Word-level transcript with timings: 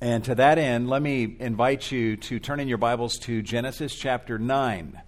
And 0.00 0.22
to 0.24 0.34
that 0.34 0.58
end, 0.58 0.90
let 0.90 1.00
me 1.00 1.36
invite 1.40 1.90
you 1.90 2.18
to 2.18 2.38
turn 2.38 2.60
in 2.60 2.68
your 2.68 2.76
Bibles 2.76 3.16
to 3.20 3.40
Genesis 3.40 3.94
chapter 3.94 4.38
9. 4.38 5.00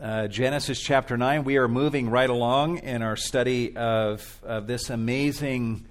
Uh, 0.00 0.28
Genesis 0.28 0.80
chapter 0.80 1.18
9. 1.18 1.44
We 1.44 1.58
are 1.58 1.68
moving 1.68 2.08
right 2.08 2.30
along 2.30 2.78
in 2.78 3.02
our 3.02 3.16
study 3.16 3.76
of, 3.76 4.40
of 4.42 4.66
this 4.66 4.88
amazing 4.88 5.84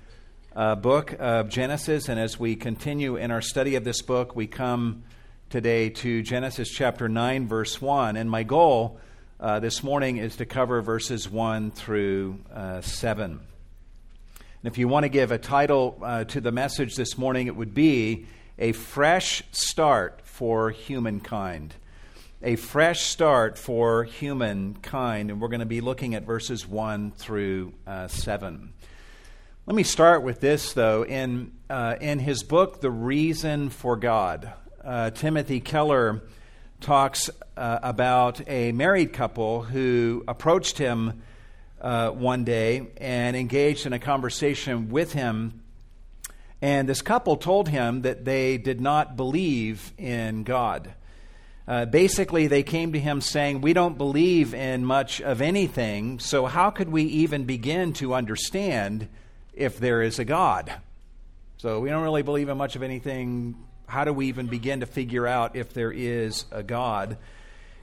uh, 0.56 0.74
book 0.74 1.16
of 1.20 1.50
Genesis. 1.50 2.10
And 2.10 2.20
as 2.20 2.40
we 2.40 2.56
continue 2.56 3.18
in 3.18 3.30
our 3.30 3.42
study 3.42 3.76
of 3.76 3.84
this 3.84 4.02
book, 4.02 4.36
we 4.36 4.48
come 4.48 5.04
today 5.52 5.90
to 5.90 6.24
Genesis 6.24 6.72
chapter 6.72 7.08
9, 7.08 7.48
verse 7.48 7.80
1. 7.80 8.16
And 8.16 8.32
my 8.32 8.42
goal 8.42 9.00
uh, 9.40 9.60
this 9.60 9.84
morning 9.84 10.18
is 10.18 10.38
to 10.38 10.48
cover 10.48 10.82
verses 10.82 11.30
1 11.30 11.70
through 11.70 12.40
uh, 12.52 12.82
7. 12.82 13.42
And 14.64 14.72
if 14.72 14.78
you 14.78 14.88
want 14.88 15.04
to 15.04 15.10
give 15.10 15.34
a 15.34 15.38
title 15.38 16.00
uh, 16.02 16.24
to 16.24 16.40
the 16.40 16.54
message 16.54 16.96
this 16.96 17.18
morning, 17.18 17.48
it 17.48 17.56
would 17.58 17.74
be 17.74 18.28
A 18.58 18.72
Fresh 18.72 19.44
Start 19.52 20.22
for 20.24 20.70
Humankind. 20.70 21.76
A 22.42 22.56
fresh 22.56 23.02
start 23.02 23.58
for 23.58 24.06
humankind. 24.06 25.32
And 25.32 25.42
we're 25.42 25.50
going 25.50 25.60
to 25.60 25.66
be 25.66 25.82
looking 25.82 26.16
at 26.16 26.24
verses 26.24 26.66
1 26.66 27.12
through 27.12 27.74
uh, 27.86 28.08
7. 28.08 28.72
Let 29.66 29.76
me 29.76 29.84
start 29.84 30.24
with 30.24 30.40
this, 30.40 30.72
though. 30.72 31.04
In, 31.04 31.52
uh, 31.70 31.96
in 32.00 32.20
his 32.20 32.44
book, 32.44 32.80
The 32.80 32.90
Reason 32.90 33.70
for 33.70 33.98
God, 33.98 34.54
uh, 34.82 35.10
Timothy 35.10 35.60
Keller 35.60 36.22
talks 36.80 37.30
uh, 37.58 37.80
about 37.84 38.48
a 38.48 38.72
married 38.72 39.12
couple 39.12 39.64
who 39.64 40.24
approached 40.26 40.78
him 40.78 41.22
uh, 41.84 42.10
one 42.10 42.46
day 42.46 42.88
and 42.98 43.36
engaged 43.36 43.86
in 43.86 43.94
a 43.94 44.00
conversation 44.00 44.90
with 44.90 45.14
him. 45.14 45.62
And 46.62 46.88
this 46.88 47.02
couple 47.02 47.36
told 47.36 47.68
him 47.68 48.04
that 48.04 48.24
they 48.24 48.58
did 48.58 48.80
not 48.80 49.18
believe 49.18 49.92
in 49.98 50.44
God. 50.44 50.94
Uh, 51.68 51.86
basically, 51.86 52.48
they 52.48 52.64
came 52.64 52.94
to 52.94 53.00
him 53.00 53.22
saying, 53.22 53.62
We 53.62 53.74
don't 53.74 53.98
believe 53.98 54.54
in 54.54 54.86
much 54.86 55.22
of 55.22 55.42
anything, 55.42 56.20
so 56.20 56.46
how 56.46 56.70
could 56.70 56.90
we 56.90 57.04
even 57.04 57.46
begin 57.46 57.94
to 57.94 58.14
understand 58.14 59.08
if 59.54 59.78
there 59.80 60.02
is 60.02 60.20
a 60.20 60.26
God? 60.26 60.74
So 61.58 61.80
we 61.80 61.90
don't 61.90 62.04
really 62.04 62.24
believe 62.24 62.50
in 62.50 62.58
much 62.58 62.76
of 62.76 62.84
anything. 62.84 63.56
How 63.88 64.04
do 64.04 64.12
we 64.12 64.28
even 64.28 64.48
begin 64.48 64.82
to 64.82 64.86
figure 64.86 65.26
out 65.26 65.56
if 65.56 65.74
there 65.74 65.92
is 65.92 66.46
a 66.52 66.64
God? 66.64 67.18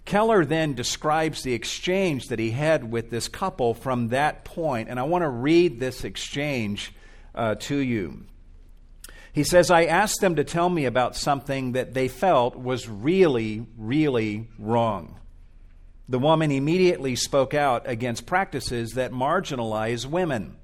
Keller 0.04 0.44
then 0.44 0.74
describes 0.74 1.42
the 1.42 1.52
exchange 1.52 2.28
that 2.28 2.38
he 2.38 2.50
had 2.50 2.90
with 2.90 3.10
this 3.10 3.28
couple 3.28 3.74
from 3.74 4.08
that 4.08 4.44
point, 4.44 4.88
and 4.88 4.98
I 4.98 5.04
want 5.04 5.22
to 5.22 5.28
read 5.28 5.78
this 5.78 6.04
exchange 6.04 6.92
uh, 7.34 7.54
to 7.60 7.76
you. 7.76 8.24
He 9.32 9.44
says, 9.44 9.70
I 9.70 9.84
asked 9.84 10.20
them 10.20 10.36
to 10.36 10.44
tell 10.44 10.68
me 10.68 10.84
about 10.84 11.14
something 11.14 11.72
that 11.72 11.94
they 11.94 12.08
felt 12.08 12.56
was 12.56 12.88
really, 12.88 13.66
really 13.78 14.48
wrong. 14.58 15.16
The 16.08 16.18
woman 16.18 16.50
immediately 16.50 17.14
spoke 17.14 17.54
out 17.54 17.88
against 17.88 18.26
practices 18.26 18.94
that 18.94 19.12
marginalize 19.12 20.06
women. 20.06 20.56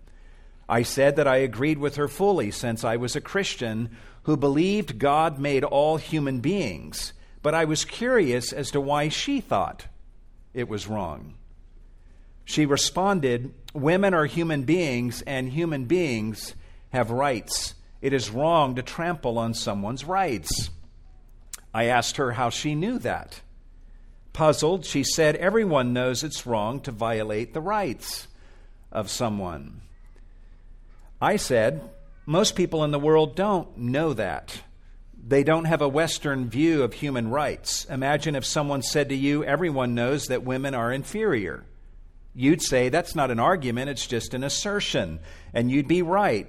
I 0.68 0.82
said 0.82 1.14
that 1.16 1.28
I 1.28 1.36
agreed 1.36 1.78
with 1.78 1.94
her 1.94 2.08
fully 2.08 2.50
since 2.50 2.82
I 2.82 2.96
was 2.96 3.14
a 3.14 3.20
Christian 3.20 3.96
who 4.24 4.36
believed 4.36 4.98
God 4.98 5.38
made 5.38 5.62
all 5.62 5.98
human 5.98 6.40
beings 6.40 7.12
but 7.46 7.54
I 7.54 7.64
was 7.64 7.84
curious 7.84 8.52
as 8.52 8.72
to 8.72 8.80
why 8.80 9.08
she 9.08 9.40
thought 9.40 9.86
it 10.52 10.68
was 10.68 10.88
wrong. 10.88 11.34
She 12.44 12.66
responded, 12.66 13.54
Women 13.72 14.14
are 14.14 14.26
human 14.26 14.64
beings, 14.64 15.22
and 15.28 15.48
human 15.48 15.84
beings 15.84 16.56
have 16.88 17.12
rights. 17.12 17.76
It 18.02 18.12
is 18.12 18.30
wrong 18.30 18.74
to 18.74 18.82
trample 18.82 19.38
on 19.38 19.54
someone's 19.54 20.04
rights. 20.04 20.70
I 21.72 21.84
asked 21.84 22.16
her 22.16 22.32
how 22.32 22.50
she 22.50 22.74
knew 22.74 22.98
that. 22.98 23.42
Puzzled, 24.32 24.84
she 24.84 25.04
said, 25.04 25.36
Everyone 25.36 25.92
knows 25.92 26.24
it's 26.24 26.48
wrong 26.48 26.80
to 26.80 26.90
violate 26.90 27.54
the 27.54 27.60
rights 27.60 28.26
of 28.90 29.08
someone. 29.08 29.82
I 31.22 31.36
said, 31.36 31.80
Most 32.26 32.56
people 32.56 32.82
in 32.82 32.90
the 32.90 32.98
world 32.98 33.36
don't 33.36 33.78
know 33.78 34.14
that. 34.14 34.62
They 35.28 35.42
don't 35.42 35.64
have 35.64 35.82
a 35.82 35.88
Western 35.88 36.48
view 36.48 36.84
of 36.84 36.94
human 36.94 37.30
rights. 37.30 37.84
Imagine 37.86 38.36
if 38.36 38.44
someone 38.44 38.82
said 38.82 39.08
to 39.08 39.16
you, 39.16 39.42
Everyone 39.42 39.92
knows 39.92 40.28
that 40.28 40.44
women 40.44 40.72
are 40.72 40.92
inferior. 40.92 41.64
You'd 42.32 42.62
say, 42.62 42.90
That's 42.90 43.16
not 43.16 43.32
an 43.32 43.40
argument, 43.40 43.90
it's 43.90 44.06
just 44.06 44.34
an 44.34 44.44
assertion. 44.44 45.18
And 45.52 45.68
you'd 45.68 45.88
be 45.88 46.02
right. 46.02 46.46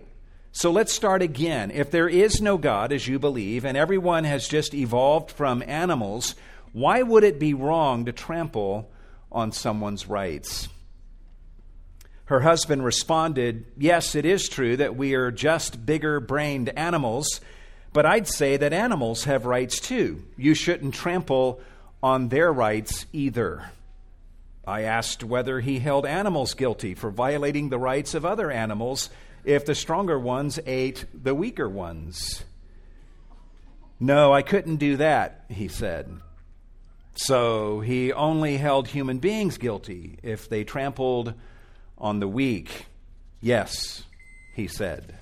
So 0.52 0.70
let's 0.70 0.94
start 0.94 1.24
again. 1.24 1.72
If 1.72 1.90
there 1.90 2.08
is 2.08 2.40
no 2.40 2.60
God, 2.60 2.92
as 2.92 3.08
you 3.08 3.18
believe, 3.18 3.66
and 3.66 3.76
everyone 3.76 4.26
has 4.26 4.48
just 4.48 4.76
evolved 4.76 5.32
from 5.32 5.64
animals, 5.66 6.36
why 6.72 7.02
would 7.02 7.24
it 7.24 7.40
be 7.40 7.56
wrong 7.56 8.06
to 8.06 8.12
trample 8.12 8.92
on 9.32 9.52
someone's 9.52 10.08
rights? 10.08 10.70
Her 12.26 12.42
husband 12.42 12.86
responded, 12.86 13.66
Yes, 13.76 14.14
it 14.14 14.26
is 14.26 14.48
true 14.48 14.78
that 14.78 14.96
we 14.96 15.16
are 15.16 15.32
just 15.32 15.84
bigger 15.84 16.20
brained 16.20 16.70
animals 16.78 17.42
but 17.94 18.06
I'd 18.06 18.28
say 18.28 18.58
that 18.58 18.74
animals 18.74 19.24
have 19.24 19.46
rights 19.46 19.80
too. 19.80 20.24
You 20.38 20.54
shouldn't 20.54 20.94
trample 20.94 21.62
on 22.04 22.30
their 22.30 22.52
rights 22.52 23.06
either. 23.14 23.72
I 24.66 24.82
asked 24.82 25.24
whether 25.24 25.62
he 25.62 25.80
held 25.80 26.06
animals 26.06 26.54
guilty 26.54 26.94
for 26.94 27.10
violating 27.10 27.70
the 27.70 27.80
rights 27.80 28.14
of 28.14 28.26
other 28.26 28.52
animals 28.52 29.10
if 29.46 29.66
the 29.66 29.76
stronger 29.76 30.20
ones 30.20 30.60
ate 30.66 31.06
the 31.14 31.34
weaker 31.34 31.70
ones. 31.70 32.44
No, 34.00 34.34
I 34.34 34.42
couldn't 34.42 34.76
do 34.76 34.98
that, 34.98 35.46
he 35.50 35.70
said. 35.70 36.20
So 37.16 37.80
he 37.80 38.14
only 38.14 38.58
held 38.58 38.90
human 38.90 39.18
beings 39.20 39.58
guilty 39.58 40.20
if 40.22 40.50
they 40.50 40.64
trampled 40.64 41.34
on 41.98 42.20
the 42.20 42.28
weak. 42.28 42.86
Yes, 43.42 44.04
he 44.54 44.68
said. 44.68 45.16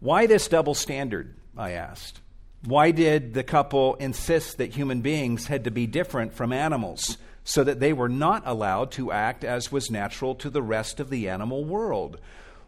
Why 0.00 0.26
this 0.26 0.48
double 0.48 0.74
standard? 0.74 1.34
I 1.56 1.72
asked. 1.72 2.20
Why 2.64 2.90
did 2.90 3.34
the 3.34 3.42
couple 3.42 3.94
insist 3.96 4.58
that 4.58 4.74
human 4.74 5.00
beings 5.00 5.46
had 5.46 5.64
to 5.64 5.70
be 5.70 5.86
different 5.86 6.32
from 6.32 6.52
animals 6.52 7.18
so 7.44 7.64
that 7.64 7.80
they 7.80 7.92
were 7.92 8.08
not 8.08 8.42
allowed 8.46 8.90
to 8.92 9.12
act 9.12 9.44
as 9.44 9.72
was 9.72 9.90
natural 9.90 10.34
to 10.36 10.50
the 10.50 10.62
rest 10.62 11.00
of 11.00 11.10
the 11.10 11.28
animal 11.28 11.64
world? 11.64 12.20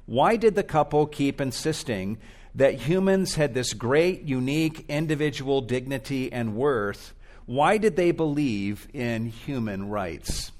Why 0.07 0.37
did 0.37 0.55
the 0.55 0.63
couple 0.63 1.07
keep 1.07 1.41
insisting 1.41 2.19
that 2.55 2.75
humans 2.75 3.37
had 3.37 3.55
this 3.55 3.75
great, 3.75 4.23
unique, 4.23 4.85
individual 4.89 5.61
dignity 5.61 6.33
and 6.33 6.57
worth? 6.57 7.15
Why 7.47 7.79
did 7.79 7.97
they 7.97 8.11
believe 8.11 8.89
in 8.93 9.27
human 9.27 9.89
rights? 9.89 10.51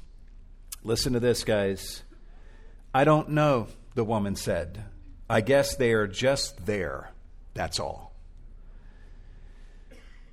Listen 0.85 1.13
to 1.15 1.21
this, 1.21 1.45
guys. 1.45 2.03
I 2.95 3.05
don't 3.05 3.31
know, 3.31 3.69
the 3.95 4.05
woman 4.05 4.37
said. 4.37 4.85
I 5.31 5.43
guess 5.43 5.77
they 5.77 5.93
are 5.93 6.09
just 6.09 6.67
there. 6.67 7.13
That's 7.55 7.79
all. 7.79 8.13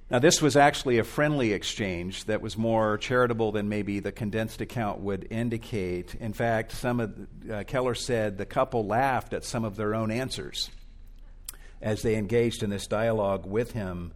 Now, 0.09 0.18
this 0.18 0.41
was 0.41 0.56
actually 0.56 0.97
a 0.97 1.03
friendly 1.03 1.53
exchange 1.53 2.24
that 2.25 2.41
was 2.41 2.58
more 2.58 2.97
charitable 2.97 3.52
than 3.52 3.69
maybe 3.69 4.00
the 4.00 4.12
condensed 4.12 4.59
account 4.59 5.02
would 5.02 5.28
indicate. 5.30 6.16
In 6.16 6.34
fact, 6.34 6.72
some 6.72 7.00
of 7.00 7.28
uh, 7.52 7.63
Keller 7.68 7.94
said 7.94 8.40
the 8.40 8.46
couple 8.47 8.88
laughed 8.88 9.34
at 9.34 9.46
some 9.46 9.66
of 9.66 9.75
their 9.75 9.94
own 9.94 10.09
answers 10.09 10.72
as 11.79 12.02
they 12.02 12.16
engaged 12.16 12.64
in 12.64 12.72
this 12.72 12.88
dialogue 12.88 13.46
with 13.46 13.74
him. 13.74 14.14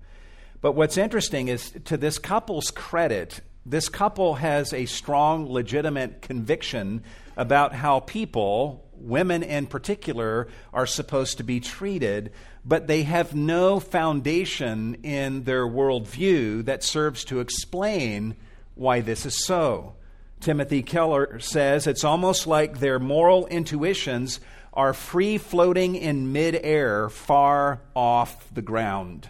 But 0.61 0.71
what's 0.71 0.97
interesting 0.97 1.47
is, 1.47 1.71
to 1.85 1.95
this 1.95 2.17
couple's 2.17 2.71
credit, 2.71 3.41
this 3.67 3.87
couple 3.87 4.35
has 4.35 4.73
a 4.73 4.85
strong, 4.85 5.47
legitimate 5.51 6.23
conviction 6.23 7.03
about 7.37 7.75
how 7.75 7.99
people, 7.99 8.83
women 9.01 9.43
in 9.43 9.67
particular, 9.67 10.47
are 10.73 10.85
supposed 10.85 11.37
to 11.37 11.43
be 11.43 11.59
treated, 11.59 12.31
but 12.65 12.87
they 12.87 13.03
have 13.03 13.35
no 13.35 13.79
foundation 13.79 14.95
in 15.03 15.43
their 15.43 15.65
worldview 15.65 16.65
that 16.65 16.83
serves 16.83 17.23
to 17.25 17.39
explain 17.39 18.35
why 18.75 19.01
this 19.01 19.25
is 19.25 19.45
so. 19.45 19.95
Timothy 20.39 20.81
Keller 20.81 21.39
says 21.39 21.85
it's 21.85 22.03
almost 22.03 22.47
like 22.47 22.79
their 22.79 22.99
moral 22.99 23.45
intuitions 23.47 24.39
are 24.73 24.93
free 24.93 25.37
floating 25.37 25.95
in 25.95 26.31
midair, 26.31 27.09
far 27.09 27.81
off 27.95 28.51
the 28.53 28.61
ground. 28.61 29.29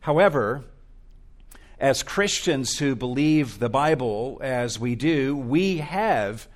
However, 0.00 0.64
as 1.78 2.02
Christians 2.02 2.78
who 2.78 2.94
believe 2.94 3.58
the 3.58 3.68
Bible 3.68 4.38
as 4.42 4.78
we 4.78 4.94
do, 4.94 5.36
we 5.36 5.78
have 5.78 6.46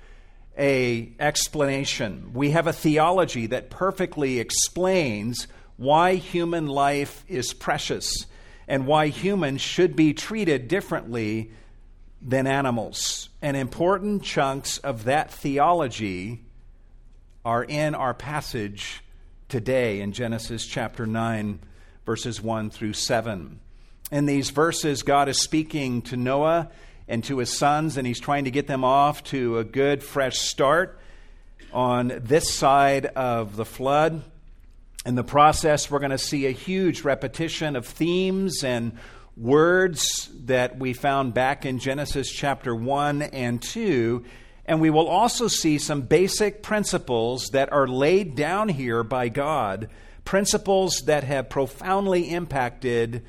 a 0.57 1.11
explanation. 1.19 2.31
We 2.33 2.51
have 2.51 2.67
a 2.67 2.73
theology 2.73 3.47
that 3.47 3.69
perfectly 3.69 4.39
explains 4.39 5.47
why 5.77 6.15
human 6.15 6.67
life 6.67 7.25
is 7.27 7.53
precious 7.53 8.25
and 8.67 8.87
why 8.87 9.07
humans 9.07 9.61
should 9.61 9.95
be 9.95 10.13
treated 10.13 10.67
differently 10.67 11.51
than 12.21 12.47
animals. 12.47 13.29
And 13.41 13.55
important 13.55 14.23
chunks 14.23 14.77
of 14.79 15.03
that 15.03 15.31
theology 15.31 16.41
are 17.43 17.63
in 17.63 17.93
our 17.93 18.13
passage 18.13 19.03
today 19.49 20.01
in 20.01 20.11
Genesis 20.11 20.65
chapter 20.65 21.05
9, 21.05 21.59
verses 22.05 22.41
1 22.41 22.71
through 22.71 22.93
7. 22.93 23.59
In 24.11 24.25
these 24.25 24.49
verses, 24.49 25.03
God 25.03 25.29
is 25.29 25.39
speaking 25.39 26.01
to 26.03 26.17
Noah 26.17 26.69
and 27.07 27.23
to 27.25 27.37
his 27.37 27.55
sons, 27.55 27.97
and 27.97 28.07
he's 28.07 28.19
trying 28.19 28.45
to 28.45 28.51
get 28.51 28.67
them 28.67 28.83
off 28.83 29.23
to 29.25 29.59
a 29.59 29.63
good, 29.63 30.03
fresh 30.03 30.39
start 30.39 30.99
on 31.71 32.19
this 32.23 32.53
side 32.53 33.05
of 33.05 33.55
the 33.55 33.65
flood. 33.65 34.23
In 35.05 35.15
the 35.15 35.23
process, 35.23 35.91
we're 35.91 35.99
going 35.99 36.11
to 36.11 36.17
see 36.17 36.45
a 36.47 36.51
huge 36.51 37.03
repetition 37.03 37.75
of 37.75 37.85
themes 37.85 38.63
and 38.63 38.97
words 39.37 40.29
that 40.45 40.79
we 40.79 40.93
found 40.93 41.33
back 41.33 41.65
in 41.65 41.79
Genesis 41.79 42.31
chapter 42.31 42.73
1 42.73 43.21
and 43.21 43.61
2 43.61 44.25
and 44.65 44.81
we 44.81 44.89
will 44.89 45.07
also 45.07 45.47
see 45.47 45.77
some 45.77 46.01
basic 46.01 46.63
principles 46.63 47.49
that 47.49 47.71
are 47.71 47.87
laid 47.87 48.35
down 48.35 48.67
here 48.69 49.03
by 49.03 49.29
God, 49.29 49.89
principles 50.23 51.03
that 51.05 51.23
have 51.23 51.49
profoundly 51.49 52.31
impacted 52.31 53.23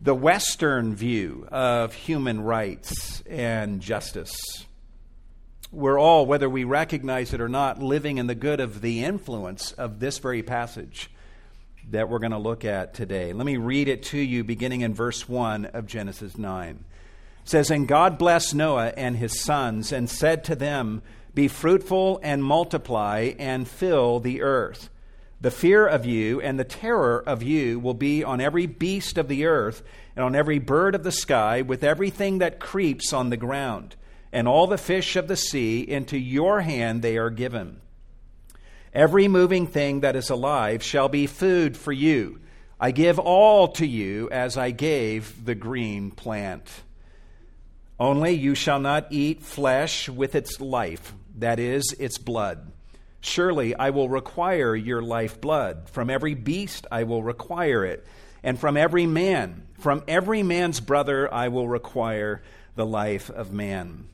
the 0.00 0.14
Western 0.14 0.94
view 0.94 1.46
of 1.50 1.94
human 1.94 2.40
rights 2.42 3.22
and 3.28 3.80
justice. 3.80 4.66
We're 5.72 5.98
all, 5.98 6.26
whether 6.26 6.48
we 6.48 6.64
recognize 6.64 7.32
it 7.32 7.40
or 7.40 7.48
not, 7.48 7.82
living 7.82 8.18
in 8.18 8.26
the 8.26 8.34
good 8.34 8.60
of 8.60 8.80
the 8.80 9.04
influence 9.04 9.72
of 9.72 10.00
this 10.00 10.18
very 10.18 10.42
passage 10.42 11.10
that 11.90 12.08
we're 12.08 12.18
going 12.18 12.32
to 12.32 12.38
look 12.38 12.64
at 12.64 12.94
today. 12.94 13.32
Let 13.32 13.46
me 13.46 13.56
read 13.56 13.88
it 13.88 14.02
to 14.04 14.18
you 14.18 14.44
beginning 14.44 14.80
in 14.82 14.94
verse 14.94 15.28
1 15.28 15.66
of 15.66 15.86
Genesis 15.86 16.36
9 16.36 16.84
says, 17.46 17.70
And 17.70 17.88
God 17.88 18.18
blessed 18.18 18.54
Noah 18.54 18.92
and 18.96 19.16
his 19.16 19.40
sons 19.40 19.92
and 19.92 20.10
said 20.10 20.44
to 20.44 20.54
them, 20.54 21.02
Be 21.34 21.48
fruitful 21.48 22.20
and 22.22 22.44
multiply 22.44 23.32
and 23.38 23.66
fill 23.66 24.20
the 24.20 24.42
earth. 24.42 24.90
The 25.40 25.50
fear 25.50 25.86
of 25.86 26.06
you 26.06 26.40
and 26.40 26.58
the 26.58 26.64
terror 26.64 27.22
of 27.26 27.42
you 27.42 27.78
will 27.78 27.94
be 27.94 28.24
on 28.24 28.40
every 28.40 28.66
beast 28.66 29.18
of 29.18 29.28
the 29.28 29.44
earth 29.44 29.82
and 30.14 30.24
on 30.24 30.34
every 30.34 30.58
bird 30.58 30.94
of 30.94 31.04
the 31.04 31.12
sky, 31.12 31.60
with 31.60 31.84
everything 31.84 32.38
that 32.38 32.58
creeps 32.58 33.12
on 33.12 33.28
the 33.28 33.36
ground. 33.36 33.96
And 34.32 34.48
all 34.48 34.66
the 34.66 34.78
fish 34.78 35.14
of 35.14 35.28
the 35.28 35.36
sea, 35.36 35.80
into 35.80 36.18
your 36.18 36.62
hand 36.62 37.02
they 37.02 37.18
are 37.18 37.30
given. 37.30 37.80
Every 38.94 39.28
moving 39.28 39.66
thing 39.66 40.00
that 40.00 40.16
is 40.16 40.30
alive 40.30 40.82
shall 40.82 41.08
be 41.08 41.26
food 41.26 41.76
for 41.76 41.92
you. 41.92 42.40
I 42.80 42.90
give 42.90 43.18
all 43.18 43.68
to 43.68 43.86
you 43.86 44.30
as 44.30 44.56
I 44.56 44.70
gave 44.70 45.44
the 45.44 45.54
green 45.54 46.10
plant. 46.10 46.82
Only 48.00 48.32
you 48.32 48.54
shall 48.54 48.80
not 48.80 49.06
eat 49.10 49.42
flesh 49.42 50.08
with 50.08 50.34
its 50.34 50.60
life, 50.60 51.14
that 51.38 51.58
is, 51.58 51.94
its 51.98 52.18
blood. 52.18 52.72
Surely 53.26 53.74
I 53.74 53.90
will 53.90 54.08
require 54.08 54.76
your 54.76 55.02
lifeblood. 55.02 55.90
From 55.90 56.10
every 56.10 56.34
beast 56.34 56.86
I 56.92 57.02
will 57.02 57.24
require 57.24 57.84
it, 57.84 58.06
and 58.44 58.56
from 58.56 58.76
every 58.76 59.04
man, 59.04 59.66
from 59.80 60.04
every 60.06 60.44
man's 60.44 60.78
brother 60.78 61.32
I 61.34 61.48
will 61.48 61.66
require 61.66 62.42
the 62.76 62.86
life 62.86 63.28
of 63.28 63.52
man. 63.52 64.06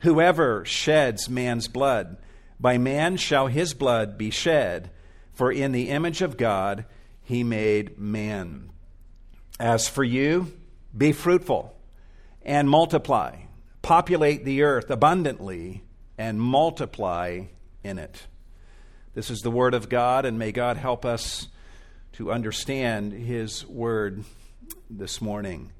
Whoever 0.00 0.64
sheds 0.64 1.30
man's 1.30 1.68
blood, 1.68 2.16
by 2.58 2.76
man 2.76 3.18
shall 3.18 3.46
his 3.46 3.72
blood 3.72 4.18
be 4.18 4.30
shed, 4.30 4.90
for 5.32 5.52
in 5.52 5.70
the 5.70 5.88
image 5.88 6.20
of 6.20 6.36
God 6.36 6.86
he 7.22 7.44
made 7.44 8.00
man. 8.00 8.70
As 9.60 9.88
for 9.88 10.02
you, 10.02 10.52
be 10.94 11.12
fruitful 11.12 11.72
and 12.42 12.68
multiply. 12.68 13.36
Populate 13.82 14.44
the 14.44 14.62
earth 14.64 14.90
abundantly 14.90 15.84
and 16.18 16.40
multiply 16.40 17.42
in 17.84 18.00
it. 18.00 18.26
This 19.16 19.30
is 19.30 19.40
the 19.40 19.50
Word 19.50 19.72
of 19.72 19.88
God, 19.88 20.26
and 20.26 20.38
may 20.38 20.52
God 20.52 20.76
help 20.76 21.06
us 21.06 21.48
to 22.12 22.30
understand 22.30 23.14
His 23.14 23.66
Word 23.66 24.24
this 24.90 25.22
morning. 25.22 25.72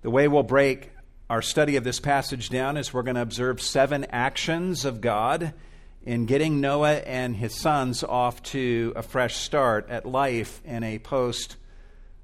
The 0.00 0.10
way 0.10 0.26
we'll 0.26 0.42
break 0.42 0.90
our 1.30 1.42
study 1.42 1.76
of 1.76 1.84
this 1.84 2.00
passage 2.00 2.48
down 2.48 2.76
is 2.76 2.92
we're 2.92 3.04
going 3.04 3.14
to 3.14 3.22
observe 3.22 3.62
seven 3.62 4.04
actions 4.06 4.84
of 4.84 5.00
God 5.00 5.54
in 6.02 6.26
getting 6.26 6.60
Noah 6.60 6.94
and 6.94 7.36
his 7.36 7.54
sons 7.54 8.02
off 8.02 8.42
to 8.46 8.92
a 8.96 9.02
fresh 9.02 9.36
start 9.36 9.88
at 9.88 10.04
life 10.04 10.60
in 10.64 10.82
a 10.82 10.98
post 10.98 11.58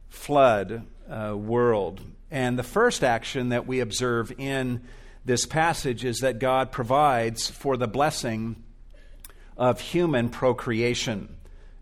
flood 0.08 0.84
uh, 1.08 1.36
world. 1.36 2.00
And 2.32 2.58
the 2.58 2.64
first 2.64 3.04
action 3.04 3.50
that 3.50 3.68
we 3.68 3.78
observe 3.78 4.32
in 4.38 4.82
this 5.24 5.46
passage 5.46 6.04
is 6.04 6.18
that 6.18 6.40
God 6.40 6.72
provides 6.72 7.48
for 7.48 7.76
the 7.76 7.86
blessing 7.86 8.64
of 9.58 9.80
human 9.80 10.28
procreation. 10.28 11.36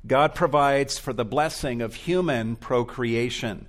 God 0.07 0.35
provides 0.35 0.99
for 0.99 1.13
the 1.13 1.25
blessing 1.25 1.83
of 1.83 1.95
human 1.95 2.57
procreation. 2.57 3.67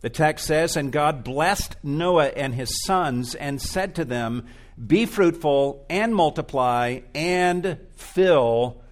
The 0.00 0.10
text 0.10 0.46
says, 0.46 0.76
And 0.76 0.92
God 0.92 1.24
blessed 1.24 1.76
Noah 1.82 2.28
and 2.28 2.54
his 2.54 2.82
sons 2.84 3.34
and 3.34 3.60
said 3.60 3.94
to 3.94 4.04
them, 4.04 4.46
Be 4.84 5.06
fruitful 5.06 5.86
and 5.88 6.14
multiply 6.14 7.00
and 7.14 7.78
fill 7.96 8.82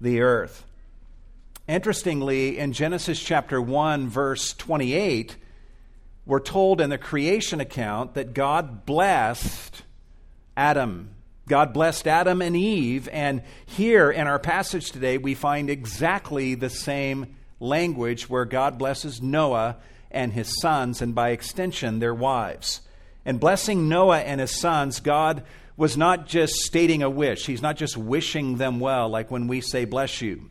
the 0.00 0.20
earth. 0.20 0.64
Interestingly, 1.66 2.58
in 2.58 2.72
Genesis 2.72 3.22
chapter 3.22 3.60
1, 3.60 4.08
verse 4.08 4.52
28, 4.52 5.36
we're 6.26 6.40
told 6.40 6.80
in 6.80 6.90
the 6.90 6.98
creation 6.98 7.60
account 7.60 8.14
that 8.14 8.34
God 8.34 8.84
blessed 8.84 9.82
Adam. 10.56 11.13
God 11.46 11.74
blessed 11.74 12.06
Adam 12.06 12.40
and 12.40 12.56
Eve, 12.56 13.08
and 13.12 13.42
here 13.66 14.10
in 14.10 14.26
our 14.26 14.38
passage 14.38 14.90
today, 14.90 15.18
we 15.18 15.34
find 15.34 15.68
exactly 15.68 16.54
the 16.54 16.70
same 16.70 17.36
language 17.60 18.30
where 18.30 18.46
God 18.46 18.78
blesses 18.78 19.20
Noah 19.20 19.76
and 20.10 20.32
his 20.32 20.58
sons, 20.60 21.02
and 21.02 21.14
by 21.14 21.30
extension, 21.30 21.98
their 21.98 22.14
wives. 22.14 22.80
And 23.26 23.40
blessing 23.40 23.88
Noah 23.88 24.20
and 24.20 24.40
his 24.40 24.58
sons, 24.58 25.00
God 25.00 25.44
was 25.76 25.96
not 25.96 26.26
just 26.26 26.54
stating 26.54 27.02
a 27.02 27.10
wish. 27.10 27.46
He's 27.46 27.62
not 27.62 27.76
just 27.76 27.96
wishing 27.96 28.56
them 28.56 28.80
well, 28.80 29.08
like 29.08 29.30
when 29.30 29.46
we 29.46 29.60
say, 29.60 29.84
bless 29.84 30.22
you. 30.22 30.48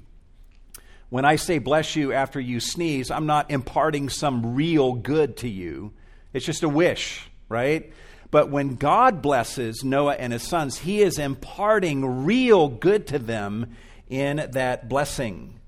When 1.10 1.26
I 1.26 1.38
say 1.38 1.60
bless 1.60 1.96
you 1.96 2.12
after 2.14 2.40
you 2.40 2.60
sneeze, 2.60 3.10
I'm 3.10 3.26
not 3.26 3.50
imparting 3.50 4.10
some 4.10 4.56
real 4.56 4.94
good 4.94 5.38
to 5.38 5.50
you. 5.50 5.94
It's 6.34 6.46
just 6.46 6.64
a 6.64 6.70
wish, 6.70 7.28
right? 7.50 7.94
But 8.34 8.50
when 8.50 8.78
God 8.78 9.22
blesses 9.22 9.84
Noah 9.84 10.16
and 10.16 10.34
his 10.34 10.42
sons, 10.42 10.80
he 10.80 11.04
is 11.04 11.20
imparting 11.20 12.26
real 12.26 12.68
good 12.68 13.06
to 13.10 13.20
them 13.20 13.76
in 14.10 14.50
that 14.54 14.90
blessing. 14.90 15.60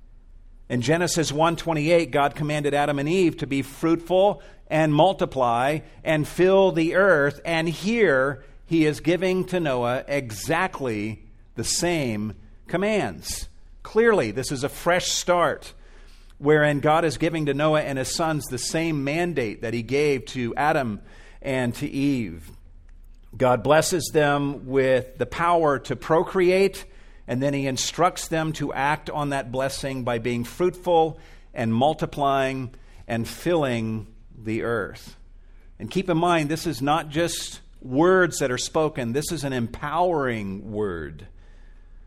In 0.67 0.81
Genesis 0.81 1.31
1:28, 1.31 2.09
God 2.09 2.33
commanded 2.33 2.73
Adam 2.73 2.97
and 2.97 3.07
Eve 3.07 3.37
to 3.37 3.45
be 3.45 3.61
fruitful 3.61 4.41
and 4.67 4.91
multiply 4.91 5.81
and 6.03 6.27
fill 6.27 6.71
the 6.71 6.95
earth, 6.95 7.39
and 7.45 7.69
here 7.69 8.43
he 8.65 8.87
is 8.87 8.99
giving 8.99 9.45
to 9.45 9.59
Noah 9.59 10.03
exactly 10.07 11.21
the 11.53 11.63
same 11.63 12.33
commands. 12.67 13.47
Clearly, 13.83 14.31
this 14.31 14.51
is 14.51 14.63
a 14.63 14.69
fresh 14.69 15.11
start 15.11 15.73
wherein 16.39 16.79
God 16.79 17.05
is 17.05 17.19
giving 17.19 17.45
to 17.45 17.53
Noah 17.53 17.83
and 17.83 17.99
his 17.99 18.15
sons 18.15 18.45
the 18.45 18.57
same 18.57 19.03
mandate 19.03 19.61
that 19.61 19.75
he 19.75 19.83
gave 19.83 20.25
to 20.25 20.55
Adam 20.55 20.99
and 21.43 21.75
to 21.75 21.87
Eve. 21.87 22.49
God 23.37 23.63
blesses 23.63 24.11
them 24.13 24.67
with 24.67 25.17
the 25.17 25.25
power 25.25 25.79
to 25.79 25.95
procreate, 25.95 26.85
and 27.27 27.41
then 27.41 27.53
he 27.53 27.67
instructs 27.67 28.27
them 28.27 28.53
to 28.53 28.71
act 28.71 29.09
on 29.09 29.29
that 29.29 29.51
blessing 29.51 30.03
by 30.03 30.19
being 30.19 30.43
fruitful 30.43 31.19
and 31.53 31.73
multiplying 31.73 32.73
and 33.07 33.27
filling 33.27 34.07
the 34.37 34.63
earth. 34.63 35.17
And 35.79 35.91
keep 35.91 36.09
in 36.09 36.17
mind, 36.17 36.49
this 36.49 36.65
is 36.65 36.81
not 36.81 37.09
just 37.09 37.59
words 37.81 38.39
that 38.39 38.51
are 38.51 38.57
spoken, 38.57 39.13
this 39.13 39.31
is 39.31 39.43
an 39.43 39.53
empowering 39.53 40.71
word. 40.71 41.27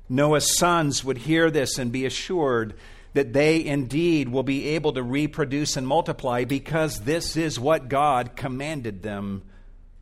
Noah's 0.09 0.57
sons 0.57 1.05
would 1.05 1.19
hear 1.19 1.51
this 1.51 1.79
and 1.79 1.93
be 1.93 2.07
assured 2.07 2.75
that 3.13 3.33
they 3.35 3.65
indeed 3.65 4.29
will 4.29 4.43
be 4.43 4.69
able 4.69 4.93
to 4.95 5.03
reproduce 5.03 5.77
and 5.77 5.87
multiply 5.87 6.45
because 6.45 7.01
this 7.01 7.37
is 7.37 7.61
what 7.61 7.89
God 7.89 8.37
commanded 8.37 9.03
them 9.03 9.43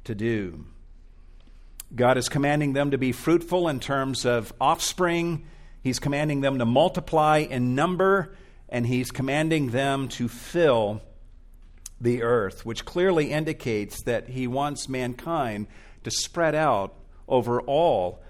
to 0.05 0.15
do. 0.15 0.67
God 1.95 2.19
is 2.19 2.29
commanding 2.29 2.73
them 2.73 2.91
to 2.91 2.99
be 2.99 3.13
fruitful 3.13 3.69
in 3.69 3.81
terms 3.81 4.25
of 4.25 4.53
offspring, 4.61 5.47
He's 5.83 5.99
commanding 6.01 6.41
them 6.41 6.59
to 6.59 6.65
multiply 6.65 7.39
in 7.39 7.75
number, 7.77 8.35
and 8.69 8.87
He's 8.87 9.11
commanding 9.13 9.71
them 9.71 10.09
to 10.09 10.27
fill 10.29 11.01
the 12.01 12.23
earth, 12.23 12.67
which 12.67 12.85
clearly 12.85 13.31
indicates 13.31 14.03
that 14.03 14.29
He 14.29 14.47
wants 14.47 14.89
mankind 14.89 15.69
to 16.03 16.11
spread 16.11 16.55
out 16.55 16.95
over 17.29 17.61
all 17.61 18.21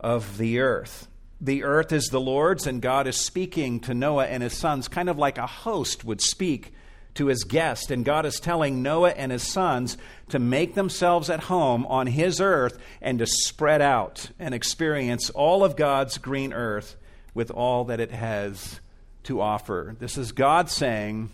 of 0.00 0.38
the 0.38 0.58
earth. 0.58 1.08
The 1.40 1.64
earth 1.64 1.92
is 1.92 2.06
the 2.06 2.20
Lord's, 2.20 2.66
and 2.66 2.80
God 2.80 3.06
is 3.06 3.16
speaking 3.16 3.80
to 3.80 3.94
Noah 3.94 4.26
and 4.26 4.42
his 4.42 4.56
sons, 4.56 4.88
kind 4.88 5.08
of 5.08 5.18
like 5.18 5.38
a 5.38 5.46
host 5.46 6.04
would 6.04 6.20
speak 6.20 6.72
to 7.14 7.26
his 7.26 7.44
guest. 7.44 7.90
And 7.90 8.04
God 8.04 8.26
is 8.26 8.40
telling 8.40 8.82
Noah 8.82 9.10
and 9.10 9.32
his 9.32 9.42
sons 9.42 9.96
to 10.28 10.38
make 10.38 10.74
themselves 10.74 11.30
at 11.30 11.44
home 11.44 11.86
on 11.86 12.06
his 12.06 12.40
earth 12.40 12.78
and 13.00 13.18
to 13.18 13.26
spread 13.26 13.80
out 13.80 14.30
and 14.38 14.54
experience 14.54 15.30
all 15.30 15.64
of 15.64 15.76
God's 15.76 16.18
green 16.18 16.52
earth 16.52 16.96
with 17.34 17.50
all 17.50 17.84
that 17.84 18.00
it 18.00 18.10
has 18.10 18.80
to 19.24 19.40
offer. 19.40 19.96
This 19.98 20.16
is 20.16 20.32
God 20.32 20.70
saying, 20.70 21.30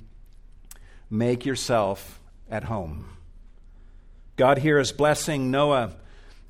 Make 1.10 1.44
yourself 1.44 2.20
at 2.48 2.64
home. 2.64 3.06
God 4.36 4.58
here 4.58 4.78
is 4.78 4.92
blessing 4.92 5.50
Noah 5.50 5.92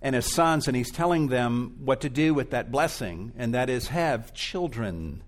and 0.03 0.15
his 0.15 0.33
sons, 0.33 0.69
and 0.69 0.77
he's 0.77 0.91
telling 0.91 1.29
them 1.29 1.77
what 1.85 2.03
to 2.03 2.09
do 2.09 2.33
with 2.35 2.51
that 2.51 2.71
blessing, 2.71 3.33
and 3.37 3.55
that 3.55 3.69
is 3.69 3.89
have 3.89 4.33
children. 4.33 5.23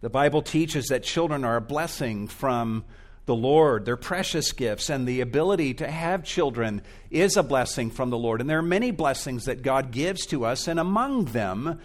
The 0.00 0.10
Bible 0.10 0.42
teaches 0.42 0.86
that 0.86 1.02
children 1.02 1.44
are 1.44 1.56
a 1.56 1.60
blessing 1.60 2.28
from 2.28 2.84
the 3.24 3.34
Lord. 3.34 3.84
They're 3.84 3.96
precious 3.96 4.52
gifts, 4.52 4.88
and 4.88 5.06
the 5.06 5.20
ability 5.20 5.74
to 5.74 5.90
have 5.90 6.22
children 6.22 6.82
is 7.10 7.36
a 7.36 7.42
blessing 7.42 7.90
from 7.90 8.10
the 8.10 8.18
Lord. 8.18 8.40
And 8.40 8.48
there 8.48 8.58
are 8.58 8.62
many 8.62 8.90
blessings 8.90 9.46
that 9.46 9.62
God 9.62 9.90
gives 9.90 10.26
to 10.26 10.44
us, 10.44 10.68
and 10.68 10.78
among 10.78 11.26
them 11.26 11.80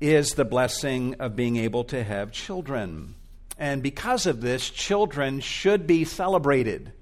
is 0.00 0.32
the 0.32 0.44
blessing 0.44 1.14
of 1.18 1.36
being 1.36 1.56
able 1.56 1.84
to 1.84 2.04
have 2.04 2.32
children. 2.32 3.14
And 3.58 3.82
because 3.82 4.26
of 4.26 4.40
this, 4.40 4.70
children 4.70 5.40
should 5.40 5.86
be 5.86 6.04
celebrated 6.04 6.92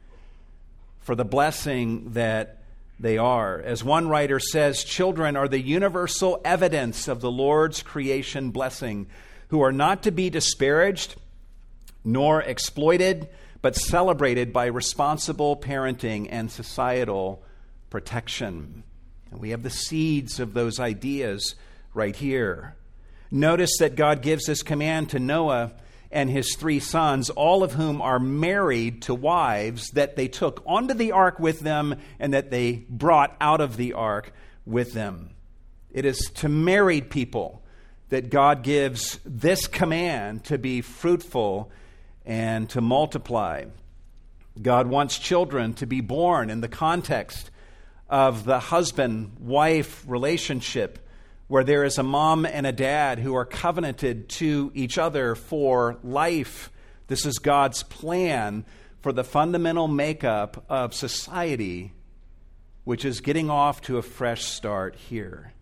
for 1.01 1.15
the 1.15 1.25
blessing 1.25 2.13
that 2.13 2.59
they 2.99 3.19
are. 3.19 3.61
As 3.61 3.85
one 3.85 4.09
writer 4.09 4.41
says, 4.41 4.83
children 4.83 5.37
are 5.37 5.49
the 5.49 5.61
universal 5.61 6.41
evidence 6.45 7.09
of 7.09 7.21
the 7.21 7.31
Lord's 7.31 7.83
creation 7.83 8.51
blessing, 8.51 9.07
who 9.49 9.63
are 9.63 9.73
not 9.73 10.03
to 10.03 10.11
be 10.11 10.31
disparaged 10.31 11.17
nor 12.05 12.41
exploited, 12.41 13.29
but 13.63 13.75
celebrated 13.75 14.53
by 14.53 14.67
responsible 14.67 15.57
parenting 15.57 16.29
and 16.31 16.51
societal 16.51 17.43
protection. 17.91 18.85
And 19.31 19.41
we 19.41 19.51
have 19.51 19.63
the 19.63 19.71
seeds 19.71 20.39
of 20.39 20.55
those 20.55 20.79
ideas 20.79 21.57
right 21.93 22.15
here. 22.15 22.77
Notice 23.31 23.79
that 23.79 23.97
God 23.97 24.23
gives 24.23 24.47
this 24.47 24.63
command 24.63 25.11
to 25.11 25.19
Noah 25.19 25.73
and 26.13 26.31
his 26.31 26.55
three 26.55 26.79
sons, 26.79 27.29
all 27.31 27.65
of 27.65 27.73
whom 27.73 28.01
are 28.01 28.21
married 28.21 29.03
to 29.03 29.15
wives 29.15 29.91
that 29.91 30.15
they 30.15 30.29
took 30.29 30.63
onto 30.65 30.95
the 30.95 31.13
ark 31.13 31.41
with 31.41 31.61
them 31.61 31.97
and 32.21 32.33
that 32.33 32.51
they 32.51 32.85
brought 32.89 33.37
out 33.41 33.61
of 33.61 33.77
the 33.77 33.93
ark 33.95 34.33
with 34.65 34.93
them. 34.93 35.31
It 35.91 36.05
is 36.05 36.31
to 36.37 36.49
married 36.49 37.11
people 37.11 37.65
that 38.09 38.31
God 38.31 38.63
gives 38.63 39.19
this 39.25 39.67
command 39.67 40.45
to 40.45 40.59
be 40.59 40.81
fruitful 40.81 41.71
and 42.25 42.69
to 42.71 42.81
multiply. 42.81 43.65
God 44.61 44.87
wants 44.87 45.19
children 45.19 45.75
to 45.75 45.87
be 45.87 46.01
born 46.01 46.51
in 46.51 46.61
the 46.61 46.69
context 46.69 47.51
of 48.09 48.45
the 48.45 48.59
husband 48.59 49.37
wife 49.41 50.05
relationship 50.07 50.99
where 51.49 51.65
there 51.65 51.85
is 51.85 51.99
a 51.99 52.03
mom 52.03 52.45
and 52.45 52.67
a 52.67 52.73
dad 52.73 53.19
who 53.19 53.35
are 53.35 53.45
covenanted 53.45 54.29
to 54.29 54.73
each 54.75 54.99
other 54.99 55.35
for 55.35 55.97
life. 56.03 56.71
This 57.07 57.25
is 57.25 57.39
God's 57.39 57.83
plan 57.85 58.65
for 59.01 59.13
the 59.13 59.23
fundamental 59.23 59.87
makeup 59.87 60.65
of 60.69 60.93
society, 60.95 61.93
which 62.85 63.05
is 63.05 63.21
getting 63.21 63.49
off 63.49 63.81
to 63.83 63.99
a 63.99 64.03
fresh 64.03 64.45
start 64.45 64.97
here. 64.97 65.53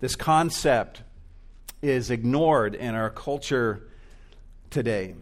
This 0.00 0.16
concept 0.16 1.02
is 1.82 2.10
ignored 2.10 2.74
in 2.74 2.94
our 2.94 3.10
culture 3.10 3.88
today. 4.70 5.14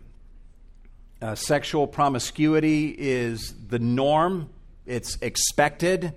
Uh, 1.21 1.35
sexual 1.35 1.87
promiscuity 1.87 2.89
is 2.89 3.55
the 3.69 3.79
norm, 3.79 4.51
it's 4.87 5.17
expected 5.23 6.15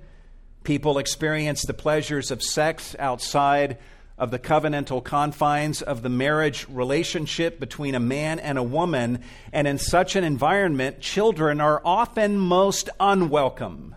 People 0.64 0.98
experience 0.98 1.64
the 1.64 1.74
pleasures 1.74 2.32
of 2.32 2.44
sex 2.44 2.96
outside 3.00 3.78
of 4.18 4.30
the 4.30 4.40
covenantal 4.40 5.04
confines 5.04 5.82
of 5.82 6.02
the 6.02 6.10
marriage 6.10 6.68
relationship 6.70 7.60
between 7.60 7.96
a 7.96 8.00
man 8.00 8.40
and 8.40 8.58
a 8.58 8.64
woman, 8.64 9.24
and 9.54 9.68
in 9.68 9.78
such 9.78 10.18
an 10.18 10.26
environment, 10.26 11.00
children 11.00 11.62
are 11.62 11.82
often 11.86 12.38
most 12.38 12.90
unwelcome. 13.00 13.96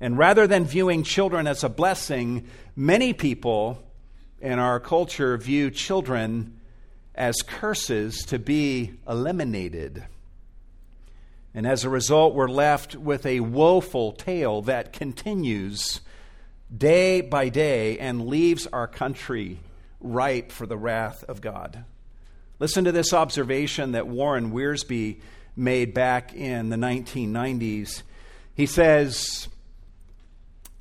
And 0.00 0.18
rather 0.18 0.46
than 0.46 0.66
viewing 0.66 1.02
children 1.02 1.46
as 1.46 1.64
a 1.64 1.70
blessing, 1.70 2.46
many 2.76 3.14
people 3.14 3.82
in 4.44 4.58
our 4.58 4.78
culture 4.78 5.38
view 5.38 5.70
children 5.70 6.60
as 7.14 7.36
curses 7.36 8.18
to 8.26 8.38
be 8.38 8.92
eliminated. 9.08 10.04
And 11.54 11.66
as 11.66 11.84
a 11.84 11.88
result, 11.88 12.34
we're 12.34 12.48
left 12.48 12.94
with 12.94 13.24
a 13.24 13.40
woeful 13.40 14.12
tale 14.12 14.60
that 14.62 14.92
continues 14.92 16.02
day 16.76 17.22
by 17.22 17.48
day 17.48 17.98
and 17.98 18.26
leaves 18.26 18.66
our 18.66 18.86
country 18.86 19.60
ripe 19.98 20.52
for 20.52 20.66
the 20.66 20.76
wrath 20.76 21.24
of 21.24 21.40
God. 21.40 21.82
Listen 22.58 22.84
to 22.84 22.92
this 22.92 23.14
observation 23.14 23.92
that 23.92 24.08
Warren 24.08 24.52
Wiersbe 24.52 25.20
made 25.56 25.94
back 25.94 26.34
in 26.34 26.68
the 26.68 26.76
1990s. 26.76 28.02
He 28.54 28.66
says, 28.66 29.48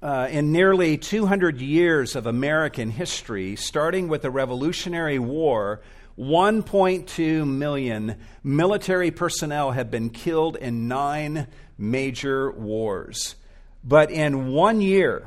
uh, 0.04 0.28
in 0.30 0.52
nearly 0.52 0.98
200 0.98 1.62
years 1.62 2.18
of 2.18 2.28
American 2.28 2.92
history, 2.92 3.56
starting 3.56 4.10
with 4.10 4.22
the 4.22 4.30
Revolutionary 4.30 5.18
War, 5.18 5.80
1.2 6.20 7.48
million 7.48 8.18
military 8.44 9.12
personnel 9.12 9.72
have 9.72 9.90
been 9.90 10.10
killed 10.10 10.58
in 10.58 10.90
nine 10.90 11.48
major 11.78 12.52
wars. 12.52 13.36
But 13.82 14.12
in 14.12 14.50
one 14.52 14.82
year, 14.82 15.26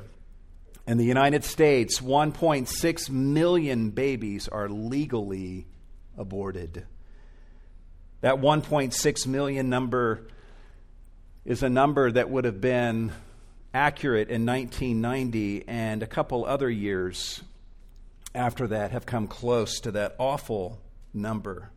in 0.87 0.99
the 0.99 1.06
United 1.06 1.42
States, 1.42 2.00
1.6 2.00 3.11
million 3.11 3.90
babies 3.90 4.47
are 4.47 4.68
legally 4.68 5.66
aborted. 6.18 6.85
That 8.21 8.37
1.6 8.37 9.26
million 9.26 9.71
number 9.71 10.28
is 11.47 11.62
a 11.62 11.71
number 11.71 12.12
that 12.12 12.28
would 12.28 12.45
have 12.45 12.61
been 12.61 13.12
accurate 13.76 14.30
in 14.30 14.47
1990 14.47 15.68
and 15.68 16.02
a 16.02 16.06
couple 16.06 16.47
other 16.47 16.71
years 16.71 17.42
after 18.35 18.66
that 18.66 18.90
have 18.90 19.04
come 19.04 19.28
close 19.28 19.80
to 19.80 19.90
that 19.90 20.16
awful 20.18 20.78
number. 21.12 21.71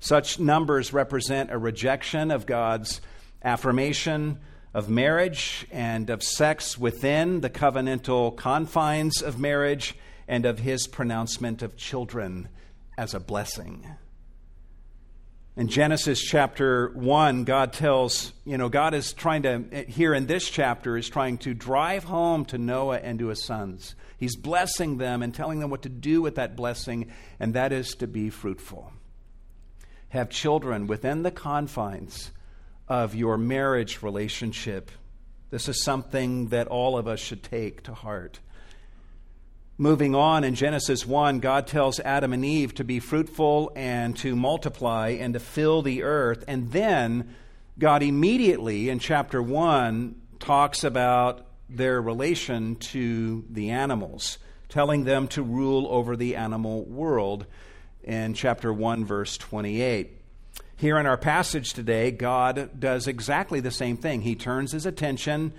Such 0.00 0.40
numbers 0.40 0.94
represent 0.94 1.52
a 1.52 1.58
rejection 1.58 2.30
of 2.30 2.46
God's 2.46 3.02
affirmation 3.44 4.40
of 4.72 4.88
marriage 4.88 5.66
and 5.70 6.08
of 6.08 6.22
sex 6.22 6.78
within 6.78 7.42
the 7.42 7.50
covenantal 7.50 8.34
confines 8.34 9.20
of 9.20 9.38
marriage 9.38 9.94
and 10.26 10.46
of 10.46 10.60
his 10.60 10.86
pronouncement 10.86 11.60
of 11.60 11.76
children 11.76 12.48
as 12.96 13.12
a 13.12 13.20
blessing. 13.20 13.86
In 15.60 15.68
Genesis 15.68 16.22
chapter 16.22 16.88
1, 16.94 17.44
God 17.44 17.74
tells, 17.74 18.32
you 18.46 18.56
know, 18.56 18.70
God 18.70 18.94
is 18.94 19.12
trying 19.12 19.42
to, 19.42 19.84
here 19.86 20.14
in 20.14 20.24
this 20.24 20.48
chapter, 20.48 20.96
is 20.96 21.10
trying 21.10 21.36
to 21.36 21.52
drive 21.52 22.04
home 22.04 22.46
to 22.46 22.56
Noah 22.56 22.96
and 22.96 23.18
to 23.18 23.26
his 23.26 23.44
sons. 23.44 23.94
He's 24.16 24.36
blessing 24.36 24.96
them 24.96 25.22
and 25.22 25.34
telling 25.34 25.60
them 25.60 25.68
what 25.68 25.82
to 25.82 25.90
do 25.90 26.22
with 26.22 26.36
that 26.36 26.56
blessing, 26.56 27.12
and 27.38 27.52
that 27.52 27.74
is 27.74 27.94
to 27.96 28.06
be 28.06 28.30
fruitful. 28.30 28.90
Have 30.08 30.30
children 30.30 30.86
within 30.86 31.24
the 31.24 31.30
confines 31.30 32.30
of 32.88 33.14
your 33.14 33.36
marriage 33.36 34.02
relationship. 34.02 34.90
This 35.50 35.68
is 35.68 35.84
something 35.84 36.48
that 36.48 36.68
all 36.68 36.96
of 36.96 37.06
us 37.06 37.20
should 37.20 37.42
take 37.42 37.82
to 37.82 37.92
heart. 37.92 38.40
Moving 39.80 40.14
on 40.14 40.44
in 40.44 40.56
Genesis 40.56 41.06
1, 41.06 41.40
God 41.40 41.66
tells 41.66 42.00
Adam 42.00 42.34
and 42.34 42.44
Eve 42.44 42.74
to 42.74 42.84
be 42.84 43.00
fruitful 43.00 43.72
and 43.74 44.14
to 44.18 44.36
multiply 44.36 45.16
and 45.18 45.32
to 45.32 45.40
fill 45.40 45.80
the 45.80 46.02
earth. 46.02 46.44
And 46.46 46.70
then 46.70 47.34
God 47.78 48.02
immediately 48.02 48.90
in 48.90 48.98
chapter 48.98 49.42
1 49.42 50.20
talks 50.38 50.84
about 50.84 51.46
their 51.70 51.98
relation 52.02 52.76
to 52.76 53.42
the 53.48 53.70
animals, 53.70 54.36
telling 54.68 55.04
them 55.04 55.28
to 55.28 55.42
rule 55.42 55.86
over 55.88 56.14
the 56.14 56.36
animal 56.36 56.84
world 56.84 57.46
in 58.04 58.34
chapter 58.34 58.70
1, 58.70 59.06
verse 59.06 59.38
28. 59.38 60.10
Here 60.76 60.98
in 60.98 61.06
our 61.06 61.16
passage 61.16 61.72
today, 61.72 62.10
God 62.10 62.78
does 62.78 63.06
exactly 63.06 63.60
the 63.60 63.70
same 63.70 63.96
thing. 63.96 64.20
He 64.20 64.34
turns 64.34 64.72
his 64.72 64.84
attention 64.84 65.54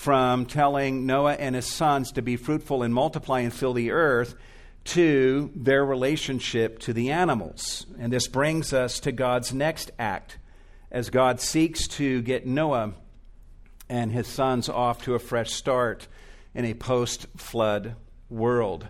from 0.00 0.46
telling 0.46 1.04
Noah 1.04 1.34
and 1.34 1.54
his 1.54 1.70
sons 1.70 2.12
to 2.12 2.22
be 2.22 2.38
fruitful 2.38 2.82
and 2.82 2.94
multiply 2.94 3.40
and 3.40 3.52
fill 3.52 3.74
the 3.74 3.90
earth 3.90 4.34
to 4.82 5.50
their 5.54 5.84
relationship 5.84 6.78
to 6.78 6.94
the 6.94 7.10
animals. 7.10 7.84
And 7.98 8.10
this 8.10 8.26
brings 8.26 8.72
us 8.72 8.98
to 9.00 9.12
God's 9.12 9.52
next 9.52 9.90
act 9.98 10.38
as 10.90 11.10
God 11.10 11.38
seeks 11.38 11.86
to 11.88 12.22
get 12.22 12.46
Noah 12.46 12.94
and 13.90 14.10
his 14.10 14.26
sons 14.26 14.70
off 14.70 15.04
to 15.04 15.14
a 15.14 15.18
fresh 15.18 15.52
start 15.52 16.08
in 16.54 16.64
a 16.64 16.72
post 16.72 17.26
flood 17.36 17.94
world. 18.30 18.88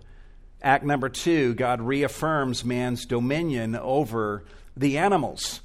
Act 0.62 0.84
number 0.84 1.08
two 1.08 1.54
God 1.54 1.80
reaffirms 1.80 2.64
man's 2.64 3.04
dominion 3.04 3.74
over 3.74 4.44
the 4.76 4.96
animals. 4.96 5.60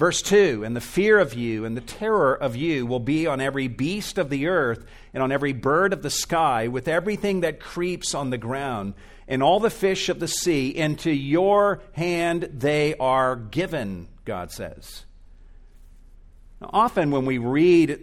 Verse 0.00 0.22
2 0.22 0.64
And 0.64 0.74
the 0.74 0.80
fear 0.80 1.18
of 1.18 1.34
you 1.34 1.66
and 1.66 1.76
the 1.76 1.82
terror 1.82 2.34
of 2.34 2.56
you 2.56 2.86
will 2.86 3.00
be 3.00 3.26
on 3.26 3.38
every 3.38 3.68
beast 3.68 4.16
of 4.16 4.30
the 4.30 4.46
earth 4.46 4.86
and 5.12 5.22
on 5.22 5.30
every 5.30 5.52
bird 5.52 5.92
of 5.92 6.00
the 6.00 6.08
sky, 6.08 6.68
with 6.68 6.88
everything 6.88 7.42
that 7.42 7.60
creeps 7.60 8.14
on 8.14 8.30
the 8.30 8.38
ground, 8.38 8.94
and 9.28 9.42
all 9.42 9.60
the 9.60 9.68
fish 9.68 10.08
of 10.08 10.18
the 10.18 10.26
sea. 10.26 10.74
Into 10.74 11.10
your 11.10 11.82
hand 11.92 12.48
they 12.50 12.94
are 12.96 13.36
given, 13.36 14.08
God 14.24 14.50
says. 14.50 15.04
Now, 16.62 16.70
often 16.72 17.10
when 17.10 17.26
we 17.26 17.36
read 17.36 18.00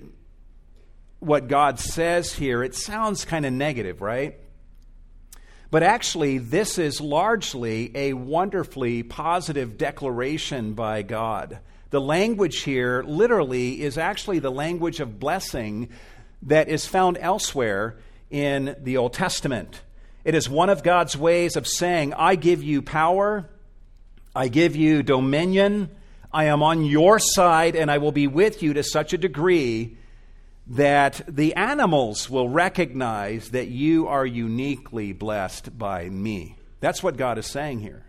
what 1.18 1.48
God 1.48 1.80
says 1.80 2.32
here, 2.32 2.62
it 2.62 2.76
sounds 2.76 3.26
kind 3.26 3.44
of 3.44 3.54
negative, 3.54 4.04
right? 4.04 4.38
But 5.72 5.82
actually, 5.82 6.38
this 6.38 6.78
is 6.78 7.02
largely 7.02 7.92
a 7.98 8.14
wonderfully 8.14 9.02
positive 9.02 9.80
declaration 9.80 10.74
by 10.76 11.02
God. 11.02 11.60
The 11.90 12.02
language 12.02 12.64
here, 12.64 13.04
literally, 13.04 13.82
is 13.82 13.98
actually 13.98 14.40
the 14.40 14.52
language 14.52 15.00
of 15.00 15.20
blessing 15.20 15.90
that 16.44 16.68
is 16.68 16.86
found 16.86 17.18
elsewhere 17.18 17.98
in 18.30 18.76
the 18.82 18.98
Old 18.98 19.14
Testament. 19.14 19.82
It 20.26 20.36
is 20.36 20.50
one 20.50 20.70
of 20.70 20.84
God's 20.84 21.16
ways 21.16 21.56
of 21.56 21.66
saying, 21.68 22.14
I 22.14 22.36
give 22.36 22.62
you 22.62 22.82
power, 22.82 23.50
I 24.36 24.50
give 24.50 24.76
you 24.76 25.02
dominion, 25.02 25.90
I 26.34 26.46
am 26.46 26.62
on 26.62 26.84
your 26.84 27.20
side, 27.20 27.76
and 27.78 27.90
I 27.90 28.00
will 28.00 28.12
be 28.12 28.28
with 28.28 28.62
you 28.62 28.74
to 28.74 28.84
such 28.84 29.14
a 29.14 29.18
degree 29.18 29.98
that 30.68 31.22
the 31.30 31.56
animals 31.56 32.30
will 32.30 32.50
recognize 32.50 33.52
that 33.52 33.70
you 33.70 34.08
are 34.08 34.26
uniquely 34.26 35.14
blessed 35.14 35.78
by 35.78 36.10
me. 36.10 36.58
That's 36.82 37.02
what 37.02 37.16
God 37.16 37.38
is 37.38 37.46
saying 37.46 37.80
here. 37.80 38.04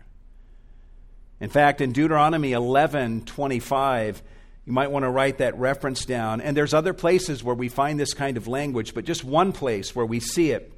In 1.39 1.49
fact, 1.49 1.81
in 1.81 1.91
Deuteronomy 1.91 2.51
11 2.51 3.25
25, 3.25 4.21
you 4.65 4.73
might 4.73 4.91
want 4.91 5.03
to 5.03 5.09
write 5.09 5.39
that 5.39 5.57
reference 5.57 6.05
down. 6.05 6.41
And 6.41 6.55
there's 6.55 6.73
other 6.73 6.93
places 6.93 7.43
where 7.43 7.55
we 7.55 7.69
find 7.69 7.99
this 7.99 8.13
kind 8.13 8.37
of 8.37 8.47
language, 8.47 8.93
but 8.93 9.05
just 9.05 9.23
one 9.23 9.51
place 9.51 9.95
where 9.95 10.05
we 10.05 10.19
see 10.19 10.51
it. 10.51 10.71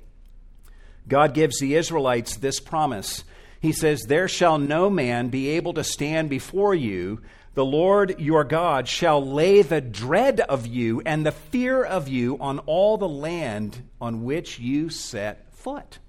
God 1.07 1.33
gives 1.33 1.59
the 1.59 1.75
Israelites 1.75 2.37
this 2.37 2.59
promise. 2.59 3.23
He 3.59 3.71
says, 3.71 4.03
There 4.03 4.27
shall 4.27 4.57
no 4.57 4.89
man 4.89 5.29
be 5.29 5.49
able 5.49 5.73
to 5.73 5.83
stand 5.83 6.29
before 6.29 6.75
you. 6.75 7.21
The 7.53 7.65
Lord 7.65 8.19
your 8.19 8.45
God 8.45 8.87
shall 8.87 9.25
lay 9.25 9.61
the 9.61 9.81
dread 9.81 10.39
of 10.39 10.67
you 10.67 11.01
and 11.05 11.25
the 11.25 11.33
fear 11.33 11.83
of 11.83 12.07
you 12.07 12.37
on 12.39 12.59
all 12.59 12.97
the 12.97 13.09
land 13.09 13.81
on 13.99 14.23
which 14.23 14.57
you 14.57 14.89
set 14.89 15.53
foot. 15.53 15.99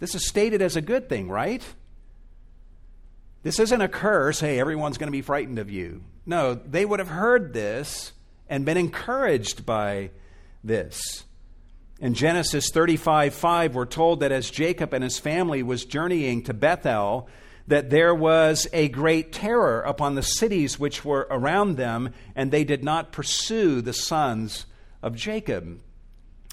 This 0.00 0.16
is 0.16 0.26
stated 0.26 0.60
as 0.60 0.74
a 0.74 0.80
good 0.80 1.08
thing, 1.08 1.28
right? 1.28 1.62
This 3.42 3.58
isn't 3.58 3.80
a 3.80 3.88
curse, 3.88 4.40
hey, 4.40 4.60
everyone's 4.60 4.98
going 4.98 5.08
to 5.08 5.12
be 5.12 5.22
frightened 5.22 5.58
of 5.58 5.70
you. 5.70 6.04
No, 6.24 6.54
they 6.54 6.84
would 6.84 7.00
have 7.00 7.08
heard 7.08 7.52
this 7.52 8.12
and 8.48 8.64
been 8.64 8.76
encouraged 8.76 9.66
by 9.66 10.10
this. 10.62 11.24
In 11.98 12.14
Genesis 12.14 12.70
35 12.70 13.34
5, 13.34 13.74
we're 13.74 13.86
told 13.86 14.20
that 14.20 14.32
as 14.32 14.50
Jacob 14.50 14.92
and 14.92 15.02
his 15.02 15.18
family 15.18 15.62
was 15.62 15.84
journeying 15.84 16.42
to 16.44 16.54
Bethel, 16.54 17.28
that 17.66 17.90
there 17.90 18.14
was 18.14 18.66
a 18.72 18.88
great 18.88 19.32
terror 19.32 19.80
upon 19.82 20.14
the 20.14 20.22
cities 20.22 20.78
which 20.78 21.04
were 21.04 21.26
around 21.30 21.76
them, 21.76 22.12
and 22.34 22.50
they 22.50 22.64
did 22.64 22.82
not 22.82 23.12
pursue 23.12 23.80
the 23.80 23.92
sons 23.92 24.66
of 25.02 25.16
Jacob. 25.16 25.80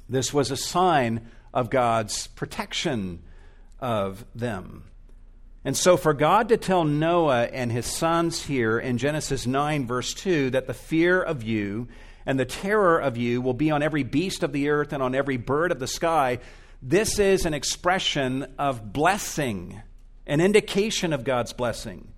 This 0.07 0.33
was 0.33 0.51
a 0.51 0.57
sign 0.57 1.27
of 1.53 1.69
God's 1.69 2.27
protection 2.27 3.21
of 3.79 4.25
them. 4.33 4.85
And 5.65 5.75
so, 5.75 5.97
for 5.97 6.13
God 6.13 6.49
to 6.49 6.57
tell 6.57 6.85
Noah 6.85 7.43
and 7.43 7.71
his 7.71 7.85
sons 7.85 8.45
here 8.45 8.79
in 8.79 8.97
Genesis 8.97 9.45
9, 9.45 9.85
verse 9.85 10.13
2, 10.13 10.51
that 10.51 10.67
the 10.67 10.73
fear 10.73 11.21
of 11.21 11.43
you 11.43 11.89
and 12.25 12.39
the 12.39 12.45
terror 12.45 12.97
of 12.97 13.17
you 13.17 13.41
will 13.41 13.53
be 13.53 13.69
on 13.69 13.83
every 13.83 14.03
beast 14.03 14.41
of 14.41 14.53
the 14.53 14.69
earth 14.69 14.93
and 14.93 15.03
on 15.03 15.15
every 15.15 15.35
bird 15.35 15.71
of 15.71 15.79
the 15.79 15.87
sky, 15.87 16.39
this 16.81 17.19
is 17.19 17.45
an 17.45 17.53
expression 17.53 18.53
of 18.57 18.93
blessing, 18.93 19.81
an 20.25 20.39
indication 20.39 21.11
of 21.11 21.25
God's 21.25 21.51
blessing. 21.51 22.13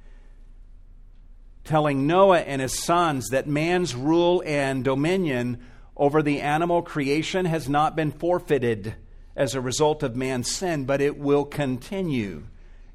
Telling 1.64 2.06
Noah 2.06 2.42
and 2.42 2.62
his 2.62 2.78
sons 2.78 3.30
that 3.30 3.48
man's 3.48 3.96
rule 3.96 4.44
and 4.46 4.84
dominion 4.84 5.64
over 5.98 6.22
the 6.22 6.42
animal 6.42 6.84
creation 6.84 7.46
has 7.46 7.68
not 7.68 7.96
been 7.96 8.12
forfeited 8.12 8.96
as 9.36 9.56
a 9.56 9.62
result 9.62 10.04
of 10.04 10.16
man's 10.16 10.52
sin, 10.52 10.86
but 10.86 11.02
it 11.02 11.18
will 11.18 11.46
continue 11.46 12.44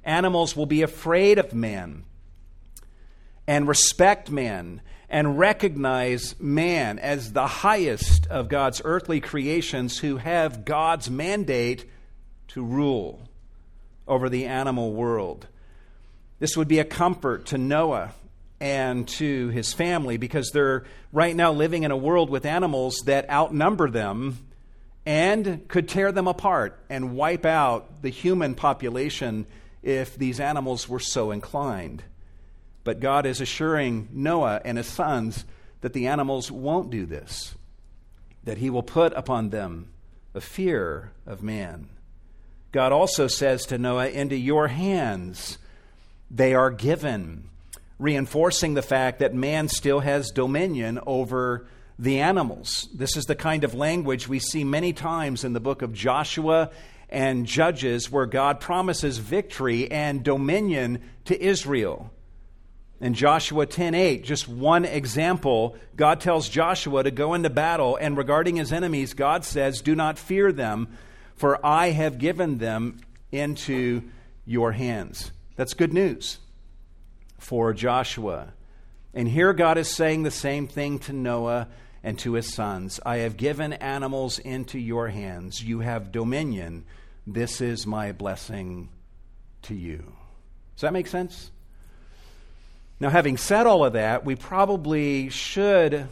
animals 0.06 0.56
will 0.56 0.66
be 0.66 0.82
afraid 0.82 1.38
of 1.38 1.52
man 1.52 2.04
and 3.46 3.68
respect 3.68 4.30
man 4.30 4.80
and 5.08 5.38
recognize 5.38 6.34
man 6.40 6.98
as 6.98 7.32
the 7.32 7.46
highest 7.46 8.26
of 8.28 8.48
God's 8.48 8.80
earthly 8.84 9.20
creations 9.20 9.98
who 9.98 10.16
have 10.16 10.64
God's 10.64 11.10
mandate 11.10 11.88
to 12.48 12.64
rule 12.64 13.20
over 14.08 14.28
the 14.28 14.46
animal 14.46 14.92
world. 14.92 15.46
This 16.38 16.56
would 16.56 16.68
be 16.68 16.78
a 16.78 16.84
comfort 16.84 17.46
to 17.46 17.58
Noah 17.58 18.12
and 18.60 19.06
to 19.06 19.48
his 19.48 19.72
family 19.72 20.16
because 20.16 20.50
they're 20.50 20.84
right 21.12 21.36
now 21.36 21.52
living 21.52 21.82
in 21.82 21.90
a 21.90 21.96
world 21.96 22.30
with 22.30 22.46
animals 22.46 23.02
that 23.06 23.30
outnumber 23.30 23.90
them 23.90 24.38
and 25.04 25.68
could 25.68 25.88
tear 25.88 26.10
them 26.10 26.26
apart 26.26 26.78
and 26.90 27.14
wipe 27.14 27.46
out 27.46 28.02
the 28.02 28.08
human 28.08 28.54
population 28.54 29.46
if 29.86 30.18
these 30.18 30.40
animals 30.40 30.88
were 30.88 30.98
so 30.98 31.30
inclined. 31.30 32.02
But 32.82 32.98
God 32.98 33.24
is 33.24 33.40
assuring 33.40 34.08
Noah 34.12 34.60
and 34.64 34.78
his 34.78 34.88
sons 34.88 35.44
that 35.80 35.92
the 35.92 36.08
animals 36.08 36.50
won't 36.50 36.90
do 36.90 37.06
this, 37.06 37.54
that 38.42 38.58
he 38.58 38.68
will 38.68 38.82
put 38.82 39.12
upon 39.12 39.50
them 39.50 39.92
a 40.34 40.40
fear 40.40 41.12
of 41.24 41.42
man. 41.42 41.88
God 42.72 42.90
also 42.90 43.28
says 43.28 43.64
to 43.66 43.78
Noah, 43.78 44.08
Into 44.08 44.36
your 44.36 44.68
hands 44.68 45.58
they 46.28 46.52
are 46.52 46.70
given, 46.70 47.48
reinforcing 48.00 48.74
the 48.74 48.82
fact 48.82 49.20
that 49.20 49.34
man 49.34 49.68
still 49.68 50.00
has 50.00 50.32
dominion 50.32 50.98
over 51.06 51.68
the 51.96 52.18
animals. 52.18 52.88
This 52.92 53.16
is 53.16 53.26
the 53.26 53.36
kind 53.36 53.62
of 53.62 53.72
language 53.72 54.26
we 54.26 54.40
see 54.40 54.64
many 54.64 54.92
times 54.92 55.44
in 55.44 55.52
the 55.52 55.60
book 55.60 55.82
of 55.82 55.92
Joshua 55.92 56.70
and 57.08 57.46
Judges 57.46 58.10
where 58.10 58.26
God 58.26 58.60
promises 58.60 59.18
victory 59.18 59.90
and 59.90 60.22
dominion 60.22 61.02
to 61.24 61.40
Israel. 61.40 62.10
In 63.00 63.14
Joshua 63.14 63.66
10:8, 63.66 64.24
just 64.24 64.48
one 64.48 64.84
example, 64.84 65.76
God 65.96 66.20
tells 66.20 66.48
Joshua 66.48 67.02
to 67.02 67.10
go 67.10 67.34
into 67.34 67.50
battle 67.50 67.96
and 68.00 68.16
regarding 68.16 68.56
his 68.56 68.72
enemies, 68.72 69.12
God 69.12 69.44
says, 69.44 69.82
"Do 69.82 69.94
not 69.94 70.18
fear 70.18 70.50
them, 70.50 70.88
for 71.34 71.64
I 71.64 71.90
have 71.90 72.18
given 72.18 72.58
them 72.58 72.98
into 73.30 74.02
your 74.46 74.72
hands." 74.72 75.30
That's 75.56 75.74
good 75.74 75.92
news 75.92 76.38
for 77.38 77.74
Joshua. 77.74 78.48
And 79.12 79.28
here 79.28 79.52
God 79.52 79.78
is 79.78 79.90
saying 79.90 80.22
the 80.22 80.30
same 80.30 80.66
thing 80.66 80.98
to 81.00 81.12
Noah 81.12 81.68
and 82.06 82.20
to 82.20 82.34
his 82.34 82.54
sons 82.54 83.00
I 83.04 83.16
have 83.18 83.36
given 83.36 83.72
animals 83.72 84.38
into 84.38 84.78
your 84.78 85.08
hands. 85.08 85.60
You 85.60 85.80
have 85.80 86.12
dominion. 86.12 86.84
This 87.26 87.60
is 87.60 87.84
my 87.84 88.12
blessing 88.12 88.90
to 89.62 89.74
you. 89.74 90.14
Does 90.76 90.82
that 90.82 90.92
make 90.92 91.08
sense? 91.08 91.50
Now, 93.00 93.10
having 93.10 93.36
said 93.36 93.66
all 93.66 93.84
of 93.84 93.94
that, 93.94 94.24
we 94.24 94.36
probably 94.36 95.30
should 95.30 96.08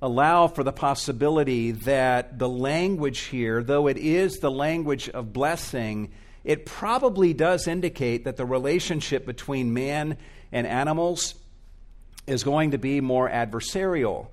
allow 0.00 0.46
for 0.46 0.62
the 0.62 0.72
possibility 0.72 1.72
that 1.72 2.38
the 2.38 2.48
language 2.48 3.22
here, 3.22 3.64
though 3.64 3.88
it 3.88 3.96
is 3.96 4.38
the 4.38 4.50
language 4.50 5.08
of 5.08 5.32
blessing, 5.32 6.12
it 6.44 6.66
probably 6.66 7.34
does 7.34 7.66
indicate 7.66 8.24
that 8.24 8.36
the 8.36 8.46
relationship 8.46 9.26
between 9.26 9.74
man 9.74 10.16
and 10.52 10.68
animals 10.68 11.34
is 12.28 12.44
going 12.44 12.70
to 12.70 12.78
be 12.78 13.00
more 13.00 13.28
adversarial 13.28 14.28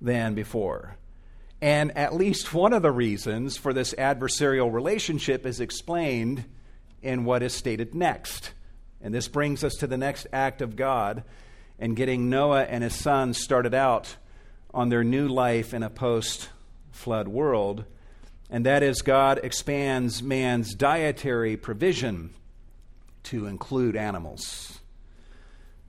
than 0.00 0.34
before. 0.34 0.96
And 1.60 1.96
at 1.96 2.14
least 2.14 2.54
one 2.54 2.72
of 2.72 2.82
the 2.82 2.90
reasons 2.90 3.56
for 3.56 3.72
this 3.72 3.92
adversarial 3.94 4.72
relationship 4.72 5.44
is 5.44 5.60
explained 5.60 6.44
in 7.02 7.24
what 7.24 7.42
is 7.42 7.52
stated 7.52 7.94
next. 7.94 8.52
And 9.02 9.12
this 9.14 9.28
brings 9.28 9.62
us 9.62 9.74
to 9.76 9.86
the 9.86 9.98
next 9.98 10.26
act 10.32 10.62
of 10.62 10.76
God 10.76 11.22
and 11.78 11.96
getting 11.96 12.30
Noah 12.30 12.64
and 12.64 12.84
his 12.84 12.94
sons 12.94 13.38
started 13.38 13.74
out 13.74 14.16
on 14.72 14.88
their 14.88 15.04
new 15.04 15.28
life 15.28 15.74
in 15.74 15.82
a 15.82 15.90
post 15.90 16.48
flood 16.92 17.28
world. 17.28 17.84
And 18.50 18.66
that 18.66 18.82
is, 18.82 19.02
God 19.02 19.40
expands 19.42 20.22
man's 20.22 20.74
dietary 20.74 21.56
provision 21.56 22.34
to 23.24 23.46
include 23.46 23.96
animals. 23.96 24.80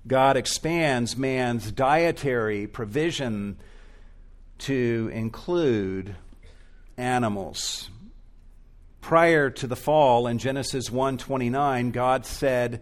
God 0.08 0.36
expands 0.36 1.16
man's 1.16 1.72
dietary 1.72 2.68
provision 2.68 3.58
to 4.62 5.10
include 5.14 6.16
animals. 6.98 7.90
Prior 9.02 9.50
to 9.50 9.68
the 9.68 9.76
fall 9.76 10.28
in 10.28 10.38
Genesis 10.38 10.90
1:29, 10.90 11.92
God 11.92 12.26
said 12.26 12.82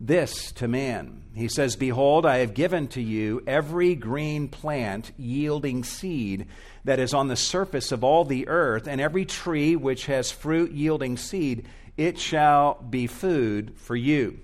this 0.00 0.50
to 0.52 0.66
man. 0.66 1.22
He 1.34 1.48
says, 1.48 1.76
Behold, 1.76 2.26
I 2.26 2.38
have 2.38 2.54
given 2.54 2.88
to 2.88 3.00
you 3.00 3.42
every 3.46 3.94
green 3.94 4.48
plant 4.48 5.12
yielding 5.16 5.84
seed 5.84 6.48
that 6.84 6.98
is 6.98 7.14
on 7.14 7.28
the 7.28 7.36
surface 7.36 7.92
of 7.92 8.02
all 8.02 8.24
the 8.24 8.48
earth, 8.48 8.88
and 8.88 9.00
every 9.00 9.24
tree 9.24 9.76
which 9.76 10.06
has 10.06 10.32
fruit 10.32 10.72
yielding 10.72 11.16
seed, 11.16 11.68
it 11.96 12.18
shall 12.18 12.74
be 12.82 13.06
food 13.06 13.74
for 13.76 13.94
you. 13.94 14.40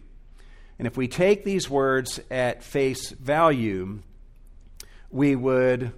And 0.78 0.86
if 0.86 0.96
we 0.96 1.08
take 1.08 1.44
these 1.44 1.68
words 1.68 2.20
at 2.30 2.62
face 2.62 3.10
value, 3.10 3.98
we 5.10 5.34
would 5.34 5.92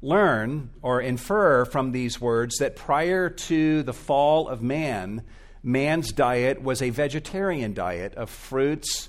learn 0.00 0.70
or 0.82 1.00
infer 1.00 1.64
from 1.64 1.92
these 1.92 2.20
words 2.20 2.56
that 2.58 2.76
prior 2.76 3.28
to 3.28 3.82
the 3.82 3.92
fall 3.92 4.48
of 4.48 4.62
man, 4.62 5.22
man's 5.62 6.12
diet 6.12 6.62
was 6.62 6.80
a 6.80 6.90
vegetarian 6.90 7.74
diet 7.74 8.14
of 8.14 8.30
fruits 8.30 9.08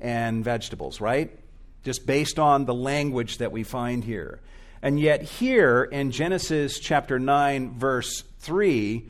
and 0.00 0.44
vegetables, 0.44 1.00
right? 1.00 1.38
Just 1.84 2.06
based 2.06 2.38
on 2.38 2.64
the 2.64 2.74
language 2.74 3.38
that 3.38 3.52
we 3.52 3.62
find 3.62 4.04
here. 4.04 4.40
And 4.82 5.00
yet, 5.00 5.22
here 5.22 5.84
in 5.84 6.10
Genesis 6.10 6.78
chapter 6.78 7.18
9, 7.18 7.78
verse 7.78 8.22
3, 8.40 9.08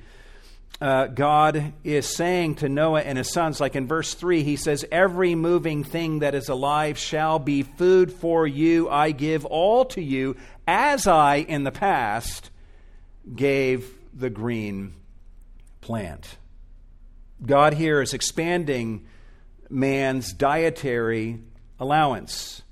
uh, 0.80 1.06
God 1.06 1.72
is 1.84 2.06
saying 2.06 2.56
to 2.56 2.68
Noah 2.68 3.00
and 3.00 3.16
his 3.16 3.32
sons, 3.32 3.60
like 3.60 3.76
in 3.76 3.86
verse 3.86 4.12
3, 4.12 4.42
he 4.42 4.56
says, 4.56 4.84
Every 4.92 5.34
moving 5.34 5.84
thing 5.84 6.18
that 6.18 6.34
is 6.34 6.48
alive 6.48 6.98
shall 6.98 7.38
be 7.38 7.62
food 7.62 8.12
for 8.12 8.46
you. 8.46 8.88
I 8.88 9.12
give 9.12 9.46
all 9.46 9.86
to 9.86 10.02
you, 10.02 10.36
as 10.66 11.06
I 11.06 11.36
in 11.36 11.64
the 11.64 11.72
past 11.72 12.50
gave 13.34 13.90
the 14.12 14.30
green 14.30 14.94
plant. 15.80 16.36
God 17.44 17.74
here 17.74 18.02
is 18.02 18.12
expanding 18.12 19.06
man's 19.70 20.32
dietary 20.32 21.40
allowance. 21.80 22.62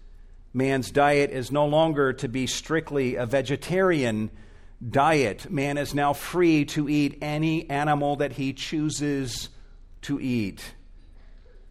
Man's 0.53 0.91
diet 0.91 1.31
is 1.31 1.51
no 1.51 1.67
longer 1.67 2.13
to 2.13 2.29
be 2.29 2.47
strictly 2.47 3.17
a 3.17 3.27
vegetarian 3.27 4.31
diet. 4.87 5.51
Man 5.51 5.79
is 5.79 5.95
now 5.95 6.13
free 6.13 6.65
to 6.67 6.89
eat 6.89 7.19
any 7.21 7.69
animal 7.69 8.17
that 8.17 8.33
he 8.33 8.53
chooses 8.53 9.49
to 10.03 10.21
eat. 10.21 10.75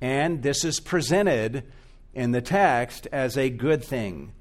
And 0.01 0.43
this 0.43 0.63
is 0.63 0.79
presented 0.79 1.63
in 2.13 2.31
the 2.31 2.41
text 2.41 3.07
as 3.11 3.37
a 3.37 3.49
good 3.49 3.83
thing. 3.83 4.33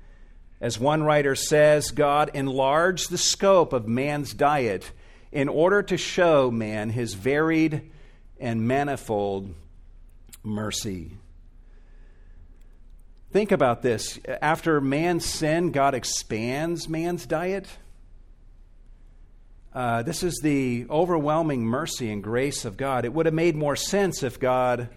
As 0.60 0.78
one 0.78 1.02
writer 1.02 1.34
says, 1.34 1.90
God 1.90 2.30
enlarged 2.34 3.10
the 3.10 3.18
scope 3.18 3.72
of 3.72 3.88
man's 3.88 4.32
diet 4.32 4.92
in 5.32 5.48
order 5.48 5.82
to 5.82 5.96
show 5.96 6.50
man 6.50 6.90
his 6.90 7.14
varied 7.14 7.90
and 8.38 8.66
manifold 8.68 9.54
mercy. 10.42 11.16
Think 13.32 13.50
about 13.50 13.82
this. 13.82 14.20
After 14.42 14.80
man's 14.80 15.24
sin, 15.24 15.70
God 15.72 15.94
expands 15.94 16.88
man's 16.88 17.24
diet. 17.24 17.66
Uh, 19.74 20.02
this 20.02 20.22
is 20.22 20.40
the 20.42 20.84
overwhelming 20.90 21.64
mercy 21.64 22.12
and 22.12 22.22
grace 22.22 22.66
of 22.66 22.76
God. 22.76 23.06
It 23.06 23.12
would 23.14 23.24
have 23.24 23.34
made 23.34 23.56
more 23.56 23.74
sense 23.74 24.22
if 24.22 24.38
God 24.38 24.90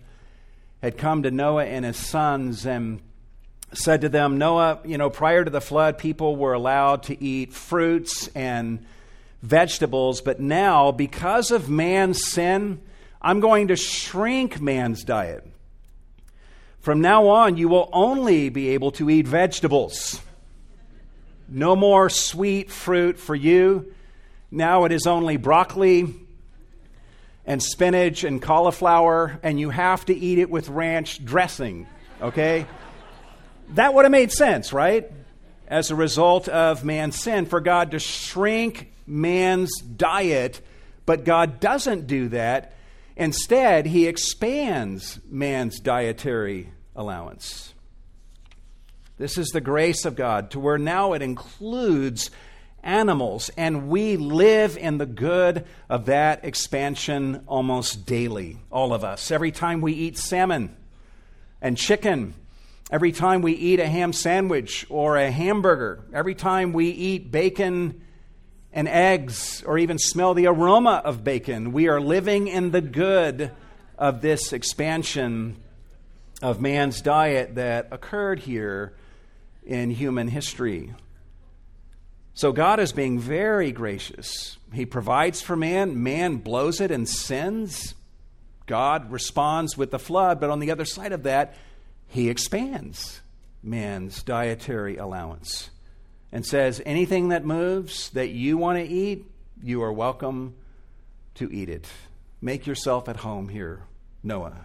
had 0.82 0.98
come 0.98 1.24
to 1.24 1.32
Noah 1.32 1.64
and 1.64 1.86
his 1.86 1.96
sons 1.96 2.66
and 2.66 3.00
said 3.74 4.02
to 4.02 4.10
them, 4.10 4.38
Noah, 4.38 4.80
you 4.84 4.98
know, 4.98 5.10
prior 5.10 5.46
to 5.46 5.50
the 5.50 5.62
flood, 5.62 5.98
people 5.98 6.36
were 6.36 6.52
allowed 6.52 7.04
to 7.04 7.24
eat 7.24 7.54
fruits 7.54 8.28
and 8.36 8.86
vegetables, 9.42 10.20
but 10.20 10.42
now, 10.42 10.92
because 10.92 11.52
of 11.52 11.70
man's 11.70 12.26
sin, 12.26 12.82
I'm 13.22 13.40
going 13.40 13.70
to 13.70 13.78
shrink 13.78 14.60
man's 14.60 15.06
diet. 15.06 15.48
From 16.82 17.00
now 17.00 17.30
on, 17.30 17.56
you 17.56 17.70
will 17.70 17.90
only 17.94 18.50
be 18.50 18.70
able 18.70 18.92
to 18.92 19.10
eat 19.10 19.26
vegetables. 19.26 20.20
No 21.48 21.78
more 21.78 22.10
sweet 22.10 22.70
fruit 22.70 23.18
for 23.18 23.36
you. 23.36 23.95
Now 24.52 24.86
it 24.86 24.92
is 24.92 25.08
only 25.08 25.38
broccoli 25.38 26.14
and 27.46 27.62
spinach 27.62 28.24
and 28.24 28.42
cauliflower, 28.42 29.40
and 29.44 29.60
you 29.60 29.70
have 29.70 30.06
to 30.06 30.16
eat 30.16 30.40
it 30.40 30.50
with 30.50 30.70
ranch 30.70 31.24
dressing, 31.24 31.88
okay? 32.22 32.66
that 33.70 33.94
would 33.94 34.06
have 34.06 34.12
made 34.12 34.32
sense, 34.32 34.72
right? 34.72 35.12
As 35.68 35.90
a 35.90 35.96
result 35.96 36.48
of 36.48 36.84
man's 36.84 37.20
sin, 37.20 37.46
for 37.46 37.60
God 37.60 37.92
to 37.92 38.00
shrink 38.00 38.92
man's 39.08 39.72
diet, 39.82 40.62
but 41.06 41.26
God 41.26 41.60
doesn't 41.60 42.08
do 42.08 42.30
that. 42.30 42.74
Instead, 43.16 43.86
He 43.86 44.08
expands 44.08 45.20
man's 45.30 45.80
dietary 45.80 46.70
allowance. 46.96 47.74
This 49.18 49.38
is 49.38 49.48
the 49.50 49.62
grace 49.62 50.06
of 50.06 50.16
God, 50.16 50.52
to 50.52 50.60
where 50.60 50.78
now 50.78 51.14
it 51.14 51.22
includes 51.22 52.30
animals, 52.86 53.50
and 53.58 53.90
we 53.90 54.16
live 54.16 54.78
in 54.78 54.98
the 54.98 55.06
good 55.06 55.66
of 55.90 56.06
that 56.06 56.46
expansion 56.46 57.44
almost 57.48 58.06
daily, 58.06 58.58
all 58.72 58.94
of 58.94 59.04
us. 59.04 59.32
Every 59.32 59.52
time 59.52 59.82
we 59.82 59.94
eat 59.94 60.18
salmon 60.18 60.76
and 61.62 61.78
chicken, 61.78 62.36
every 62.92 63.12
time 63.12 63.42
we 63.42 63.54
eat 63.54 63.80
a 63.80 63.88
ham 63.88 64.14
sandwich 64.14 64.86
or 64.90 65.18
a 65.18 65.32
hamburger, 65.32 66.06
every 66.14 66.36
time 66.36 66.72
we 66.72 66.90
eat 66.90 67.32
bacon 67.32 68.02
and 68.72 68.88
eggs, 68.88 69.64
or 69.66 69.78
even 69.78 69.98
smell 69.98 70.34
the 70.34 70.48
aroma 70.48 71.02
of 71.04 71.24
bacon, 71.24 71.72
we 71.72 71.88
are 71.88 72.02
living 72.02 72.48
in 72.48 72.72
the 72.72 72.82
good 72.82 73.52
of 73.98 74.22
this 74.22 74.52
expansion 74.52 75.56
of 76.42 76.62
man's 76.62 77.02
diet 77.02 77.56
that 77.56 77.88
occurred 77.92 78.40
here 78.40 78.94
in 79.66 79.90
human 79.90 80.28
history. 80.28 80.94
So 82.36 82.52
God 82.52 82.80
is 82.80 82.92
being 82.92 83.18
very 83.18 83.72
gracious. 83.72 84.58
He 84.74 84.86
provides 84.86 85.42
for 85.42 85.56
man, 85.56 86.04
man 86.04 86.38
blows 86.38 86.82
it 86.82 86.92
and 86.92 87.08
sins. 87.08 87.96
God 88.66 89.10
responds 89.10 89.78
with 89.78 89.90
the 89.92 90.00
flood, 90.00 90.40
but 90.40 90.50
on 90.50 90.60
the 90.60 90.70
other 90.70 90.86
side 90.86 91.14
of 91.14 91.24
that, 91.24 91.56
he 92.08 92.30
expands 92.30 93.22
man's 93.64 94.22
dietary 94.22 94.98
allowance 94.98 95.70
and 96.32 96.46
says, 96.46 96.82
anything 96.86 97.30
that 97.30 97.46
moves 97.46 98.10
that 98.12 98.30
you 98.30 98.58
want 98.58 98.78
to 98.80 98.86
eat, 98.86 99.26
you 99.64 99.82
are 99.82 99.94
welcome 99.94 100.56
to 101.36 101.52
eat 101.52 101.70
it. 101.70 101.88
Make 102.42 102.68
yourself 102.68 103.08
at 103.08 103.18
home 103.18 103.48
here, 103.48 103.84
Noah 104.24 104.58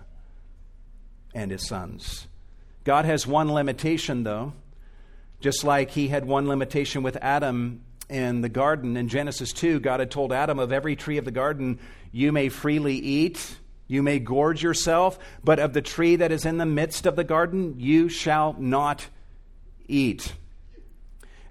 and 1.35 1.50
his 1.50 1.66
sons. 1.66 2.26
God 2.85 3.04
has 3.04 3.26
one 3.26 3.52
limitation, 3.52 4.24
though. 4.24 4.52
Just 5.40 5.64
like 5.64 5.90
he 5.90 6.09
had 6.09 6.26
one 6.26 6.46
limitation 6.46 7.03
with 7.03 7.16
Adam 7.20 7.83
in 8.11 8.42
the 8.42 8.48
garden. 8.48 8.96
In 8.96 9.09
Genesis 9.09 9.53
2, 9.53 9.81
God 9.81 10.00
had 10.00 10.11
told 10.11 10.33
Adam, 10.33 10.59
Of 10.59 10.72
every 10.72 10.96
tree 10.96 11.16
of 11.16 11.24
the 11.24 11.31
garden 11.31 11.79
you 12.12 12.33
may 12.33 12.48
freely 12.48 12.96
eat, 12.96 13.57
you 13.87 14.03
may 14.03 14.18
gorge 14.18 14.62
yourself, 14.62 15.18
but 15.42 15.59
of 15.59 15.72
the 15.72 15.83
tree 15.83 16.16
that 16.16 16.31
is 16.31 16.44
in 16.44 16.59
the 16.59 16.66
midst 16.66 17.07
of 17.07 17.16
the 17.16 17.24
garden 17.24 17.74
you 17.79 18.09
shall 18.09 18.55
not 18.59 19.07
eat. 19.88 20.35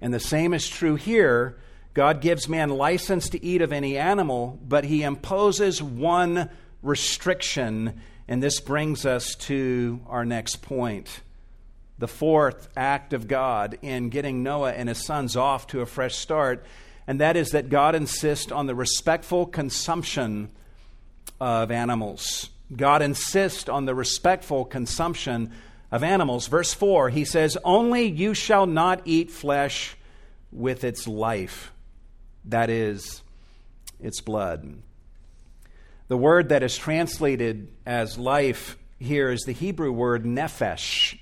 And 0.00 0.14
the 0.14 0.20
same 0.20 0.54
is 0.54 0.68
true 0.68 0.94
here. 0.94 1.58
God 1.92 2.20
gives 2.20 2.48
man 2.48 2.70
license 2.70 3.28
to 3.30 3.44
eat 3.44 3.60
of 3.60 3.72
any 3.72 3.98
animal, 3.98 4.58
but 4.66 4.84
he 4.84 5.02
imposes 5.02 5.82
one 5.82 6.48
restriction, 6.82 8.00
and 8.28 8.42
this 8.42 8.60
brings 8.60 9.04
us 9.04 9.34
to 9.34 10.00
our 10.06 10.24
next 10.24 10.62
point 10.62 11.20
the 12.00 12.08
fourth 12.08 12.70
act 12.76 13.12
of 13.12 13.28
God 13.28 13.78
in 13.82 14.08
getting 14.08 14.42
Noah 14.42 14.72
and 14.72 14.88
his 14.88 15.04
sons 15.04 15.36
off 15.36 15.66
to 15.68 15.82
a 15.82 15.86
fresh 15.86 16.16
start, 16.16 16.64
and 17.06 17.20
that 17.20 17.36
is 17.36 17.50
that 17.50 17.68
God 17.68 17.94
insists 17.94 18.50
on 18.50 18.66
the 18.66 18.74
respectful 18.74 19.44
consumption 19.44 20.50
of 21.38 21.70
animals. 21.70 22.48
God 22.74 23.02
insists 23.02 23.68
on 23.68 23.84
the 23.84 23.94
respectful 23.94 24.64
consumption 24.64 25.52
of 25.92 26.02
animals. 26.02 26.46
Verse 26.46 26.72
4, 26.72 27.10
he 27.10 27.26
says, 27.26 27.58
Only 27.64 28.06
you 28.06 28.32
shall 28.32 28.64
not 28.64 29.02
eat 29.04 29.30
flesh 29.30 29.94
with 30.50 30.84
its 30.84 31.06
life, 31.06 31.70
that 32.46 32.70
is, 32.70 33.22
its 34.00 34.22
blood. 34.22 34.78
The 36.08 36.16
word 36.16 36.48
that 36.48 36.62
is 36.62 36.78
translated 36.78 37.68
as 37.84 38.18
life 38.18 38.78
here 38.98 39.30
is 39.30 39.42
the 39.42 39.52
Hebrew 39.52 39.92
word 39.92 40.24
nephesh 40.24 41.18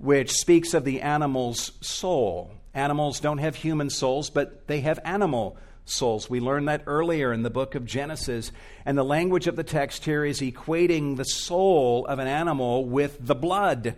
which 0.00 0.32
speaks 0.32 0.72
of 0.72 0.84
the 0.84 1.02
animal's 1.02 1.72
soul. 1.82 2.50
Animals 2.72 3.20
don't 3.20 3.38
have 3.38 3.56
human 3.56 3.90
souls, 3.90 4.30
but 4.30 4.66
they 4.66 4.80
have 4.80 4.98
animal 5.04 5.58
souls. 5.84 6.30
We 6.30 6.40
learned 6.40 6.68
that 6.68 6.84
earlier 6.86 7.34
in 7.34 7.42
the 7.42 7.50
book 7.50 7.74
of 7.74 7.84
Genesis. 7.84 8.50
And 8.86 8.96
the 8.96 9.04
language 9.04 9.46
of 9.46 9.56
the 9.56 9.64
text 9.64 10.06
here 10.06 10.24
is 10.24 10.40
equating 10.40 11.16
the 11.16 11.24
soul 11.24 12.06
of 12.06 12.18
an 12.18 12.28
animal 12.28 12.86
with 12.86 13.18
the 13.20 13.34
blood 13.34 13.94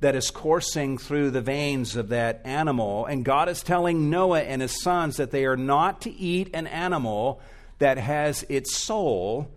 that 0.00 0.14
is 0.14 0.30
coursing 0.30 0.96
through 0.96 1.32
the 1.32 1.42
veins 1.42 1.96
of 1.96 2.08
that 2.08 2.40
animal. 2.44 3.04
And 3.04 3.22
God 3.22 3.50
is 3.50 3.62
telling 3.62 4.08
Noah 4.08 4.40
and 4.40 4.62
his 4.62 4.82
sons 4.82 5.18
that 5.18 5.32
they 5.32 5.44
are 5.44 5.56
not 5.56 6.00
to 6.02 6.10
eat 6.10 6.48
an 6.54 6.66
animal 6.66 7.42
that 7.78 7.98
has 7.98 8.46
its 8.48 8.74
soul 8.74 9.50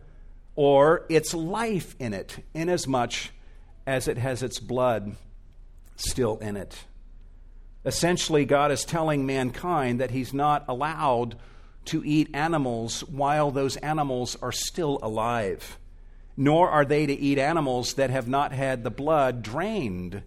or 0.58 1.06
its 1.08 1.34
life 1.34 1.96
in 2.00 2.14
it, 2.14 2.44
inasmuch 2.54 3.14
as 3.88 4.10
it 4.10 4.18
has 4.18 4.44
its 4.44 4.60
blood 4.60 5.16
still 6.00 6.38
in 6.40 6.58
it. 6.58 6.86
Essentially, 7.86 8.46
God 8.46 8.72
is 8.72 8.84
telling 8.84 9.26
mankind 9.26 10.00
that 10.00 10.12
He's 10.12 10.34
not 10.34 10.66
allowed 10.68 11.36
to 11.86 12.04
eat 12.06 12.30
animals 12.34 13.02
while 13.06 13.52
those 13.52 13.78
animals 13.78 14.36
are 14.42 14.52
still 14.52 15.00
alive, 15.02 15.80
nor 16.36 16.70
are 16.70 16.86
they 16.86 17.06
to 17.06 17.14
eat 17.14 17.38
animals 17.38 17.94
that 17.94 18.10
have 18.10 18.28
not 18.28 18.52
had 18.52 18.84
the 18.84 18.92
blood 18.92 19.42
drained 19.42 20.24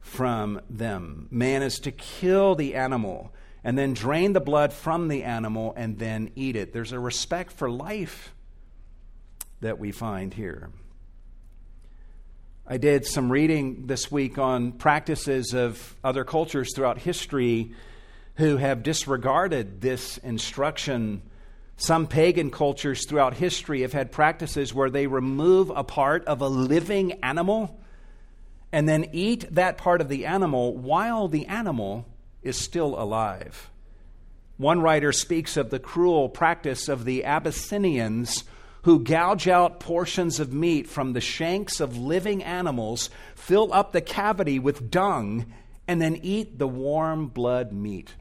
from 0.00 0.60
them. 0.70 1.28
Man 1.30 1.62
is 1.62 1.80
to 1.80 1.90
kill 1.90 2.54
the 2.54 2.74
animal 2.76 3.32
and 3.64 3.76
then 3.76 3.94
drain 3.94 4.32
the 4.32 4.40
blood 4.40 4.72
from 4.72 5.08
the 5.08 5.24
animal 5.24 5.74
and 5.76 5.98
then 5.98 6.30
eat 6.36 6.54
it. 6.54 6.72
There's 6.72 6.92
a 6.92 7.00
respect 7.00 7.50
for 7.50 7.68
life 7.68 8.32
that 9.60 9.80
we 9.80 9.90
find 9.90 10.32
here. 10.32 10.70
I 12.68 12.78
did 12.78 13.06
some 13.06 13.30
reading 13.30 13.86
this 13.86 14.10
week 14.10 14.38
on 14.38 14.72
practices 14.72 15.54
of 15.54 15.94
other 16.02 16.24
cultures 16.24 16.74
throughout 16.74 16.98
history 16.98 17.70
who 18.34 18.56
have 18.56 18.82
disregarded 18.82 19.80
this 19.80 20.18
instruction. 20.18 21.22
Some 21.76 22.08
pagan 22.08 22.50
cultures 22.50 23.06
throughout 23.06 23.34
history 23.34 23.82
have 23.82 23.92
had 23.92 24.10
practices 24.10 24.74
where 24.74 24.90
they 24.90 25.06
remove 25.06 25.70
a 25.70 25.84
part 25.84 26.24
of 26.24 26.40
a 26.40 26.48
living 26.48 27.12
animal 27.22 27.78
and 28.72 28.88
then 28.88 29.10
eat 29.12 29.46
that 29.54 29.78
part 29.78 30.00
of 30.00 30.08
the 30.08 30.26
animal 30.26 30.76
while 30.76 31.28
the 31.28 31.46
animal 31.46 32.04
is 32.42 32.56
still 32.56 33.00
alive. 33.00 33.70
One 34.56 34.80
writer 34.80 35.12
speaks 35.12 35.56
of 35.56 35.70
the 35.70 35.78
cruel 35.78 36.28
practice 36.28 36.88
of 36.88 37.04
the 37.04 37.24
Abyssinians 37.26 38.42
who 38.86 39.00
gouge 39.00 39.48
out 39.48 39.80
portions 39.80 40.38
of 40.38 40.52
meat 40.52 40.86
from 40.86 41.12
the 41.12 41.20
shanks 41.20 41.80
of 41.80 41.98
living 41.98 42.40
animals, 42.44 43.10
fill 43.34 43.72
up 43.72 43.90
the 43.90 44.00
cavity 44.00 44.60
with 44.60 44.92
dung, 44.92 45.44
and 45.88 46.00
then 46.00 46.14
eat 46.22 46.56
the 46.56 46.68
warm 46.68 47.26
blood 47.26 47.72
meat 47.72 48.14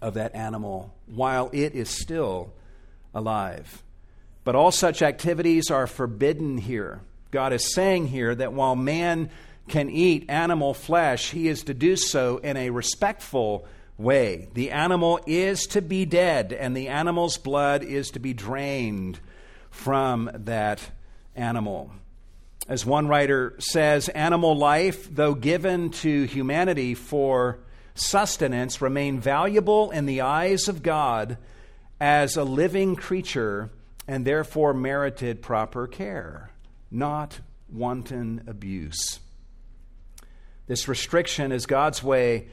of 0.00 0.14
that 0.14 0.32
animal 0.36 0.94
while 1.06 1.50
it 1.52 1.74
is 1.74 1.90
still 1.90 2.52
alive. 3.12 3.82
But 4.44 4.54
all 4.54 4.70
such 4.70 5.02
activities 5.02 5.68
are 5.68 5.88
forbidden 5.88 6.58
here. 6.58 7.00
God 7.32 7.52
is 7.52 7.74
saying 7.74 8.06
here 8.06 8.36
that 8.36 8.52
while 8.52 8.76
man 8.76 9.30
can 9.66 9.90
eat 9.90 10.30
animal 10.30 10.74
flesh, 10.74 11.32
he 11.32 11.48
is 11.48 11.64
to 11.64 11.74
do 11.74 11.96
so 11.96 12.36
in 12.36 12.56
a 12.56 12.70
respectful 12.70 13.66
way. 13.98 14.46
The 14.54 14.70
animal 14.70 15.18
is 15.26 15.66
to 15.70 15.82
be 15.82 16.04
dead, 16.04 16.52
and 16.52 16.76
the 16.76 16.86
animal's 16.86 17.36
blood 17.36 17.82
is 17.82 18.12
to 18.12 18.20
be 18.20 18.32
drained 18.32 19.18
from 19.72 20.30
that 20.32 20.80
animal. 21.34 21.90
As 22.68 22.86
one 22.86 23.08
writer 23.08 23.54
says, 23.58 24.08
animal 24.10 24.56
life, 24.56 25.12
though 25.12 25.34
given 25.34 25.90
to 25.90 26.24
humanity 26.24 26.94
for 26.94 27.58
sustenance, 27.94 28.80
remain 28.80 29.18
valuable 29.18 29.90
in 29.90 30.06
the 30.06 30.20
eyes 30.20 30.68
of 30.68 30.82
God 30.82 31.38
as 32.00 32.36
a 32.36 32.44
living 32.44 32.94
creature 32.94 33.70
and 34.06 34.24
therefore 34.24 34.74
merited 34.74 35.42
proper 35.42 35.86
care, 35.86 36.50
not 36.90 37.40
wanton 37.70 38.44
abuse. 38.46 39.20
This 40.66 40.86
restriction 40.86 41.50
is 41.50 41.66
God's 41.66 42.02
way 42.02 42.48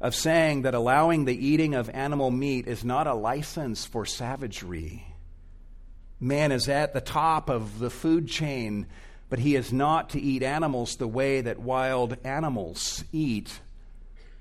of 0.00 0.14
saying 0.14 0.62
that 0.62 0.74
allowing 0.74 1.24
the 1.24 1.46
eating 1.46 1.74
of 1.74 1.90
animal 1.90 2.30
meat 2.30 2.68
is 2.68 2.84
not 2.84 3.06
a 3.06 3.14
license 3.14 3.84
for 3.84 4.06
savagery 4.06 5.14
Man 6.20 6.52
is 6.52 6.68
at 6.68 6.94
the 6.94 7.00
top 7.00 7.48
of 7.48 7.78
the 7.78 7.90
food 7.90 8.28
chain, 8.28 8.86
but 9.28 9.38
he 9.38 9.54
is 9.54 9.72
not 9.72 10.10
to 10.10 10.20
eat 10.20 10.42
animals 10.42 10.96
the 10.96 11.06
way 11.06 11.40
that 11.40 11.58
wild 11.58 12.16
animals 12.24 13.04
eat 13.12 13.60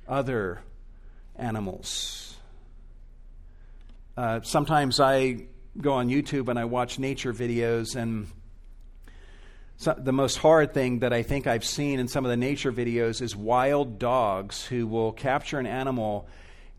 other 0.07 0.61
animals. 1.35 2.35
Uh, 4.15 4.41
sometimes 4.41 4.99
I 4.99 5.45
go 5.79 5.93
on 5.93 6.09
YouTube 6.09 6.47
and 6.47 6.57
I 6.57 6.65
watch 6.65 6.97
nature 6.97 7.33
videos, 7.33 7.95
and 7.95 8.27
so 9.75 9.93
the 9.95 10.11
most 10.11 10.39
hard 10.39 10.73
thing 10.73 10.99
that 10.99 11.13
I 11.13 11.21
think 11.21 11.45
I've 11.45 11.63
seen 11.65 11.99
in 11.99 12.07
some 12.07 12.25
of 12.25 12.31
the 12.31 12.37
nature 12.37 12.71
videos 12.71 13.21
is 13.21 13.35
wild 13.35 13.99
dogs 13.99 14.65
who 14.65 14.87
will 14.87 15.11
capture 15.11 15.59
an 15.59 15.67
animal 15.67 16.27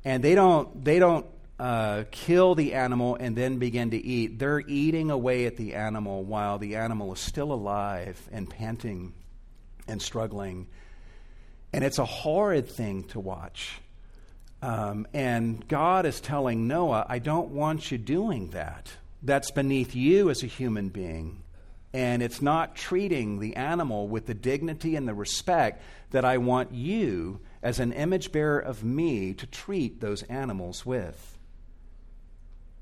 and 0.04 0.22
they 0.22 0.34
don't 0.34 0.84
they 0.84 0.98
don't 0.98 1.26
uh, 1.58 2.04
kill 2.10 2.54
the 2.54 2.74
animal 2.74 3.16
and 3.16 3.36
then 3.36 3.58
begin 3.58 3.90
to 3.90 3.96
eat. 3.96 4.38
They're 4.38 4.60
eating 4.60 5.10
away 5.10 5.46
at 5.46 5.56
the 5.56 5.74
animal 5.74 6.22
while 6.22 6.58
the 6.58 6.76
animal 6.76 7.12
is 7.12 7.20
still 7.20 7.52
alive 7.52 8.28
and 8.30 8.48
panting 8.48 9.12
and 9.88 10.00
struggling. 10.00 10.68
And 11.72 11.84
it's 11.84 11.98
a 11.98 12.04
horrid 12.04 12.68
thing 12.68 13.04
to 13.04 13.20
watch. 13.20 13.80
Um, 14.62 15.06
and 15.12 15.66
God 15.68 16.06
is 16.06 16.20
telling 16.20 16.66
Noah, 16.66 17.06
I 17.08 17.18
don't 17.18 17.50
want 17.50 17.90
you 17.90 17.98
doing 17.98 18.50
that. 18.50 18.92
That's 19.22 19.50
beneath 19.50 19.94
you 19.94 20.30
as 20.30 20.42
a 20.42 20.46
human 20.46 20.88
being. 20.88 21.42
And 21.92 22.22
it's 22.22 22.42
not 22.42 22.76
treating 22.76 23.40
the 23.40 23.56
animal 23.56 24.08
with 24.08 24.26
the 24.26 24.34
dignity 24.34 24.94
and 24.94 25.08
the 25.08 25.14
respect 25.14 25.82
that 26.10 26.24
I 26.24 26.38
want 26.38 26.72
you, 26.72 27.40
as 27.62 27.80
an 27.80 27.92
image 27.92 28.30
bearer 28.30 28.58
of 28.58 28.84
me, 28.84 29.34
to 29.34 29.46
treat 29.46 30.00
those 30.00 30.22
animals 30.24 30.84
with. 30.84 31.37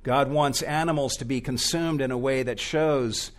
God 0.06 0.30
wants 0.30 0.62
animals 0.62 1.16
to 1.16 1.24
be 1.24 1.40
consumed 1.40 2.00
in 2.00 2.12
a 2.12 2.16
way 2.16 2.44
that 2.44 2.60
shows 2.60 3.32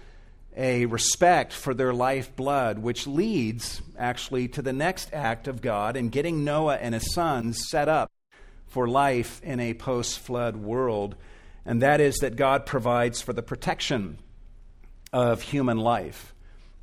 a 0.54 0.86
respect 0.88 1.54
for 1.54 1.74
their 1.74 1.94
lifeblood, 1.94 2.80
which 2.80 3.08
leads 3.08 3.82
actually 3.98 4.50
to 4.50 4.62
the 4.62 4.74
next 4.74 5.14
act 5.14 5.48
of 5.48 5.62
God 5.62 5.96
in 5.96 6.10
getting 6.10 6.44
Noah 6.44 6.76
and 6.76 6.94
his 6.94 7.14
sons 7.14 7.70
set 7.70 7.88
up 7.88 8.12
for 8.66 8.86
life 8.86 9.40
in 9.46 9.62
a 9.62 9.76
post 9.76 10.20
flood 10.20 10.58
world. 10.58 11.16
And 11.66 11.82
that 11.82 12.02
is 12.02 12.18
that 12.18 12.36
God 12.36 12.66
provides 12.66 13.22
for 13.22 13.32
the 13.32 13.42
protection 13.42 14.20
of 15.14 15.44
human 15.44 15.78
life. 15.78 16.36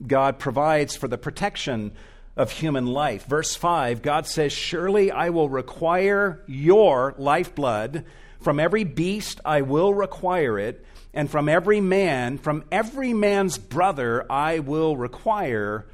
God 0.06 0.38
provides 0.38 0.96
for 0.96 1.08
the 1.08 1.18
protection 1.18 1.92
of 2.38 2.52
human 2.52 2.86
life. 2.86 3.26
Verse 3.26 3.54
5 3.54 4.00
God 4.00 4.26
says, 4.26 4.50
Surely 4.50 5.10
I 5.10 5.28
will 5.28 5.50
require 5.50 6.42
your 6.46 7.14
lifeblood 7.18 8.06
from 8.44 8.60
every 8.60 8.84
beast 8.84 9.40
I 9.44 9.62
will 9.62 9.94
require 9.94 10.58
it, 10.58 10.84
and 11.14 11.30
from 11.30 11.48
every 11.48 11.80
man, 11.80 12.38
from 12.38 12.64
every 12.70 13.12
man's 13.14 13.56
brother, 13.56 14.30
I 14.30 14.58
will 14.58 14.96
require 14.96 15.86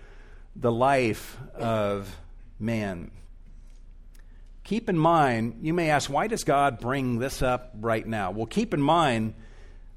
the 0.56 0.72
life 0.72 1.38
of 1.54 2.14
man. 2.58 3.12
Keep 4.64 4.88
in 4.88 4.98
mind, 4.98 5.60
you 5.62 5.72
may 5.72 5.90
ask, 5.90 6.10
why 6.10 6.26
does 6.26 6.44
God 6.44 6.80
bring 6.80 7.18
this 7.18 7.40
up 7.40 7.72
right 7.80 8.06
now? 8.06 8.30
Well, 8.30 8.46
keep 8.46 8.74
in 8.74 8.82
mind 8.82 9.34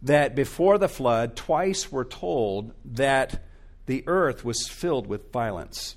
that 0.03 0.35
before 0.35 0.77
the 0.77 0.87
flood, 0.87 1.35
twice 1.35 1.91
we're 1.91 2.03
told 2.03 2.73
that 2.85 3.43
the 3.85 4.03
earth 4.07 4.45
was 4.45 4.67
filled 4.67 5.07
with 5.07 5.31
violence. 5.31 5.95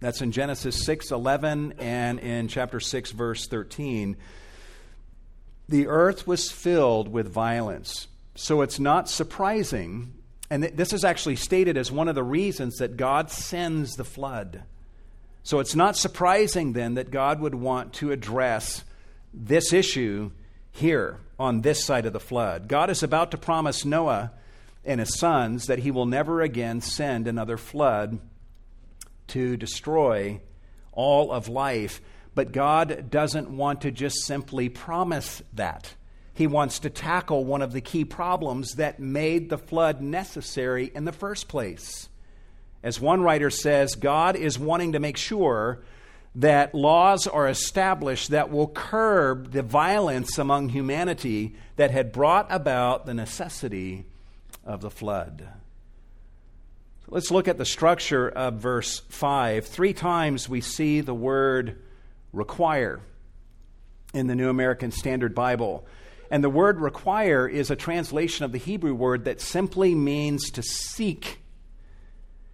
That's 0.00 0.20
in 0.20 0.32
Genesis 0.32 0.84
6:11 0.84 1.74
and 1.78 2.18
in 2.18 2.48
chapter 2.48 2.80
6 2.80 3.12
verse 3.12 3.46
13 3.46 4.16
the 5.68 5.86
earth 5.86 6.26
was 6.26 6.50
filled 6.50 7.08
with 7.08 7.28
violence. 7.28 8.08
So 8.34 8.62
it's 8.62 8.80
not 8.80 9.08
surprising, 9.08 10.12
and 10.50 10.64
this 10.64 10.92
is 10.92 11.04
actually 11.04 11.36
stated 11.36 11.76
as 11.76 11.92
one 11.92 12.08
of 12.08 12.14
the 12.14 12.22
reasons 12.22 12.76
that 12.76 12.96
God 12.96 13.30
sends 13.30 13.94
the 13.94 14.04
flood. 14.04 14.64
So 15.42 15.60
it's 15.60 15.74
not 15.74 15.96
surprising 15.96 16.72
then 16.72 16.94
that 16.94 17.10
God 17.10 17.40
would 17.40 17.54
want 17.54 17.92
to 17.94 18.12
address 18.12 18.82
this 19.32 19.72
issue 19.72 20.30
here 20.72 21.20
on 21.38 21.60
this 21.60 21.84
side 21.84 22.06
of 22.06 22.12
the 22.12 22.20
flood. 22.20 22.68
God 22.68 22.90
is 22.90 23.02
about 23.02 23.30
to 23.30 23.38
promise 23.38 23.84
Noah 23.84 24.32
and 24.84 25.00
his 25.00 25.18
sons 25.18 25.66
that 25.66 25.80
he 25.80 25.90
will 25.90 26.06
never 26.06 26.42
again 26.42 26.80
send 26.80 27.26
another 27.26 27.56
flood 27.56 28.18
to 29.28 29.56
destroy 29.56 30.40
all 30.92 31.32
of 31.32 31.48
life. 31.48 32.00
But 32.34 32.52
God 32.52 33.10
doesn't 33.10 33.50
want 33.50 33.82
to 33.82 33.90
just 33.90 34.24
simply 34.24 34.68
promise 34.68 35.42
that. 35.52 35.94
He 36.34 36.46
wants 36.48 36.80
to 36.80 36.90
tackle 36.90 37.44
one 37.44 37.62
of 37.62 37.72
the 37.72 37.80
key 37.80 38.04
problems 38.04 38.74
that 38.74 38.98
made 38.98 39.50
the 39.50 39.58
flood 39.58 40.00
necessary 40.00 40.90
in 40.94 41.04
the 41.04 41.12
first 41.12 41.46
place. 41.46 42.08
As 42.82 43.00
one 43.00 43.22
writer 43.22 43.50
says, 43.50 43.94
God 43.94 44.34
is 44.36 44.58
wanting 44.58 44.92
to 44.92 45.00
make 45.00 45.16
sure 45.16 45.84
that 46.34 46.74
laws 46.74 47.28
are 47.28 47.48
established 47.48 48.30
that 48.30 48.50
will 48.50 48.66
curb 48.66 49.52
the 49.52 49.62
violence 49.62 50.36
among 50.36 50.70
humanity 50.70 51.54
that 51.76 51.92
had 51.92 52.10
brought 52.10 52.46
about 52.50 53.06
the 53.06 53.14
necessity 53.14 54.04
of 54.64 54.80
the 54.80 54.90
flood. 54.90 55.48
So 57.04 57.08
let's 57.10 57.30
look 57.30 57.46
at 57.46 57.58
the 57.58 57.64
structure 57.64 58.28
of 58.28 58.54
verse 58.54 59.00
5. 59.08 59.66
Three 59.66 59.92
times 59.92 60.48
we 60.48 60.60
see 60.60 61.00
the 61.00 61.14
word 61.14 61.80
require 62.34 63.00
in 64.12 64.26
the 64.26 64.34
New 64.34 64.48
American 64.48 64.90
Standard 64.90 65.34
Bible. 65.34 65.86
And 66.30 66.42
the 66.42 66.50
word 66.50 66.80
require 66.80 67.46
is 67.46 67.70
a 67.70 67.76
translation 67.76 68.44
of 68.44 68.52
the 68.52 68.58
Hebrew 68.58 68.94
word 68.94 69.24
that 69.26 69.40
simply 69.40 69.94
means 69.94 70.50
to 70.52 70.62
seek. 70.62 71.40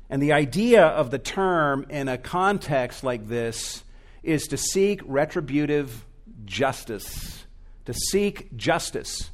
And 0.08 0.22
the 0.22 0.32
idea 0.32 0.84
of 0.84 1.10
the 1.10 1.18
term 1.18 1.86
in 1.88 2.08
a 2.08 2.18
context 2.18 3.04
like 3.04 3.28
this 3.28 3.84
is 4.22 4.48
to 4.48 4.56
seek 4.56 5.00
retributive 5.04 6.04
justice, 6.44 7.44
to 7.86 7.94
seek 7.94 8.56
justice 8.56 9.30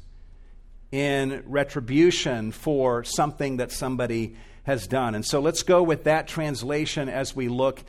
in 0.91 1.43
retribution 1.45 2.51
for 2.51 3.03
something 3.03 3.57
that 3.57 3.71
somebody 3.71 4.35
has 4.63 4.87
done. 4.87 5.15
And 5.15 5.25
so 5.25 5.39
let's 5.39 5.63
go 5.63 5.81
with 5.81 6.05
that 6.05 6.27
translation 6.27 7.09
as 7.09 7.35
we 7.35 7.47
look 7.47 7.83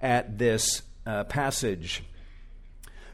at 0.00 0.38
this 0.38 0.82
uh, 1.06 1.24
passage. 1.24 2.02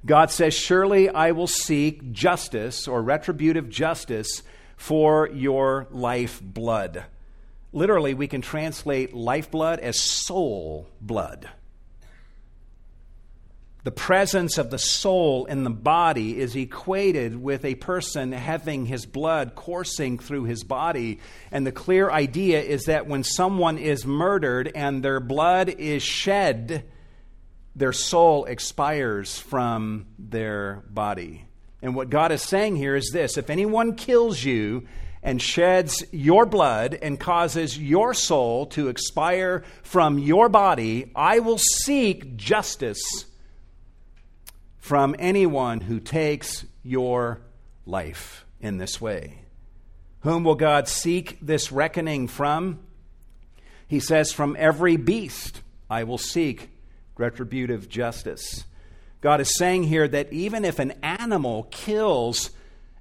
God 0.05 0.31
says, 0.31 0.55
Surely 0.55 1.09
I 1.09 1.33
will 1.33 1.47
seek 1.47 2.13
justice 2.13 2.89
or 2.89 3.03
retributive 3.03 3.69
justice 3.69 4.43
for 4.77 5.29
your 5.29 5.87
life 5.91 6.41
blood. 6.43 7.05
Literally, 7.73 8.15
we 8.15 8.27
can 8.27 8.41
translate 8.41 9.15
lifeblood 9.15 9.79
as 9.79 9.99
soul 9.99 10.89
blood. 11.01 11.49
The 13.83 13.91
presence 13.91 14.59
of 14.59 14.71
the 14.71 14.79
soul 14.79 15.47
in 15.47 15.65
the 15.65 15.71
body 15.71 16.39
is 16.39 16.55
equated 16.55 17.41
with 17.41 17.65
a 17.65 17.77
person 17.77 18.33
having 18.33 18.85
his 18.85 19.07
blood 19.07 19.55
coursing 19.55 20.19
through 20.19 20.45
his 20.45 20.65
body. 20.65 21.21
And 21.51 21.67
the 21.67 21.73
clear 21.73 22.11
idea 22.11 22.61
is 22.61 22.85
that 22.85 23.07
when 23.07 23.25
someone 23.25 23.79
is 23.79 24.05
murdered 24.05 24.71
and 24.75 25.03
their 25.03 25.19
blood 25.19 25.71
is 25.71 26.03
shed, 26.03 26.85
their 27.75 27.93
soul 27.93 28.45
expires 28.45 29.39
from 29.39 30.07
their 30.19 30.83
body. 30.89 31.45
And 31.83 31.95
what 31.95 32.11
God 32.11 32.33
is 32.33 32.43
saying 32.43 32.77
here 32.77 32.97
is 32.97 33.11
this 33.13 33.39
if 33.39 33.51
anyone 33.51 33.95
kills 33.95 34.45
you 34.45 34.87
and 35.23 35.41
sheds 35.41 36.05
your 36.13 36.47
blood 36.47 36.99
and 37.01 37.21
causes 37.21 37.79
your 37.79 38.15
soul 38.15 38.67
to 38.67 38.89
expire 38.89 39.65
from 39.83 40.19
your 40.19 40.49
body, 40.49 41.11
I 41.15 41.41
will 41.41 41.59
seek 41.59 42.37
justice 42.37 43.27
from 44.79 45.15
anyone 45.19 45.81
who 45.81 46.01
takes 46.01 46.65
your 46.83 47.41
life 47.87 48.45
in 48.61 48.79
this 48.79 49.01
way. 49.01 49.39
Whom 50.21 50.45
will 50.45 50.55
God 50.55 50.89
seek 50.89 51.39
this 51.41 51.71
reckoning 51.73 52.29
from? 52.29 52.81
He 53.87 54.01
says, 54.01 54.33
From 54.33 54.57
every 54.59 54.97
beast 54.97 55.63
I 55.89 56.05
will 56.05 56.19
seek 56.19 56.71
retributive 57.21 57.89
justice. 57.89 58.65
God 59.21 59.41
is 59.41 59.57
saying 59.57 59.85
here 59.85 60.09
that 60.09 60.33
even 60.33 60.65
if 60.65 60.79
an 60.79 60.93
animal 61.03 61.65
kills 61.71 62.51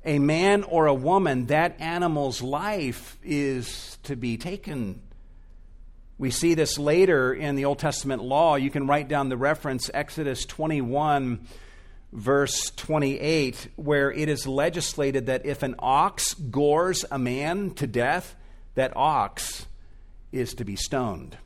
a 0.06 0.20
man 0.20 0.64
or 0.64 0.88
a 0.88 0.94
woman, 0.94 1.48
that 1.48 1.80
animal's 1.80 2.42
life 2.42 3.18
is 3.24 3.98
to 4.04 4.16
be 4.16 4.38
taken. 4.38 5.02
We 6.18 6.32
see 6.32 6.54
this 6.54 6.78
later 6.78 7.34
in 7.34 7.56
the 7.56 7.66
Old 7.66 7.80
Testament 7.80 8.22
law. 8.22 8.56
You 8.56 8.70
can 8.70 8.88
write 8.88 9.08
down 9.08 9.30
the 9.30 9.38
reference, 9.38 9.90
Exodus 9.94 10.46
21 10.46 11.48
verse 12.12 12.72
28, 12.72 13.70
where 13.76 14.12
it 14.12 14.30
is 14.30 14.48
legislated 14.48 15.28
that 15.28 15.46
if 15.46 15.64
an 15.64 15.76
ox 15.80 16.34
gores 16.34 17.06
a 17.12 17.20
man 17.20 17.72
to 17.72 17.88
death, 17.88 18.36
that 18.76 18.96
ox 18.96 19.68
is 20.32 20.54
to 20.56 20.66
be 20.66 20.76
stoned. 20.76 21.38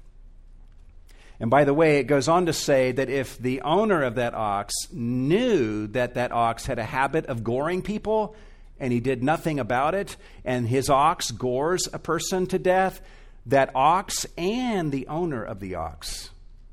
And 1.39 1.49
by 1.49 1.63
the 1.63 1.73
way, 1.73 1.97
it 1.97 2.03
goes 2.03 2.27
on 2.27 2.45
to 2.45 2.53
say 2.53 2.91
that 2.91 3.09
if 3.09 3.37
the 3.37 3.61
owner 3.61 4.03
of 4.03 4.15
that 4.15 4.33
ox 4.33 4.73
knew 4.91 5.87
that 5.87 6.13
that 6.13 6.31
ox 6.31 6.65
had 6.65 6.79
a 6.79 6.85
habit 6.85 7.25
of 7.25 7.43
goring 7.43 7.81
people 7.81 8.35
and 8.79 8.93
he 8.93 8.99
did 8.99 9.23
nothing 9.23 9.59
about 9.59 9.95
it, 9.95 10.17
and 10.43 10.67
his 10.67 10.89
ox 10.89 11.31
gores 11.31 11.87
a 11.93 11.99
person 11.99 12.47
to 12.47 12.59
death, 12.59 13.01
that 13.45 13.71
ox 13.75 14.25
and 14.37 14.91
the 14.91 15.07
owner 15.07 15.43
of 15.43 15.59
the 15.59 15.75
ox 15.75 16.31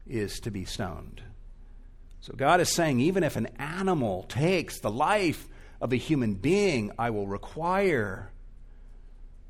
is 0.08 0.40
to 0.40 0.50
be 0.50 0.64
stoned. 0.64 1.22
So 2.20 2.34
God 2.36 2.60
is 2.60 2.74
saying, 2.74 3.00
even 3.00 3.22
if 3.22 3.36
an 3.36 3.48
animal 3.58 4.24
takes 4.24 4.80
the 4.80 4.90
life 4.90 5.46
of 5.80 5.92
a 5.92 5.96
human 5.96 6.34
being, 6.34 6.90
I 6.98 7.10
will 7.10 7.26
require 7.26 8.30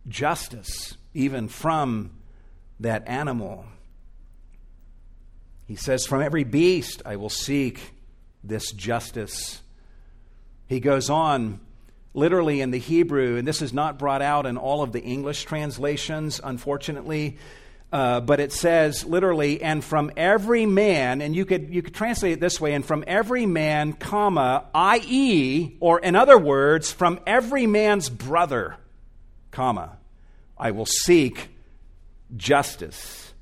justice 0.09 0.97
even 1.15 1.49
from 1.49 2.11
that 2.79 3.07
animal. 3.09 3.65
He 5.71 5.77
says, 5.77 6.05
From 6.05 6.21
every 6.21 6.43
beast 6.43 7.01
I 7.07 7.15
will 7.15 7.29
seek 7.29 7.93
this 8.43 8.73
justice. 8.73 9.63
He 10.67 10.81
goes 10.81 11.09
on, 11.09 11.61
literally 12.13 12.61
in 12.61 12.73
the 12.73 12.79
Hebrew, 12.79 13.37
and 13.37 13.47
this 13.47 13.63
is 13.63 13.73
not 13.73 13.97
brought 13.97 14.21
out 14.21 14.47
in 14.47 14.57
all 14.57 14.83
of 14.83 14.91
the 14.91 15.01
English 15.01 15.45
translations, 15.45 16.41
unfortunately. 16.43 17.39
Uh, 17.93 18.19
but 18.19 18.41
it 18.41 18.53
says 18.53 19.05
literally, 19.05 19.63
and 19.63 19.85
from 19.85 20.11
every 20.17 20.67
man, 20.67 21.21
and 21.23 21.37
you 21.37 21.45
could, 21.45 21.73
you 21.73 21.83
could 21.83 21.95
translate 21.95 22.33
it 22.33 22.41
this 22.41 22.61
way, 22.61 22.75
and 22.75 22.85
from 22.85 23.05
every 23.07 23.47
man, 23.47 23.93
comma, 23.93 24.65
i.e., 24.75 25.77
or 25.79 26.01
in 26.01 26.17
other 26.17 26.37
words, 26.37 26.91
from 26.91 27.21
every 27.29 27.69
man's 27.69 28.09
brother, 28.09 28.75
comma, 29.53 29.99
I 30.59 30.73
will 30.73 30.87
seek 30.87 31.49
justice 32.37 33.33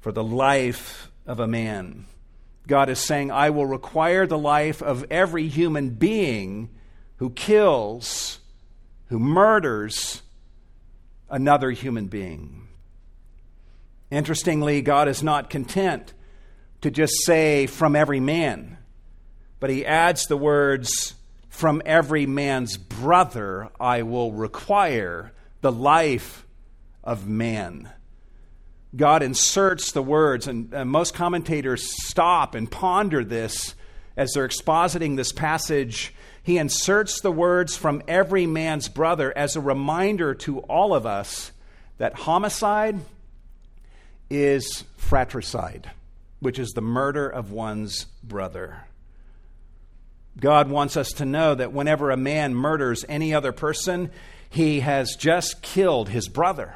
for 0.00 0.12
the 0.12 0.22
life 0.22 1.09
of 1.30 1.38
a 1.38 1.46
man. 1.46 2.06
God 2.66 2.90
is 2.90 2.98
saying, 2.98 3.30
I 3.30 3.50
will 3.50 3.64
require 3.64 4.26
the 4.26 4.36
life 4.36 4.82
of 4.82 5.06
every 5.12 5.46
human 5.46 5.90
being 5.90 6.70
who 7.18 7.30
kills, 7.30 8.40
who 9.06 9.20
murders 9.20 10.22
another 11.28 11.70
human 11.70 12.08
being. 12.08 12.66
Interestingly, 14.10 14.82
God 14.82 15.06
is 15.06 15.22
not 15.22 15.50
content 15.50 16.14
to 16.80 16.90
just 16.90 17.12
say 17.24 17.66
from 17.66 17.94
every 17.94 18.18
man, 18.18 18.78
but 19.60 19.70
he 19.70 19.86
adds 19.86 20.26
the 20.26 20.36
words, 20.36 21.14
from 21.48 21.80
every 21.86 22.26
man's 22.26 22.76
brother 22.76 23.68
I 23.78 24.02
will 24.02 24.32
require 24.32 25.30
the 25.60 25.70
life 25.70 26.44
of 27.04 27.28
man. 27.28 27.88
God 28.94 29.22
inserts 29.22 29.92
the 29.92 30.02
words, 30.02 30.48
and, 30.48 30.72
and 30.72 30.90
most 30.90 31.14
commentators 31.14 31.90
stop 32.06 32.54
and 32.54 32.70
ponder 32.70 33.24
this 33.24 33.74
as 34.16 34.32
they're 34.32 34.48
expositing 34.48 35.16
this 35.16 35.32
passage. 35.32 36.12
He 36.42 36.58
inserts 36.58 37.20
the 37.20 37.30
words 37.30 37.76
from 37.76 38.02
every 38.08 38.46
man's 38.46 38.88
brother 38.88 39.36
as 39.36 39.54
a 39.54 39.60
reminder 39.60 40.34
to 40.34 40.58
all 40.60 40.94
of 40.94 41.06
us 41.06 41.52
that 41.98 42.14
homicide 42.14 43.00
is 44.28 44.84
fratricide, 44.96 45.90
which 46.40 46.58
is 46.58 46.70
the 46.70 46.80
murder 46.80 47.28
of 47.28 47.52
one's 47.52 48.06
brother. 48.24 48.84
God 50.38 50.70
wants 50.70 50.96
us 50.96 51.12
to 51.14 51.24
know 51.24 51.54
that 51.54 51.72
whenever 51.72 52.10
a 52.10 52.16
man 52.16 52.54
murders 52.54 53.04
any 53.08 53.34
other 53.34 53.52
person, 53.52 54.10
he 54.48 54.80
has 54.80 55.16
just 55.16 55.62
killed 55.62 56.08
his 56.08 56.28
brother 56.28 56.74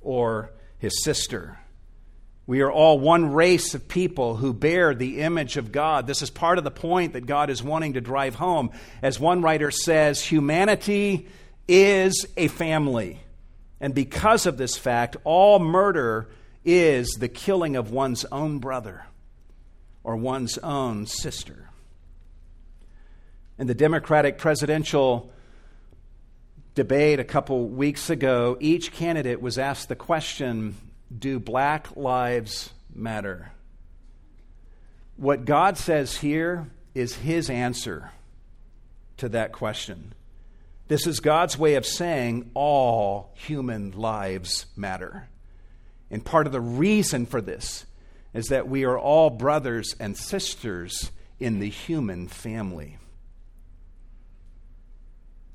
or 0.00 0.50
his 0.78 1.02
sister. 1.02 1.58
We 2.46 2.60
are 2.60 2.70
all 2.70 3.00
one 3.00 3.32
race 3.32 3.74
of 3.74 3.88
people 3.88 4.36
who 4.36 4.52
bear 4.52 4.94
the 4.94 5.20
image 5.20 5.56
of 5.56 5.72
God. 5.72 6.06
This 6.06 6.22
is 6.22 6.30
part 6.30 6.58
of 6.58 6.64
the 6.64 6.70
point 6.70 7.14
that 7.14 7.26
God 7.26 7.50
is 7.50 7.62
wanting 7.62 7.94
to 7.94 8.00
drive 8.00 8.36
home. 8.36 8.70
As 9.02 9.18
one 9.18 9.42
writer 9.42 9.72
says, 9.72 10.22
humanity 10.22 11.26
is 11.66 12.24
a 12.36 12.46
family. 12.48 13.20
And 13.80 13.94
because 13.94 14.46
of 14.46 14.58
this 14.58 14.76
fact, 14.76 15.16
all 15.24 15.58
murder 15.58 16.28
is 16.64 17.08
the 17.18 17.28
killing 17.28 17.74
of 17.74 17.90
one's 17.90 18.24
own 18.26 18.58
brother 18.58 19.06
or 20.04 20.16
one's 20.16 20.56
own 20.58 21.06
sister. 21.06 21.68
In 23.58 23.66
the 23.66 23.74
Democratic 23.74 24.38
presidential 24.38 25.32
debate 26.76 27.18
a 27.18 27.24
couple 27.24 27.66
weeks 27.66 28.10
ago, 28.10 28.56
each 28.60 28.92
candidate 28.92 29.40
was 29.40 29.58
asked 29.58 29.88
the 29.88 29.96
question 29.96 30.76
Do 31.18 31.40
black 31.40 31.96
lives 31.96 32.70
matter? 32.94 33.50
What 35.16 35.46
God 35.46 35.78
says 35.78 36.18
here 36.18 36.70
is 36.94 37.16
his 37.16 37.50
answer 37.50 38.12
to 39.16 39.30
that 39.30 39.52
question. 39.52 40.12
This 40.88 41.06
is 41.06 41.18
God's 41.18 41.58
way 41.58 41.74
of 41.74 41.86
saying 41.86 42.50
all 42.54 43.32
human 43.34 43.90
lives 43.92 44.66
matter. 44.76 45.28
And 46.10 46.24
part 46.24 46.46
of 46.46 46.52
the 46.52 46.60
reason 46.60 47.26
for 47.26 47.40
this 47.40 47.86
is 48.34 48.48
that 48.48 48.68
we 48.68 48.84
are 48.84 48.98
all 48.98 49.30
brothers 49.30 49.96
and 49.98 50.16
sisters 50.16 51.10
in 51.40 51.58
the 51.58 51.70
human 51.70 52.28
family. 52.28 52.98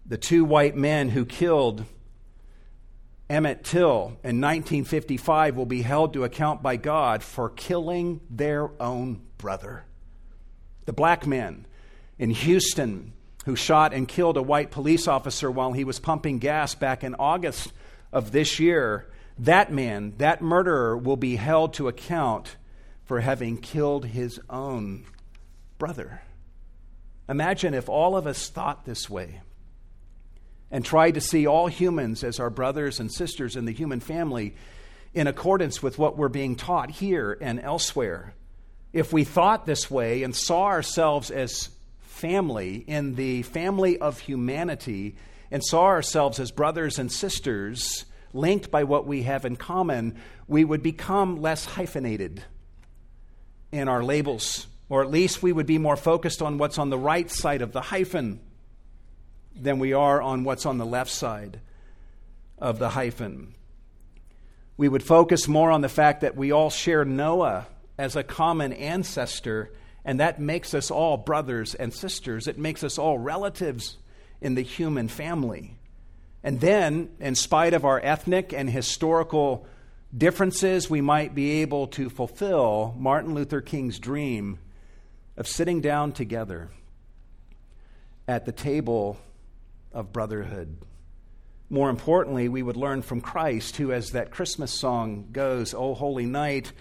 The 0.06 0.18
two 0.18 0.44
white 0.44 0.76
men 0.76 1.10
who 1.10 1.26
killed 1.26 1.86
Emmett 3.30 3.64
Till 3.64 4.18
in 4.24 4.42
1955 4.42 5.56
will 5.56 5.66
be 5.66 5.84
held 5.84 6.14
to 6.14 6.26
account 6.26 6.62
by 6.62 6.76
God 6.76 7.24
for 7.24 7.50
killing 7.50 8.20
their 8.30 8.70
own 8.82 9.22
brother. 9.38 9.86
The 10.86 10.94
black 10.94 11.26
men 11.26 11.66
in 12.20 12.32
Houston 12.32 13.14
who 13.46 13.56
shot 13.56 13.94
and 13.94 14.08
killed 14.08 14.38
a 14.38 14.42
white 14.42 14.70
police 14.70 15.08
officer 15.08 15.50
while 15.50 15.72
he 15.72 15.84
was 15.84 15.98
pumping 16.00 16.40
gas 16.40 16.76
back 16.76 17.04
in 17.04 17.16
August 17.16 17.72
of 18.12 18.32
this 18.32 18.60
year, 18.60 19.10
that 19.40 19.72
man, 19.72 20.14
that 20.18 20.42
murderer, 20.42 20.98
will 20.98 21.18
be 21.18 21.38
held 21.38 21.74
to 21.74 21.88
account 21.88 22.58
for 23.06 23.22
having 23.22 23.58
killed 23.58 24.06
his 24.06 24.40
own 24.50 25.06
brother. 25.78 26.22
Imagine 27.28 27.74
if 27.74 27.88
all 27.88 28.16
of 28.16 28.28
us 28.28 28.50
thought 28.50 28.86
this 28.86 29.10
way 29.10 29.42
and 30.72 30.86
tried 30.86 31.16
to 31.16 31.22
see 31.22 31.46
all 31.46 31.68
humans 31.68 32.24
as 32.24 32.40
our 32.40 32.50
brothers 32.50 33.00
and 33.00 33.12
sisters 33.12 33.56
in 33.56 33.66
the 33.66 33.74
human 33.74 34.00
family 34.00 34.56
in 35.14 35.28
accordance 35.28 35.84
with 35.84 36.00
what 36.00 36.18
we're 36.18 36.30
being 36.30 36.56
taught 36.56 36.90
here 36.90 37.38
and 37.42 37.60
elsewhere. 37.60 38.34
If 38.94 39.12
we 39.12 39.24
thought 39.26 39.66
this 39.66 39.92
way 39.92 40.24
and 40.24 40.36
saw 40.36 40.66
ourselves 40.66 41.30
as 41.32 41.70
family 42.00 42.76
in 42.88 43.16
the 43.16 43.42
family 43.42 43.98
of 43.98 44.20
humanity 44.20 45.16
and 45.50 45.64
saw 45.64 45.86
ourselves 45.86 46.40
as 46.40 46.52
brothers 46.52 46.98
and 47.00 47.12
sisters 47.12 48.06
linked 48.34 48.72
by 48.72 48.86
what 48.86 49.06
we 49.06 49.24
have 49.24 49.44
in 49.44 49.58
common, 49.58 50.18
we 50.48 50.64
would 50.64 50.82
become 50.82 51.42
less 51.42 51.66
hyphenated 51.66 52.42
in 53.74 53.90
our 53.90 54.04
labels, 54.04 54.68
or 54.88 55.02
at 55.02 55.12
least 55.12 55.44
we 55.44 55.52
would 55.52 55.66
be 55.66 55.78
more 55.78 55.98
focused 55.98 56.42
on 56.42 56.58
what's 56.58 56.78
on 56.78 56.90
the 56.90 56.98
right 56.98 57.30
side 57.30 57.62
of 57.62 57.74
the 57.74 57.82
hyphen 57.82 58.40
than 59.56 59.80
we 59.80 59.94
are 59.94 60.22
on 60.22 60.44
what's 60.44 60.66
on 60.66 60.78
the 60.78 60.86
left 60.86 61.12
side 61.12 61.60
of 62.58 62.80
the 62.80 62.90
hyphen. 62.90 63.54
We 64.78 64.90
would 64.90 65.04
focus 65.04 65.48
more 65.48 65.72
on 65.72 65.82
the 65.82 65.90
fact 65.90 66.22
that 66.22 66.36
we 66.36 66.52
all 66.52 66.70
share 66.70 67.06
Noah 67.06 67.68
as 67.98 68.16
a 68.16 68.24
common 68.24 68.74
ancestor, 68.74 69.72
and 70.04 70.20
that 70.20 70.40
makes 70.40 70.74
us 70.74 70.90
all 70.90 71.18
brothers 71.18 71.76
and 71.76 71.94
sisters. 71.94 72.48
It 72.48 72.58
makes 72.58 72.84
us 72.84 72.98
all 72.98 73.20
relatives 73.20 73.98
in 74.42 74.56
the 74.56 74.64
human 74.64 75.08
family. 75.08 75.78
And 76.44 76.60
then, 76.60 77.10
in 77.20 77.36
spite 77.36 77.74
of 77.74 77.86
our 77.86 78.00
ethnic 78.04 78.54
and 78.54 78.70
historical 78.70 79.68
differences, 80.16 80.90
we 80.90 81.02
might 81.02 81.36
be 81.36 81.62
able 81.62 81.88
to 81.88 82.10
fulfill 82.10 82.96
Martin 82.98 83.36
Luther 83.36 83.62
King's 83.62 84.00
dream 84.00 84.58
of 85.38 85.48
sitting 85.48 85.82
down 85.82 86.12
together 86.12 86.70
at 88.28 88.46
the 88.46 88.52
table 88.52 89.18
of 89.94 90.14
brotherhood. 90.14 90.78
More 91.70 91.90
importantly, 91.90 92.50
we 92.50 92.64
would 92.64 92.76
learn 92.76 93.02
from 93.02 93.22
Christ, 93.22 93.78
who, 93.78 93.92
as 93.92 94.12
that 94.12 94.32
Christmas 94.32 94.72
song 94.72 95.30
goes, 95.32 95.74
O 95.74 95.94
Holy 95.94 96.26
Night, 96.26 96.74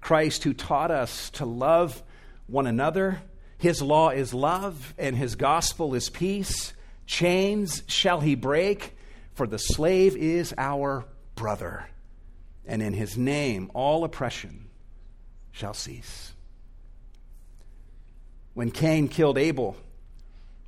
Christ 0.00 0.44
who 0.44 0.54
taught 0.54 0.90
us 0.92 1.30
to 1.30 1.44
love 1.44 2.02
one 2.46 2.66
another. 2.66 3.20
His 3.58 3.82
law 3.82 4.10
is 4.10 4.32
love, 4.32 4.94
and 4.98 5.16
his 5.16 5.34
gospel 5.34 5.94
is 5.94 6.10
peace. 6.10 6.74
Chains 7.06 7.82
shall 7.88 8.20
he 8.20 8.34
break, 8.34 8.96
for 9.34 9.46
the 9.46 9.58
slave 9.58 10.16
is 10.16 10.54
our 10.56 11.06
brother. 11.34 11.88
And 12.64 12.82
in 12.82 12.92
his 12.92 13.16
name 13.16 13.70
all 13.74 14.04
oppression 14.04 14.68
shall 15.50 15.74
cease. 15.74 16.32
When 18.54 18.70
Cain 18.70 19.08
killed 19.08 19.38
Abel, 19.38 19.76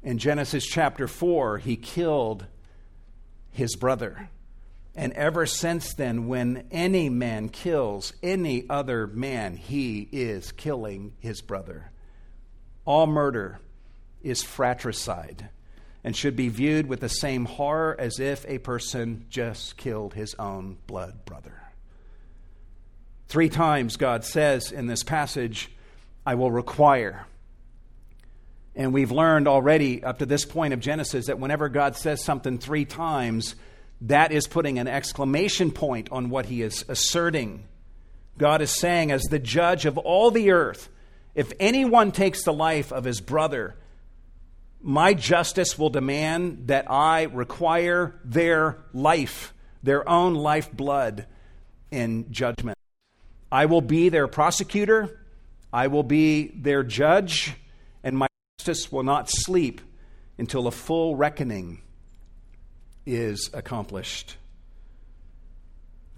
in 0.03 0.19
Genesis 0.19 0.67
chapter 0.67 1.09
4, 1.09 1.59
he 1.59 1.77
killed 1.77 2.47
his 3.51 3.77
brother. 3.77 4.29
And 4.95 5.13
ever 5.13 5.47
since 5.47 5.95
then, 5.95 6.27
when 6.27 6.67
any 6.71 7.09
man 7.09 7.49
kills 7.49 8.13
any 8.23 8.69
other 8.69 9.07
man, 9.07 9.57
he 9.57 10.09
is 10.11 10.51
killing 10.53 11.15
his 11.21 11.41
brother. 11.41 11.91
All 12.85 13.07
murder 13.07 13.61
is 14.23 14.43
fratricide 14.43 15.51
and 16.03 16.17
should 16.17 16.37
be 16.37 16.49
viewed 16.49 16.87
with 16.87 17.01
the 17.01 17.09
same 17.09 17.45
horror 17.45 17.97
as 17.99 18.19
if 18.19 18.45
a 18.49 18.59
person 18.59 19.27
just 19.29 19.77
killed 19.77 20.15
his 20.15 20.35
own 20.35 20.79
blood 20.87 21.25
brother. 21.25 21.63
Three 23.29 23.49
times 23.49 23.97
God 23.97 24.25
says 24.25 24.73
in 24.73 24.87
this 24.87 25.03
passage, 25.03 25.71
I 26.25 26.35
will 26.35 26.51
require. 26.51 27.27
And 28.79 28.93
we've 28.93 29.11
learned 29.11 29.49
already 29.49 30.05
up 30.05 30.21
to 30.21 30.27
this 30.27 30.45
point 30.45 30.73
of 30.73 30.79
Genesis 30.79 31.27
that 31.27 31.41
whenever 31.41 31.69
God 31.69 31.97
says 31.97 32.23
something 32.23 32.59
three 32.59 32.85
times, 32.85 33.57
that 34.03 34.31
is 34.31 34.47
putting 34.47 34.79
an 34.79 34.87
exclamation 34.87 35.73
point 35.73 36.09
on 36.13 36.31
what 36.31 36.47
he 36.47 36.63
is 36.63 36.85
asserting. 36.87 37.65
God 38.39 38.63
is 38.63 38.71
saying, 38.71 39.11
as 39.11 39.25
the 39.25 39.41
judge 39.41 39.85
of 39.85 39.99
all 39.99 40.31
the 40.31 40.53
earth, 40.53 40.89
if 41.35 41.53
anyone 41.59 42.13
takes 42.13 42.45
the 42.45 42.53
life 42.53 42.93
of 42.93 43.03
his 43.03 43.21
brother, 43.21 43.75
my 44.81 45.13
justice 45.13 45.77
will 45.77 45.91
demand 45.91 46.69
that 46.69 46.89
I 46.89 47.25
require 47.25 48.15
their 48.25 48.79
life, 48.93 49.55
their 49.83 50.09
own 50.09 50.35
life 50.35 50.71
blood 50.71 51.27
in 51.91 52.31
judgment. 52.31 52.79
I 53.51 53.67
will 53.67 53.81
be 53.81 54.09
their 54.09 54.29
prosecutor, 54.29 55.19
I 55.73 55.89
will 55.89 56.05
be 56.05 56.53
their 56.55 56.85
judge, 56.85 57.57
justice 58.69 58.93
will 58.93 59.03
not 59.03 59.31
sleep 59.31 59.81
until 60.37 60.67
a 60.67 60.71
full 60.71 61.17
reckoning 61.17 61.81
is 63.07 63.49
accomplished. 63.55 64.37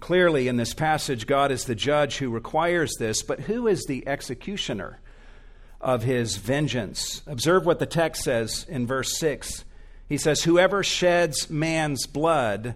Clearly, 0.01 0.49
in 0.49 0.57
this 0.57 0.73
passage, 0.73 1.27
God 1.27 1.49
is 1.51 1.63
the 1.63 1.75
judge 1.75 2.17
who 2.17 2.29
requires 2.29 2.91
this, 2.99 3.23
but 3.23 3.41
who 3.41 3.67
is 3.67 3.85
the 3.85 4.05
executioner 4.05 4.99
of 5.79 6.03
his 6.03 6.35
vengeance? 6.35 7.21
Observe 7.25 7.65
what 7.65 7.79
the 7.79 7.85
text 7.85 8.23
says 8.23 8.65
in 8.67 8.85
verse 8.85 9.17
6. 9.17 9.63
He 10.09 10.17
says, 10.17 10.43
Whoever 10.43 10.83
sheds 10.83 11.49
man's 11.49 12.05
blood, 12.05 12.75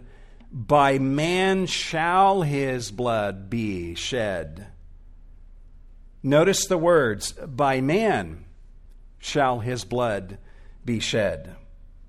by 0.54 1.00
man 1.00 1.66
shall 1.66 2.44
his 2.44 2.92
blood 2.92 3.50
be 3.50 3.94
shed. 3.96 4.68
Notice 6.24 6.66
the 6.66 6.78
words, 6.78 7.34
by 7.34 7.82
man 7.82 8.45
shall 9.26 9.60
his 9.60 9.84
blood 9.84 10.38
be 10.86 11.00
shed. 11.00 11.56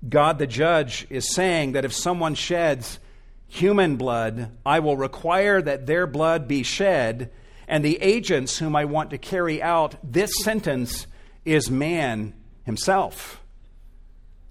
God 0.07 0.37
the 0.37 0.47
judge 0.47 1.07
is 1.09 1.33
saying 1.33 1.71
that 1.71 1.85
if 1.85 1.93
someone 1.93 2.35
sheds 2.35 2.99
human 3.47 3.95
blood, 3.95 4.51
I 4.65 4.79
will 4.79 4.95
require 4.95 5.61
that 5.61 5.87
their 5.87 6.05
blood 6.05 6.47
be 6.47 6.63
shed, 6.63 7.31
and 7.67 7.83
the 7.83 8.01
agents 8.01 8.59
whom 8.59 8.75
I 8.75 8.85
want 8.85 9.09
to 9.09 9.17
carry 9.17 9.61
out 9.61 9.95
this 10.03 10.31
sentence 10.43 11.07
is 11.43 11.71
man 11.71 12.33
himself. 12.63 13.41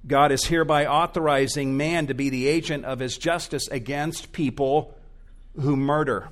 God 0.07 0.33
is 0.33 0.45
hereby 0.47 0.87
authorizing 0.87 1.77
man 1.77 2.07
to 2.07 2.15
be 2.15 2.31
the 2.31 2.47
agent 2.49 2.85
of 2.85 3.01
his 3.01 3.19
justice 3.19 3.69
against 3.69 4.33
people 4.33 4.95
who 5.61 5.77
murder. 5.77 6.29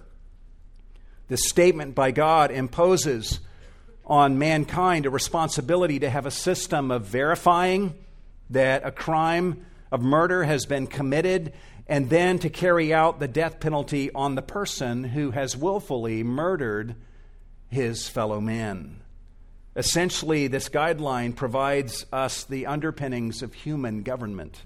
The 1.28 1.36
statement 1.36 1.94
by 1.94 2.10
God 2.10 2.50
imposes 2.50 3.40
on 4.06 4.38
mankind 4.38 5.06
a 5.06 5.10
responsibility 5.10 5.98
to 5.98 6.10
have 6.10 6.26
a 6.26 6.30
system 6.30 6.90
of 6.90 7.06
verifying 7.06 7.94
that 8.50 8.86
a 8.86 8.90
crime 8.90 9.64
of 9.90 10.02
murder 10.02 10.44
has 10.44 10.66
been 10.66 10.86
committed 10.86 11.52
and 11.86 12.10
then 12.10 12.38
to 12.38 12.50
carry 12.50 12.92
out 12.92 13.18
the 13.18 13.28
death 13.28 13.60
penalty 13.60 14.10
on 14.12 14.34
the 14.34 14.42
person 14.42 15.04
who 15.04 15.30
has 15.30 15.56
willfully 15.56 16.22
murdered 16.22 16.94
his 17.68 18.08
fellow 18.08 18.40
man. 18.40 19.00
Essentially, 19.76 20.46
this 20.46 20.68
guideline 20.68 21.34
provides 21.34 22.06
us 22.12 22.44
the 22.44 22.66
underpinnings 22.66 23.42
of 23.42 23.52
human 23.52 24.02
government. 24.02 24.62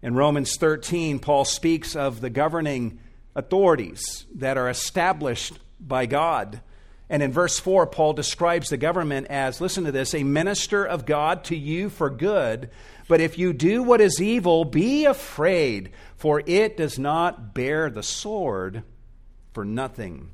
In 0.00 0.14
Romans 0.14 0.56
13, 0.56 1.18
Paul 1.18 1.44
speaks 1.44 1.94
of 1.94 2.20
the 2.20 2.30
governing 2.30 2.98
authorities 3.34 4.26
that 4.34 4.56
are 4.56 4.68
established 4.68 5.58
by 5.78 6.06
God 6.06 6.60
and 7.12 7.22
in 7.22 7.30
verse 7.30 7.60
4, 7.60 7.88
Paul 7.88 8.14
describes 8.14 8.70
the 8.70 8.78
government 8.78 9.26
as, 9.26 9.60
listen 9.60 9.84
to 9.84 9.92
this, 9.92 10.14
a 10.14 10.24
minister 10.24 10.82
of 10.82 11.04
God 11.04 11.44
to 11.44 11.54
you 11.54 11.90
for 11.90 12.08
good. 12.08 12.70
But 13.06 13.20
if 13.20 13.36
you 13.36 13.52
do 13.52 13.82
what 13.82 14.00
is 14.00 14.18
evil, 14.18 14.64
be 14.64 15.04
afraid, 15.04 15.90
for 16.16 16.42
it 16.46 16.78
does 16.78 16.98
not 16.98 17.52
bear 17.52 17.90
the 17.90 18.02
sword 18.02 18.82
for 19.52 19.62
nothing. 19.62 20.30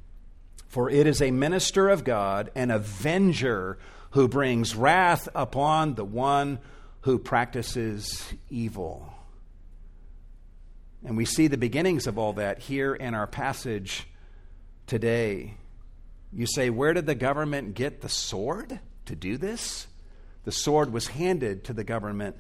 For 0.69 0.89
it 0.89 1.09
is 1.09 1.21
a 1.21 1.33
minister 1.33 1.89
of 1.89 2.05
God, 2.05 2.53
an 2.55 2.71
avenger 2.71 3.81
who 4.13 4.29
brings 4.29 4.77
wrath 4.77 5.29
upon 5.35 5.97
the 5.97 6.05
one 6.05 6.61
who 7.01 7.19
practices 7.19 8.33
evil. 8.51 9.13
And 11.05 11.17
we 11.17 11.25
see 11.25 11.49
the 11.49 11.59
beginnings 11.59 12.07
of 12.07 12.19
all 12.19 12.35
that 12.35 12.61
here 12.61 12.95
in 12.95 13.15
our 13.15 13.27
passage 13.27 14.07
today. 14.87 15.55
You 16.33 16.47
say, 16.47 16.71
where 16.71 16.93
did 16.93 17.07
the 17.07 17.15
government 17.15 17.75
get 17.75 18.01
the 18.01 18.09
sword 18.09 18.81
to 19.07 19.17
do 19.17 19.37
this? 19.37 19.87
The 20.45 20.53
sword 20.53 20.93
was 20.93 21.09
handed 21.09 21.65
to 21.65 21.73
the 21.73 21.85
government 21.85 22.37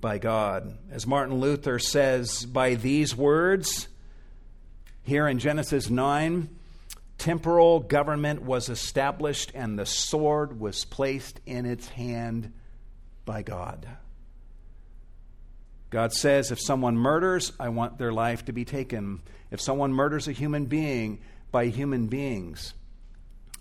by 0.00 0.18
God. 0.18 0.78
As 0.90 1.06
Martin 1.06 1.36
Luther 1.36 1.78
says, 1.78 2.44
by 2.44 2.74
these 2.74 3.16
words, 3.16 3.88
here 5.02 5.26
in 5.26 5.38
Genesis 5.38 5.90
9, 5.90 6.48
temporal 7.18 7.80
government 7.80 8.42
was 8.42 8.68
established 8.68 9.52
and 9.54 9.78
the 9.78 9.86
sword 9.86 10.58
was 10.60 10.84
placed 10.84 11.40
in 11.46 11.66
its 11.66 11.88
hand 11.88 12.52
by 13.24 13.42
God. 13.42 13.86
God 15.90 16.12
says, 16.12 16.52
if 16.52 16.60
someone 16.60 16.96
murders, 16.96 17.52
I 17.58 17.70
want 17.70 17.98
their 17.98 18.12
life 18.12 18.44
to 18.44 18.52
be 18.52 18.64
taken. 18.64 19.22
If 19.50 19.60
someone 19.60 19.92
murders 19.92 20.28
a 20.28 20.32
human 20.32 20.66
being 20.66 21.20
by 21.50 21.66
human 21.66 22.06
beings, 22.06 22.74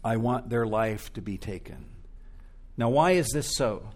I 0.03 0.17
want 0.17 0.49
their 0.49 0.65
life 0.65 1.11
to 1.13 1.21
be 1.21 1.37
taken. 1.37 1.85
Now, 2.77 2.89
why 2.89 3.11
is 3.11 3.27
this 3.29 3.55
so? 3.55 3.89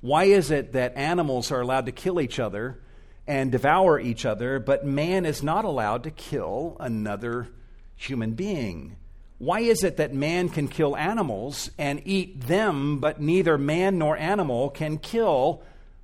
Why 0.00 0.24
is 0.24 0.50
it 0.50 0.72
that 0.72 0.96
animals 0.96 1.50
are 1.50 1.60
allowed 1.60 1.86
to 1.86 1.92
kill 1.92 2.20
each 2.20 2.38
other 2.38 2.78
and 3.26 3.52
devour 3.52 4.00
each 4.00 4.24
other, 4.24 4.58
but 4.58 4.84
man 4.84 5.24
is 5.26 5.42
not 5.42 5.64
allowed 5.64 6.04
to 6.04 6.10
kill 6.10 6.76
another 6.80 7.48
human 7.96 8.32
being? 8.32 8.96
Why 9.38 9.60
is 9.60 9.82
it 9.82 9.96
that 9.96 10.14
man 10.14 10.48
can 10.48 10.68
kill 10.68 10.96
animals 10.96 11.70
and 11.76 12.00
eat 12.04 12.42
them, 12.42 13.00
but 13.00 13.20
neither 13.20 13.58
man 13.58 13.98
nor 13.98 14.16
animal 14.16 14.70
can 14.70 14.98
kill 14.98 15.62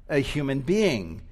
a 0.08 0.18
human 0.18 0.60
being? 0.60 1.22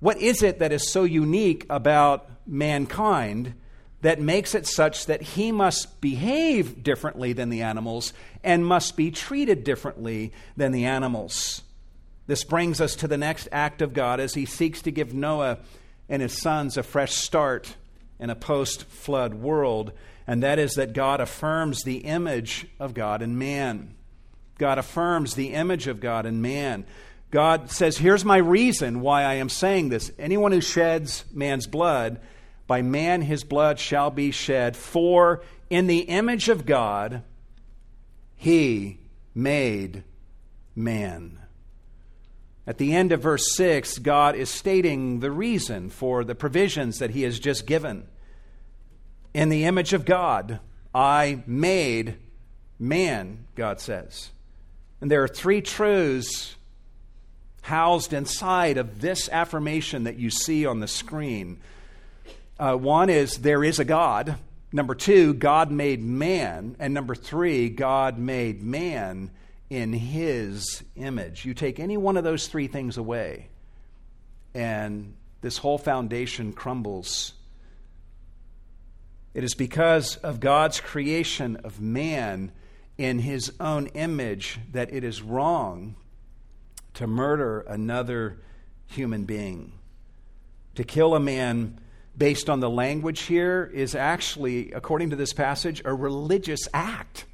What 0.00 0.18
is 0.18 0.42
it 0.42 0.58
that 0.60 0.72
is 0.72 0.90
so 0.90 1.04
unique 1.04 1.66
about 1.68 2.28
mankind 2.46 3.54
that 4.02 4.20
makes 4.20 4.54
it 4.54 4.66
such 4.66 5.06
that 5.06 5.22
he 5.22 5.50
must 5.50 6.00
behave 6.00 6.82
differently 6.82 7.32
than 7.32 7.48
the 7.48 7.62
animals 7.62 8.12
and 8.44 8.66
must 8.66 8.96
be 8.96 9.10
treated 9.10 9.64
differently 9.64 10.32
than 10.56 10.72
the 10.72 10.84
animals? 10.84 11.62
This 12.26 12.44
brings 12.44 12.80
us 12.80 12.94
to 12.96 13.08
the 13.08 13.18
next 13.18 13.48
act 13.50 13.82
of 13.82 13.94
God 13.94 14.20
as 14.20 14.34
he 14.34 14.44
seeks 14.46 14.82
to 14.82 14.92
give 14.92 15.14
Noah 15.14 15.58
and 16.08 16.22
his 16.22 16.40
sons 16.40 16.76
a 16.76 16.82
fresh 16.82 17.14
start 17.14 17.76
in 18.18 18.30
a 18.30 18.36
post 18.36 18.84
flood 18.84 19.34
world, 19.34 19.92
and 20.26 20.42
that 20.42 20.58
is 20.58 20.74
that 20.74 20.92
God 20.92 21.20
affirms 21.20 21.82
the 21.82 21.98
image 21.98 22.66
of 22.78 22.94
God 22.94 23.22
in 23.22 23.38
man. 23.38 23.94
God 24.58 24.78
affirms 24.78 25.34
the 25.34 25.54
image 25.54 25.88
of 25.88 26.00
God 26.00 26.26
in 26.26 26.40
man. 26.40 26.84
God 27.32 27.70
says, 27.70 27.98
Here's 27.98 28.24
my 28.24 28.36
reason 28.36 29.00
why 29.00 29.22
I 29.22 29.34
am 29.34 29.48
saying 29.48 29.88
this. 29.88 30.12
Anyone 30.18 30.52
who 30.52 30.60
sheds 30.60 31.24
man's 31.32 31.66
blood, 31.66 32.20
by 32.72 32.80
man 32.80 33.20
his 33.20 33.44
blood 33.44 33.78
shall 33.78 34.10
be 34.10 34.30
shed. 34.30 34.74
For 34.74 35.42
in 35.68 35.88
the 35.88 36.04
image 36.04 36.48
of 36.48 36.64
God, 36.64 37.22
he 38.34 38.98
made 39.34 40.04
man. 40.74 41.38
At 42.66 42.78
the 42.78 42.94
end 42.94 43.12
of 43.12 43.20
verse 43.20 43.54
6, 43.56 43.98
God 43.98 44.36
is 44.36 44.48
stating 44.48 45.20
the 45.20 45.30
reason 45.30 45.90
for 45.90 46.24
the 46.24 46.34
provisions 46.34 46.98
that 46.98 47.10
he 47.10 47.24
has 47.24 47.38
just 47.38 47.66
given. 47.66 48.06
In 49.34 49.50
the 49.50 49.66
image 49.66 49.92
of 49.92 50.06
God, 50.06 50.58
I 50.94 51.42
made 51.46 52.16
man, 52.78 53.44
God 53.54 53.80
says. 53.80 54.30
And 55.02 55.10
there 55.10 55.22
are 55.22 55.28
three 55.28 55.60
truths 55.60 56.56
housed 57.60 58.14
inside 58.14 58.78
of 58.78 59.02
this 59.02 59.28
affirmation 59.28 60.04
that 60.04 60.16
you 60.16 60.30
see 60.30 60.64
on 60.64 60.80
the 60.80 60.88
screen. 60.88 61.60
Uh, 62.58 62.76
one 62.76 63.10
is 63.10 63.38
there 63.38 63.64
is 63.64 63.78
a 63.78 63.84
God. 63.84 64.36
Number 64.72 64.94
two, 64.94 65.34
God 65.34 65.70
made 65.70 66.02
man. 66.02 66.76
And 66.78 66.94
number 66.94 67.14
three, 67.14 67.68
God 67.68 68.18
made 68.18 68.62
man 68.62 69.30
in 69.72 69.92
his 69.94 70.82
image. 70.96 71.44
You 71.44 71.54
take 71.54 71.80
any 71.80 71.96
one 71.96 72.18
of 72.18 72.24
those 72.24 72.46
three 72.46 72.66
things 72.66 72.98
away, 72.98 73.48
and 74.54 75.14
this 75.40 75.56
whole 75.56 75.78
foundation 75.78 76.52
crumbles. 76.52 77.32
It 79.32 79.44
is 79.44 79.54
because 79.54 80.16
of 80.16 80.40
God's 80.40 80.78
creation 80.78 81.56
of 81.64 81.80
man 81.80 82.52
in 82.98 83.18
his 83.18 83.50
own 83.58 83.86
image 83.88 84.60
that 84.72 84.92
it 84.92 85.04
is 85.04 85.22
wrong 85.22 85.96
to 86.94 87.06
murder 87.06 87.60
another 87.60 88.42
human 88.86 89.24
being. 89.24 89.72
To 90.74 90.84
kill 90.84 91.14
a 91.14 91.20
man 91.20 91.80
based 92.16 92.50
on 92.50 92.60
the 92.60 92.70
language 92.70 93.22
here 93.22 93.70
is 93.72 93.94
actually, 93.94 94.72
according 94.72 95.10
to 95.10 95.16
this 95.16 95.32
passage, 95.32 95.82
a 95.84 95.94
religious 95.94 96.68
act 96.72 97.24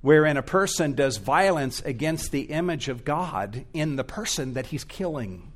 wherein 0.00 0.36
a 0.36 0.42
person 0.42 0.94
does 0.94 1.18
violence 1.18 1.80
against 1.82 2.32
the 2.32 2.42
image 2.42 2.88
of 2.88 3.04
God 3.04 3.64
in 3.72 3.96
the 3.96 4.04
person 4.04 4.54
that 4.54 4.66
he's 4.66 4.84
killing. 4.84 5.52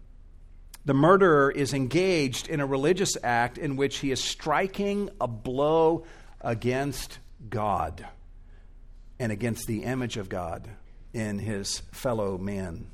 The 0.85 0.95
murderer 0.95 1.51
is 1.51 1.73
engaged 1.73 2.49
in 2.49 2.61
a 2.61 2.67
religious 2.67 3.17
act 3.23 3.57
in 3.57 3.77
which 3.77 3.99
he 3.99 4.11
is 4.11 4.23
striking 4.23 5.09
a 5.21 5.27
blow 5.27 6.05
against 6.43 7.19
God 7.49 8.07
and 9.19 9.33
against 9.33 9.67
the 9.67 9.85
image 9.85 10.19
of 10.19 10.29
God 10.29 10.69
in 11.15 11.39
his 11.39 11.81
fellow 11.93 12.37
man. 12.37 12.89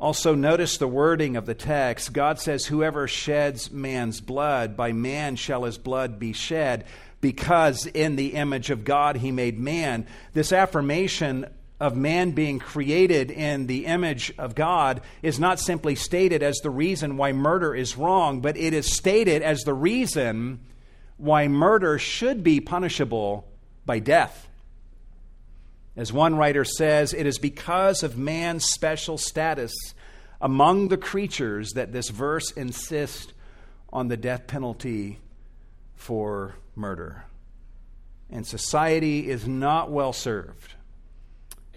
Also, 0.00 0.34
notice 0.34 0.78
the 0.78 0.88
wording 0.88 1.36
of 1.36 1.44
the 1.44 1.54
text. 1.54 2.14
God 2.14 2.40
says, 2.40 2.64
Whoever 2.64 3.06
sheds 3.06 3.70
man's 3.70 4.22
blood, 4.22 4.74
by 4.74 4.92
man 4.92 5.36
shall 5.36 5.64
his 5.64 5.76
blood 5.76 6.18
be 6.18 6.32
shed, 6.32 6.86
because 7.20 7.84
in 7.84 8.16
the 8.16 8.28
image 8.28 8.70
of 8.70 8.84
God 8.84 9.16
he 9.16 9.30
made 9.30 9.58
man. 9.58 10.06
This 10.32 10.54
affirmation 10.54 11.44
of 11.78 11.96
man 11.96 12.30
being 12.30 12.58
created 12.58 13.30
in 13.30 13.66
the 13.66 13.84
image 13.84 14.32
of 14.38 14.54
God 14.54 15.02
is 15.22 15.38
not 15.38 15.60
simply 15.60 15.94
stated 15.94 16.42
as 16.42 16.56
the 16.58 16.70
reason 16.70 17.18
why 17.18 17.32
murder 17.32 17.74
is 17.74 17.98
wrong, 17.98 18.40
but 18.40 18.56
it 18.56 18.72
is 18.72 18.96
stated 18.96 19.42
as 19.42 19.64
the 19.64 19.74
reason 19.74 20.60
why 21.18 21.46
murder 21.46 21.98
should 21.98 22.42
be 22.42 22.58
punishable 22.60 23.46
by 23.84 23.98
death. 23.98 24.48
As 25.96 26.12
one 26.12 26.36
writer 26.36 26.64
says, 26.64 27.12
it 27.12 27.26
is 27.26 27.38
because 27.38 28.02
of 28.02 28.16
man's 28.16 28.64
special 28.64 29.18
status 29.18 29.72
among 30.40 30.88
the 30.88 30.96
creatures 30.96 31.72
that 31.72 31.92
this 31.92 32.08
verse 32.08 32.50
insists 32.52 33.32
on 33.92 34.08
the 34.08 34.16
death 34.16 34.46
penalty 34.46 35.18
for 35.94 36.54
murder. 36.74 37.24
And 38.30 38.46
society 38.46 39.28
is 39.28 39.46
not 39.46 39.90
well 39.90 40.12
served 40.12 40.74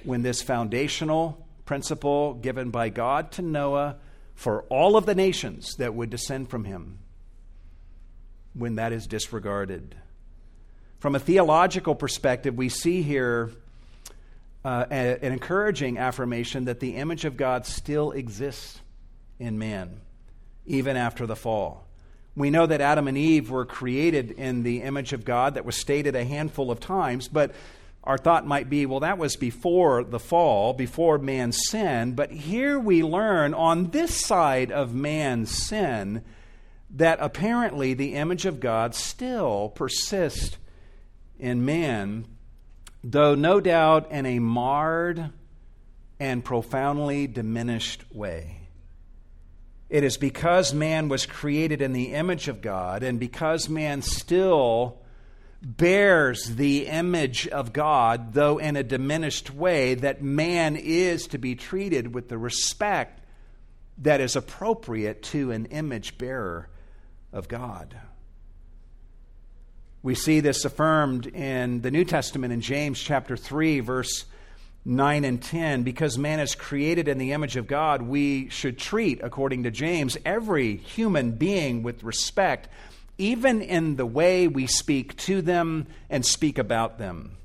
when 0.03 0.21
this 0.21 0.41
foundational 0.41 1.45
principle 1.65 2.35
given 2.35 2.69
by 2.69 2.89
God 2.89 3.31
to 3.33 3.41
Noah 3.41 3.97
for 4.35 4.63
all 4.63 4.95
of 4.95 5.05
the 5.05 5.15
nations 5.15 5.75
that 5.77 5.95
would 5.95 6.09
descend 6.09 6.49
from 6.49 6.65
him, 6.65 6.99
when 8.53 8.75
that 8.75 8.91
is 8.91 9.07
disregarded. 9.07 9.95
From 10.99 11.15
a 11.15 11.19
theological 11.19 11.95
perspective, 11.95 12.55
we 12.55 12.69
see 12.69 13.01
here 13.01 13.51
uh, 14.65 14.85
an 14.89 15.31
encouraging 15.31 15.97
affirmation 15.97 16.65
that 16.65 16.79
the 16.79 16.95
image 16.95 17.25
of 17.25 17.37
God 17.37 17.65
still 17.65 18.11
exists 18.11 18.81
in 19.39 19.57
man, 19.57 19.99
even 20.65 20.95
after 20.95 21.25
the 21.25 21.35
fall. 21.35 21.85
We 22.35 22.49
know 22.49 22.65
that 22.65 22.81
Adam 22.81 23.07
and 23.07 23.17
Eve 23.17 23.51
were 23.51 23.65
created 23.65 24.31
in 24.31 24.63
the 24.63 24.81
image 24.81 25.13
of 25.13 25.25
God 25.25 25.55
that 25.55 25.65
was 25.65 25.75
stated 25.75 26.15
a 26.15 26.23
handful 26.23 26.71
of 26.71 26.79
times, 26.79 27.27
but 27.27 27.51
our 28.03 28.17
thought 28.17 28.45
might 28.45 28.69
be, 28.69 28.85
well, 28.85 29.01
that 29.01 29.17
was 29.17 29.35
before 29.35 30.03
the 30.03 30.19
fall, 30.19 30.73
before 30.73 31.17
man's 31.17 31.59
sin. 31.67 32.13
But 32.13 32.31
here 32.31 32.77
we 32.79 33.03
learn 33.03 33.53
on 33.53 33.91
this 33.91 34.13
side 34.25 34.71
of 34.71 34.93
man's 34.93 35.51
sin 35.51 36.23
that 36.89 37.19
apparently 37.21 37.93
the 37.93 38.15
image 38.15 38.45
of 38.45 38.59
God 38.59 38.93
still 38.93 39.69
persists 39.69 40.57
in 41.39 41.65
man 41.65 42.25
though 43.03 43.35
no 43.35 43.59
doubt 43.59 44.11
in 44.11 44.25
a 44.25 44.39
marred 44.39 45.31
and 46.19 46.43
profoundly 46.43 47.27
diminished 47.27 48.03
way. 48.11 48.61
It 49.89 50.03
is 50.03 50.17
because 50.17 50.73
man 50.73 51.09
was 51.09 51.25
created 51.25 51.81
in 51.81 51.93
the 51.93 52.13
image 52.13 52.47
of 52.47 52.61
God, 52.61 53.03
and 53.03 53.19
because 53.19 53.69
man 53.69 54.01
still 54.01 54.99
bears 55.61 56.55
the 56.55 56.87
image 56.87 57.47
of 57.47 57.73
God, 57.73 58.33
though 58.33 58.57
in 58.57 58.75
a 58.75 58.83
diminished 58.83 59.53
way, 59.53 59.95
that 59.95 60.21
man 60.21 60.75
is 60.75 61.27
to 61.27 61.37
be 61.37 61.55
treated 61.55 62.13
with 62.13 62.27
the 62.27 62.37
respect 62.37 63.21
that 63.99 64.19
is 64.19 64.35
appropriate 64.35 65.21
to 65.23 65.51
an 65.51 65.65
image 65.67 66.17
bearer 66.17 66.69
of 67.31 67.47
God. 67.47 67.95
We 70.03 70.15
see 70.15 70.41
this 70.41 70.65
affirmed 70.65 71.27
in 71.27 71.81
the 71.81 71.89
New 71.89 72.03
Testament 72.03 72.51
in 72.51 72.59
James 72.59 73.01
chapter 73.01 73.37
3, 73.37 73.79
verse 73.79 74.25
9 74.83 75.23
and 75.23 75.41
10. 75.41 75.83
Because 75.83 76.17
man 76.17 76.41
is 76.41 76.55
created 76.55 77.07
in 77.07 77.17
the 77.17 77.31
image 77.31 77.55
of 77.55 77.67
God, 77.67 78.01
we 78.01 78.49
should 78.49 78.77
treat, 78.77 79.21
according 79.23 79.63
to 79.63 79.71
James, 79.71 80.17
every 80.25 80.75
human 80.75 81.31
being 81.31 81.83
with 81.83 82.03
respect, 82.03 82.67
even 83.17 83.61
in 83.61 83.95
the 83.95 84.05
way 84.05 84.45
we 84.45 84.67
speak 84.67 85.15
to 85.19 85.41
them 85.41 85.87
and 86.09 86.25
speak 86.25 86.57
about 86.57 86.97
them. 86.97 87.37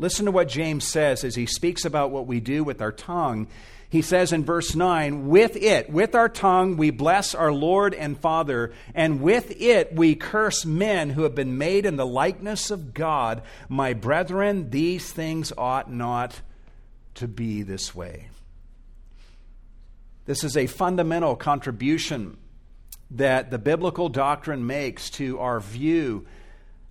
Listen 0.00 0.24
to 0.24 0.32
what 0.32 0.48
James 0.48 0.84
says 0.84 1.22
as 1.22 1.36
he 1.36 1.46
speaks 1.46 1.84
about 1.84 2.10
what 2.10 2.26
we 2.26 2.40
do 2.40 2.64
with 2.64 2.82
our 2.82 2.90
tongue 2.90 3.46
he 3.92 4.00
says 4.00 4.32
in 4.32 4.42
verse 4.42 4.74
9, 4.74 5.28
With 5.28 5.54
it, 5.54 5.90
with 5.90 6.14
our 6.14 6.30
tongue, 6.30 6.78
we 6.78 6.88
bless 6.88 7.34
our 7.34 7.52
Lord 7.52 7.92
and 7.92 8.18
Father, 8.18 8.72
and 8.94 9.20
with 9.20 9.60
it 9.60 9.94
we 9.94 10.14
curse 10.14 10.64
men 10.64 11.10
who 11.10 11.24
have 11.24 11.34
been 11.34 11.58
made 11.58 11.84
in 11.84 11.96
the 11.96 12.06
likeness 12.06 12.70
of 12.70 12.94
God. 12.94 13.42
My 13.68 13.92
brethren, 13.92 14.70
these 14.70 15.12
things 15.12 15.52
ought 15.58 15.92
not 15.92 16.40
to 17.16 17.28
be 17.28 17.60
this 17.64 17.94
way. 17.94 18.30
This 20.24 20.42
is 20.42 20.56
a 20.56 20.66
fundamental 20.66 21.36
contribution 21.36 22.38
that 23.10 23.50
the 23.50 23.58
biblical 23.58 24.08
doctrine 24.08 24.66
makes 24.66 25.10
to 25.10 25.38
our 25.38 25.60
view 25.60 26.26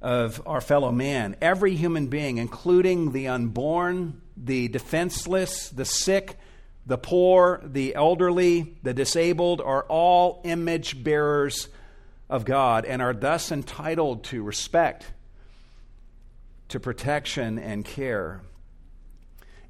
of 0.03 0.39
our 0.45 0.61
fellow 0.61 0.91
man. 0.91 1.35
Every 1.41 1.73
human 1.73 2.09
being, 2.09 2.37
including 2.37 3.11
the 3.11 3.27
unborn, 3.29 4.21
the 4.37 4.67
defenseless, 4.67 5.69
the 5.69 5.85
sick, 5.85 6.37
the 6.85 6.97
poor, 6.97 7.61
the 7.63 7.95
elderly, 7.95 8.75
the 8.83 8.93
disabled, 8.93 9.61
are 9.61 9.83
all 9.83 10.41
image 10.43 11.03
bearers 11.03 11.69
of 12.29 12.45
God 12.45 12.85
and 12.85 13.01
are 13.01 13.13
thus 13.13 13.51
entitled 13.51 14.23
to 14.25 14.41
respect, 14.41 15.05
to 16.69 16.79
protection, 16.79 17.59
and 17.59 17.85
care. 17.85 18.41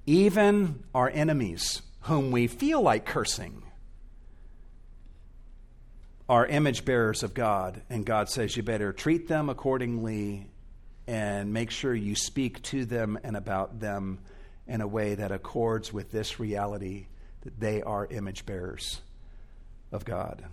Even 0.05 0.83
our 0.95 1.09
enemies, 1.09 1.81
whom 2.01 2.31
we 2.31 2.47
feel 2.47 2.81
like 2.81 3.05
cursing, 3.05 3.63
are 6.29 6.45
image 6.45 6.85
bearers 6.85 7.23
of 7.23 7.33
God, 7.33 7.81
and 7.89 8.05
God 8.05 8.29
says 8.29 8.55
you 8.55 8.63
better 8.63 8.93
treat 8.93 9.27
them 9.27 9.49
accordingly 9.49 10.47
and 11.05 11.51
make 11.51 11.71
sure 11.71 11.93
you 11.93 12.15
speak 12.15 12.61
to 12.63 12.85
them 12.85 13.19
and 13.23 13.35
about 13.35 13.81
them 13.81 14.19
in 14.67 14.81
a 14.81 14.87
way 14.87 15.15
that 15.15 15.31
accords 15.31 15.91
with 15.91 16.11
this 16.11 16.39
reality 16.39 17.07
that 17.41 17.59
they 17.59 17.81
are 17.81 18.05
image 18.05 18.45
bearers 18.45 19.01
of 19.91 20.05
God. 20.05 20.43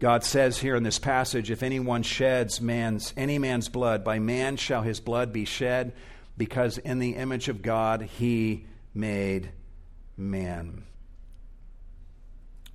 God 0.00 0.22
says 0.22 0.58
here 0.58 0.76
in 0.76 0.84
this 0.84 0.98
passage, 0.98 1.50
if 1.50 1.62
anyone 1.62 2.02
sheds 2.02 2.60
man's 2.60 3.12
any 3.16 3.38
man's 3.38 3.68
blood, 3.68 4.04
by 4.04 4.18
man 4.18 4.56
shall 4.56 4.82
his 4.82 5.00
blood 5.00 5.32
be 5.32 5.44
shed, 5.44 5.92
because 6.36 6.78
in 6.78 7.00
the 7.00 7.16
image 7.16 7.48
of 7.48 7.62
God 7.62 8.02
he 8.02 8.66
made 8.94 9.50
man. 10.16 10.84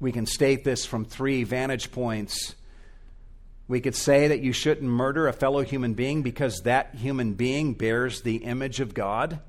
We 0.02 0.12
can 0.12 0.26
state 0.26 0.66
this 0.66 0.86
from 0.86 1.06
three 1.06 1.46
vantage 1.46 1.91
points. 1.91 2.56
We 3.68 3.80
could 3.80 3.95
say 3.95 4.28
that 4.28 4.41
you 4.41 4.51
shouldn't 4.51 4.89
murder 4.89 5.28
a 5.28 5.34
fellow 5.34 5.64
human 5.64 5.93
being 5.93 6.22
because 6.22 6.61
that 6.61 6.95
human 6.95 7.34
being 7.34 7.74
bears 7.74 8.22
the 8.22 8.38
image 8.38 8.80
of 8.80 8.93
God. 8.93 9.39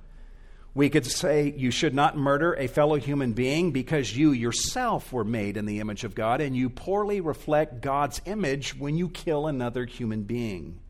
We 0.72 0.88
could 0.88 1.06
say 1.06 1.54
you 1.56 1.70
should 1.70 1.94
not 1.94 2.16
murder 2.16 2.54
a 2.54 2.66
fellow 2.66 2.96
human 2.96 3.32
being 3.32 3.70
because 3.70 4.16
you 4.16 4.32
yourself 4.32 5.12
were 5.12 5.24
made 5.24 5.56
in 5.56 5.66
the 5.66 5.80
image 5.80 6.04
of 6.04 6.14
God 6.14 6.40
and 6.40 6.56
you 6.56 6.68
poorly 6.68 7.20
reflect 7.20 7.80
God's 7.80 8.20
image 8.24 8.76
when 8.76 8.96
you 8.96 9.08
kill 9.08 9.46
another 9.46 9.84
human 9.84 10.24
being. 10.24 10.80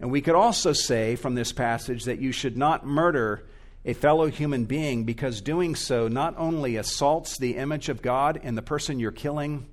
And 0.00 0.12
we 0.12 0.20
could 0.20 0.36
also 0.36 0.72
say 0.72 1.16
from 1.16 1.34
this 1.34 1.52
passage 1.52 2.04
that 2.04 2.20
you 2.20 2.30
should 2.30 2.56
not 2.56 2.86
murder 2.86 3.46
a 3.84 3.94
fellow 3.94 4.26
human 4.26 4.64
being 4.64 5.04
because 5.04 5.40
doing 5.40 5.74
so 5.74 6.08
not 6.08 6.34
only 6.36 6.76
assaults 6.76 7.38
the 7.38 7.56
image 7.56 7.88
of 7.88 8.02
God 8.02 8.38
in 8.42 8.54
the 8.54 8.62
person 8.62 9.00
you're 9.00 9.10
killing, 9.10 9.66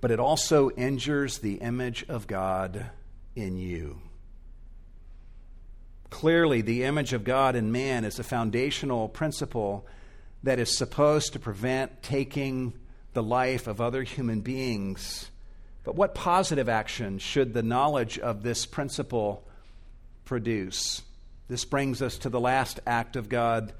but 0.00 0.10
it 0.10 0.20
also 0.20 0.70
injures 0.70 1.38
the 1.38 1.54
image 1.54 2.04
of 2.08 2.26
God 2.26 2.90
in 3.34 3.56
you. 3.56 4.00
Clearly, 6.10 6.60
the 6.62 6.84
image 6.84 7.12
of 7.12 7.24
God 7.24 7.56
in 7.56 7.72
man 7.72 8.04
is 8.04 8.18
a 8.18 8.24
foundational 8.24 9.08
principle 9.08 9.86
that 10.42 10.58
is 10.58 10.76
supposed 10.76 11.32
to 11.32 11.38
prevent 11.38 12.02
taking 12.02 12.72
the 13.12 13.22
life 13.22 13.66
of 13.66 13.80
other 13.80 14.02
human 14.02 14.40
beings. 14.40 15.30
But 15.84 15.96
what 15.96 16.14
positive 16.14 16.68
action 16.68 17.18
should 17.18 17.54
the 17.54 17.62
knowledge 17.62 18.18
of 18.18 18.42
this 18.42 18.66
principle 18.66 19.46
produce? 20.24 21.02
This 21.48 21.64
brings 21.64 22.02
us 22.02 22.18
to 22.18 22.28
the 22.28 22.40
last 22.40 22.80
act 22.86 23.16
of 23.16 23.28
God 23.28 23.72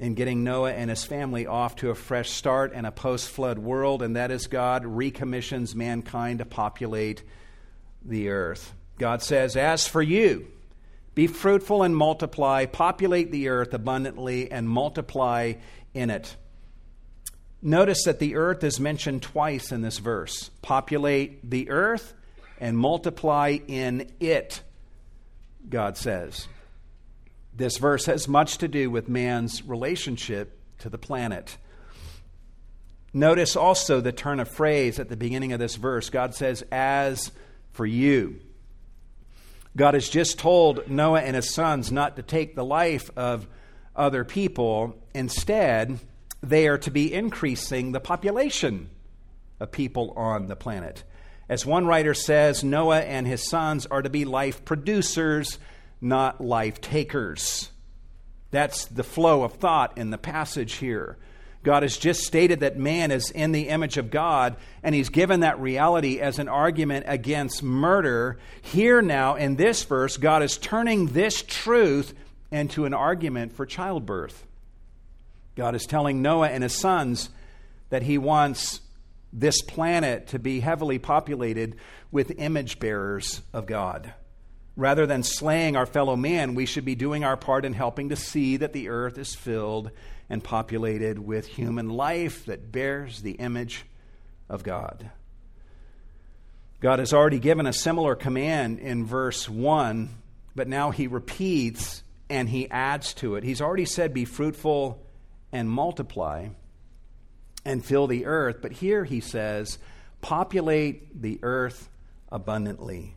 in 0.00 0.14
getting 0.14 0.42
Noah 0.42 0.72
and 0.72 0.88
his 0.88 1.04
family 1.04 1.46
off 1.46 1.76
to 1.76 1.90
a 1.90 1.94
fresh 1.94 2.30
start 2.30 2.72
in 2.72 2.86
a 2.86 2.90
post 2.90 3.28
flood 3.28 3.58
world, 3.58 4.02
and 4.02 4.16
that 4.16 4.30
is 4.30 4.46
God 4.46 4.86
recommissions 4.86 5.74
mankind 5.74 6.38
to 6.38 6.46
populate 6.46 7.22
the 8.02 8.30
earth. 8.30 8.72
God 8.98 9.22
says, 9.22 9.56
As 9.56 9.86
for 9.86 10.00
you, 10.00 10.48
be 11.14 11.26
fruitful 11.26 11.82
and 11.82 11.94
multiply, 11.94 12.64
populate 12.64 13.30
the 13.30 13.48
earth 13.48 13.74
abundantly, 13.74 14.50
and 14.50 14.66
multiply 14.66 15.54
in 15.92 16.08
it. 16.08 16.34
Notice 17.60 18.04
that 18.04 18.20
the 18.20 18.36
earth 18.36 18.64
is 18.64 18.80
mentioned 18.80 19.22
twice 19.22 19.70
in 19.70 19.82
this 19.82 19.98
verse 19.98 20.50
populate 20.62 21.50
the 21.50 21.68
earth 21.68 22.14
and 22.58 22.78
multiply 22.78 23.58
in 23.68 24.10
it, 24.18 24.62
God 25.68 25.98
says. 25.98 26.48
This 27.54 27.78
verse 27.78 28.06
has 28.06 28.28
much 28.28 28.58
to 28.58 28.68
do 28.68 28.90
with 28.90 29.08
man's 29.08 29.64
relationship 29.64 30.58
to 30.78 30.88
the 30.88 30.98
planet. 30.98 31.56
Notice 33.12 33.56
also 33.56 34.00
the 34.00 34.12
turn 34.12 34.40
of 34.40 34.48
phrase 34.48 34.98
at 34.98 35.08
the 35.08 35.16
beginning 35.16 35.52
of 35.52 35.58
this 35.58 35.76
verse. 35.76 36.10
God 36.10 36.34
says, 36.34 36.62
As 36.70 37.32
for 37.72 37.84
you. 37.84 38.40
God 39.76 39.94
has 39.94 40.08
just 40.08 40.38
told 40.38 40.88
Noah 40.88 41.20
and 41.20 41.36
his 41.36 41.52
sons 41.52 41.92
not 41.92 42.16
to 42.16 42.22
take 42.22 42.54
the 42.54 42.64
life 42.64 43.10
of 43.16 43.46
other 43.94 44.24
people. 44.24 44.96
Instead, 45.14 45.98
they 46.42 46.68
are 46.68 46.78
to 46.78 46.90
be 46.90 47.12
increasing 47.12 47.92
the 47.92 48.00
population 48.00 48.90
of 49.58 49.70
people 49.70 50.12
on 50.16 50.46
the 50.46 50.56
planet. 50.56 51.04
As 51.48 51.66
one 51.66 51.86
writer 51.86 52.14
says, 52.14 52.62
Noah 52.62 53.00
and 53.00 53.26
his 53.26 53.48
sons 53.48 53.86
are 53.86 54.02
to 54.02 54.10
be 54.10 54.24
life 54.24 54.64
producers 54.64 55.58
not 56.00 56.40
life 56.40 56.80
takers. 56.80 57.70
That's 58.50 58.86
the 58.86 59.04
flow 59.04 59.42
of 59.42 59.54
thought 59.54 59.96
in 59.96 60.10
the 60.10 60.18
passage 60.18 60.74
here. 60.74 61.16
God 61.62 61.82
has 61.82 61.98
just 61.98 62.22
stated 62.22 62.60
that 62.60 62.78
man 62.78 63.10
is 63.10 63.30
in 63.30 63.52
the 63.52 63.68
image 63.68 63.98
of 63.98 64.10
God, 64.10 64.56
and 64.82 64.94
he's 64.94 65.10
given 65.10 65.40
that 65.40 65.60
reality 65.60 66.18
as 66.18 66.38
an 66.38 66.48
argument 66.48 67.04
against 67.06 67.62
murder. 67.62 68.38
Here 68.62 69.02
now, 69.02 69.34
in 69.34 69.56
this 69.56 69.84
verse, 69.84 70.16
God 70.16 70.42
is 70.42 70.56
turning 70.56 71.08
this 71.08 71.42
truth 71.42 72.14
into 72.50 72.86
an 72.86 72.94
argument 72.94 73.52
for 73.52 73.66
childbirth. 73.66 74.46
God 75.54 75.74
is 75.74 75.84
telling 75.84 76.22
Noah 76.22 76.48
and 76.48 76.62
his 76.62 76.74
sons 76.74 77.28
that 77.90 78.02
he 78.02 78.16
wants 78.16 78.80
this 79.32 79.60
planet 79.60 80.28
to 80.28 80.38
be 80.38 80.60
heavily 80.60 80.98
populated 80.98 81.76
with 82.10 82.38
image 82.38 82.78
bearers 82.78 83.42
of 83.52 83.66
God. 83.66 84.14
Rather 84.80 85.06
than 85.06 85.22
slaying 85.22 85.76
our 85.76 85.84
fellow 85.84 86.16
man, 86.16 86.54
we 86.54 86.64
should 86.64 86.86
be 86.86 86.94
doing 86.94 87.22
our 87.22 87.36
part 87.36 87.66
in 87.66 87.74
helping 87.74 88.08
to 88.08 88.16
see 88.16 88.56
that 88.56 88.72
the 88.72 88.88
earth 88.88 89.18
is 89.18 89.34
filled 89.34 89.90
and 90.30 90.42
populated 90.42 91.18
with 91.18 91.46
human 91.46 91.90
life 91.90 92.46
that 92.46 92.72
bears 92.72 93.20
the 93.20 93.32
image 93.32 93.84
of 94.48 94.62
God. 94.62 95.10
God 96.80 96.98
has 96.98 97.12
already 97.12 97.38
given 97.38 97.66
a 97.66 97.74
similar 97.74 98.14
command 98.14 98.78
in 98.78 99.04
verse 99.04 99.46
1, 99.50 100.08
but 100.56 100.66
now 100.66 100.92
he 100.92 101.08
repeats 101.08 102.02
and 102.30 102.48
he 102.48 102.70
adds 102.70 103.12
to 103.12 103.34
it. 103.34 103.44
He's 103.44 103.60
already 103.60 103.84
said, 103.84 104.14
Be 104.14 104.24
fruitful 104.24 105.04
and 105.52 105.68
multiply 105.68 106.48
and 107.66 107.84
fill 107.84 108.06
the 108.06 108.24
earth, 108.24 108.60
but 108.62 108.72
here 108.72 109.04
he 109.04 109.20
says, 109.20 109.76
Populate 110.22 111.20
the 111.20 111.38
earth 111.42 111.90
abundantly. 112.32 113.14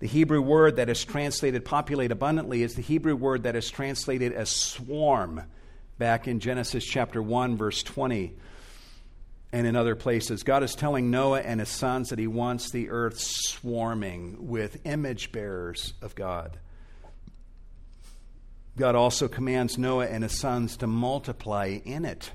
The 0.00 0.06
Hebrew 0.06 0.40
word 0.40 0.76
that 0.76 0.88
is 0.88 1.04
translated 1.04 1.64
populate 1.64 2.10
abundantly 2.10 2.62
is 2.62 2.74
the 2.74 2.82
Hebrew 2.82 3.14
word 3.14 3.44
that 3.44 3.56
is 3.56 3.70
translated 3.70 4.32
as 4.32 4.50
swarm 4.50 5.42
back 5.98 6.26
in 6.26 6.40
Genesis 6.40 6.84
chapter 6.84 7.22
1, 7.22 7.56
verse 7.56 7.82
20, 7.82 8.34
and 9.52 9.66
in 9.66 9.76
other 9.76 9.94
places. 9.94 10.42
God 10.42 10.64
is 10.64 10.74
telling 10.74 11.10
Noah 11.10 11.40
and 11.40 11.60
his 11.60 11.68
sons 11.68 12.08
that 12.08 12.18
he 12.18 12.26
wants 12.26 12.70
the 12.70 12.90
earth 12.90 13.18
swarming 13.18 14.48
with 14.48 14.84
image 14.84 15.30
bearers 15.30 15.94
of 16.02 16.14
God. 16.14 16.58
God 18.76 18.96
also 18.96 19.28
commands 19.28 19.78
Noah 19.78 20.06
and 20.06 20.24
his 20.24 20.36
sons 20.38 20.76
to 20.78 20.88
multiply 20.88 21.78
in 21.84 22.04
it. 22.04 22.32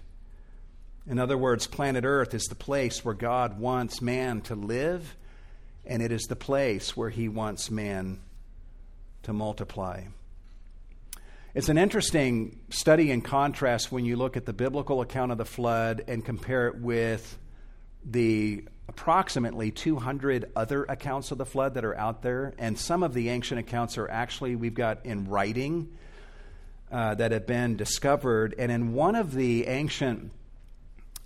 In 1.05 1.19
other 1.19 1.37
words, 1.37 1.67
planet 1.67 2.05
Earth 2.05 2.33
is 2.33 2.45
the 2.45 2.55
place 2.55 3.03
where 3.03 3.15
God 3.15 3.59
wants 3.59 4.01
man 4.01 4.41
to 4.41 4.55
live 4.55 5.15
and 5.89 6.03
it 6.03 6.11
is 6.11 6.27
the 6.27 6.35
place 6.35 6.95
where 6.95 7.09
he 7.09 7.27
wants 7.27 7.69
man 7.69 8.19
to 9.23 9.33
multiply. 9.33 10.03
It's 11.55 11.67
an 11.67 11.79
interesting 11.79 12.59
study 12.69 13.09
in 13.09 13.21
contrast 13.21 13.91
when 13.91 14.05
you 14.05 14.15
look 14.15 14.37
at 14.37 14.45
the 14.45 14.53
biblical 14.53 15.01
account 15.01 15.31
of 15.31 15.39
the 15.39 15.45
flood 15.45 16.03
and 16.07 16.23
compare 16.23 16.67
it 16.67 16.77
with 16.77 17.37
the 18.05 18.63
approximately 18.87 19.71
200 19.71 20.51
other 20.55 20.83
accounts 20.83 21.31
of 21.31 21.39
the 21.39 21.45
flood 21.45 21.73
that 21.73 21.83
are 21.83 21.97
out 21.97 22.21
there. 22.21 22.53
And 22.59 22.77
some 22.77 23.01
of 23.01 23.15
the 23.15 23.29
ancient 23.29 23.59
accounts 23.59 23.97
are 23.97 24.07
actually, 24.07 24.55
we've 24.55 24.75
got 24.75 25.05
in 25.07 25.27
writing 25.27 25.97
uh, 26.91 27.15
that 27.15 27.31
have 27.31 27.47
been 27.47 27.77
discovered. 27.77 28.53
And 28.59 28.71
in 28.71 28.93
one 28.93 29.15
of 29.15 29.33
the 29.33 29.65
ancient 29.65 30.31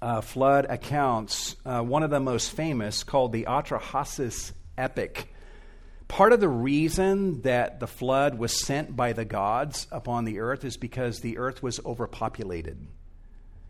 uh, 0.04 0.20
flood 0.20 0.66
accounts, 0.68 1.56
uh, 1.66 1.82
one 1.82 2.04
of 2.04 2.10
the 2.10 2.20
most 2.20 2.52
famous, 2.52 3.06
called 3.06 3.32
the 3.32 3.46
Atrahasis 3.46 4.52
epic. 4.78 5.34
Part 6.10 6.34
of 6.34 6.42
the 6.42 6.50
reason 6.50 7.42
that 7.44 7.80
the 7.80 7.88
flood 7.88 8.38
was 8.38 8.66
sent 8.66 8.98
by 8.98 9.14
the 9.14 9.24
gods 9.24 9.88
upon 9.92 10.26
the 10.26 10.40
earth 10.40 10.66
is 10.66 10.76
because 10.76 11.22
the 11.22 11.38
earth 11.38 11.64
was 11.64 11.80
overpopulated. 11.86 12.86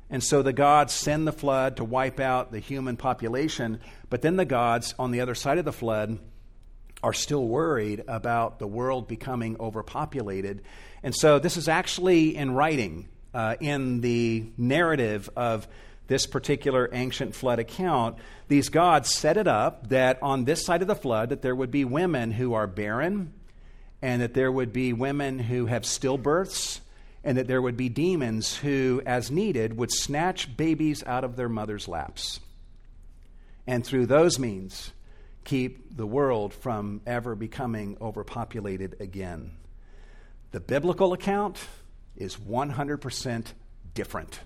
And 0.09 0.23
so 0.23 0.41
the 0.41 0.53
gods 0.53 0.91
send 0.91 1.27
the 1.27 1.31
flood 1.31 1.77
to 1.77 1.83
wipe 1.83 2.19
out 2.19 2.51
the 2.51 2.59
human 2.59 2.97
population, 2.97 3.79
but 4.09 4.23
then 4.23 4.35
the 4.35 4.43
gods 4.43 4.95
on 4.97 5.11
the 5.11 5.21
other 5.21 5.35
side 5.35 5.59
of 5.59 5.65
the 5.65 5.71
flood 5.71 6.17
are 7.03 7.13
still 7.13 7.45
worried 7.45 8.03
about 8.07 8.57
the 8.57 8.67
world 8.67 9.07
becoming 9.07 9.55
overpopulated. 9.59 10.63
And 11.03 11.15
so 11.15 11.37
this 11.37 11.57
is 11.57 11.67
actually 11.67 12.35
in 12.35 12.55
writing 12.55 13.07
uh, 13.35 13.55
in 13.59 14.01
the 14.01 14.45
narrative 14.57 15.29
of 15.35 15.67
this 16.07 16.25
particular 16.25 16.89
ancient 16.91 17.35
flood 17.35 17.59
account. 17.59 18.17
These 18.47 18.69
gods 18.69 19.13
set 19.13 19.37
it 19.37 19.47
up 19.47 19.89
that 19.89 20.21
on 20.21 20.45
this 20.45 20.65
side 20.65 20.81
of 20.81 20.87
the 20.87 20.95
flood 20.95 21.29
that 21.29 21.41
there 21.41 21.55
would 21.55 21.71
be 21.71 21.85
women 21.85 22.31
who 22.31 22.53
are 22.53 22.67
barren 22.67 23.33
and 24.01 24.21
that 24.21 24.33
there 24.33 24.51
would 24.51 24.73
be 24.73 24.91
women 24.91 25.39
who 25.39 25.65
have 25.67 25.83
stillbirths 25.83 26.81
and 27.23 27.37
that 27.37 27.47
there 27.47 27.61
would 27.61 27.77
be 27.77 27.87
demons 27.87 28.57
who, 28.57 29.01
as 29.05 29.31
needed, 29.31 29.77
would 29.77 29.91
snatch 29.91 30.57
babies 30.57 31.03
out 31.05 31.23
of 31.23 31.37
their 31.37 31.47
mothers' 31.47 31.87
laps. 31.87 32.41
And 33.65 33.85
through 33.85 34.07
those 34.07 34.37
means, 34.37 34.91
keep 35.45 35.95
the 35.95 36.05
world 36.05 36.53
from 36.53 37.01
ever 37.07 37.33
becoming 37.33 37.97
overpopulated 38.01 38.97
again. 38.99 39.51
The 40.51 40.59
biblical 40.59 41.13
account 41.13 41.59
is 42.17 42.35
100% 42.35 43.45
different. 43.93 44.39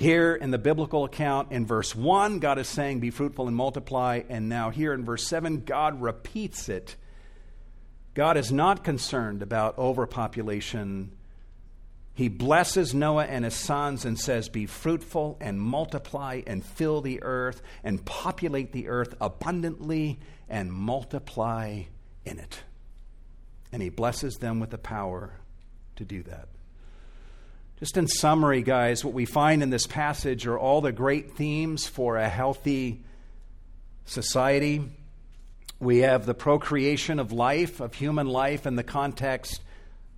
Here 0.00 0.34
in 0.34 0.50
the 0.50 0.58
biblical 0.58 1.04
account, 1.04 1.52
in 1.52 1.64
verse 1.66 1.94
1, 1.94 2.40
God 2.40 2.58
is 2.58 2.68
saying, 2.68 2.98
Be 2.98 3.10
fruitful 3.10 3.46
and 3.46 3.54
multiply. 3.54 4.22
And 4.28 4.48
now, 4.48 4.70
here 4.70 4.92
in 4.92 5.04
verse 5.04 5.24
7, 5.26 5.64
God 5.64 6.00
repeats 6.00 6.68
it. 6.68 6.96
God 8.14 8.36
is 8.36 8.50
not 8.50 8.82
concerned 8.82 9.42
about 9.42 9.78
overpopulation 9.78 11.12
he 12.20 12.28
blesses 12.28 12.92
Noah 12.92 13.24
and 13.24 13.46
his 13.46 13.54
sons 13.54 14.04
and 14.04 14.18
says, 14.18 14.50
Be 14.50 14.66
fruitful 14.66 15.38
and 15.40 15.58
multiply 15.58 16.42
and 16.46 16.62
fill 16.62 17.00
the 17.00 17.22
earth 17.22 17.62
and 17.82 18.04
populate 18.04 18.72
the 18.72 18.88
earth 18.88 19.14
abundantly 19.22 20.18
and 20.46 20.70
multiply 20.70 21.84
in 22.26 22.38
it. 22.38 22.62
And 23.72 23.80
he 23.80 23.88
blesses 23.88 24.36
them 24.36 24.60
with 24.60 24.68
the 24.68 24.76
power 24.76 25.32
to 25.96 26.04
do 26.04 26.22
that. 26.24 26.48
Just 27.80 27.96
in 27.96 28.08
summary, 28.08 28.60
guys, 28.60 29.06
what 29.06 29.14
we 29.14 29.24
find 29.24 29.62
in 29.62 29.70
this 29.70 29.86
passage 29.86 30.46
are 30.46 30.58
all 30.58 30.82
the 30.82 30.92
great 30.92 31.32
themes 31.32 31.86
for 31.86 32.18
a 32.18 32.28
healthy 32.28 33.00
society. 34.04 34.82
We 35.78 36.00
have 36.00 36.26
the 36.26 36.34
procreation 36.34 37.18
of 37.18 37.32
life, 37.32 37.80
of 37.80 37.94
human 37.94 38.26
life, 38.26 38.66
in 38.66 38.76
the 38.76 38.82
context 38.82 39.62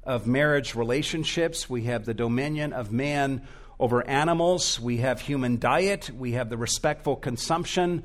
of 0.03 0.27
marriage 0.27 0.75
relationships. 0.75 1.71
We 1.71 1.85
have 1.85 2.05
the 2.05 2.15
dominion 2.15 2.73
of 2.73 2.91
man 2.91 3.47
over 3.79 4.05
animals. 4.09 4.81
We 4.81 4.97
have 4.97 5.21
human 5.21 5.61
diet. 5.61 6.11
We 6.11 6.33
have 6.33 6.51
the 6.51 6.57
respectful 6.57 7.15
consumption 7.15 8.03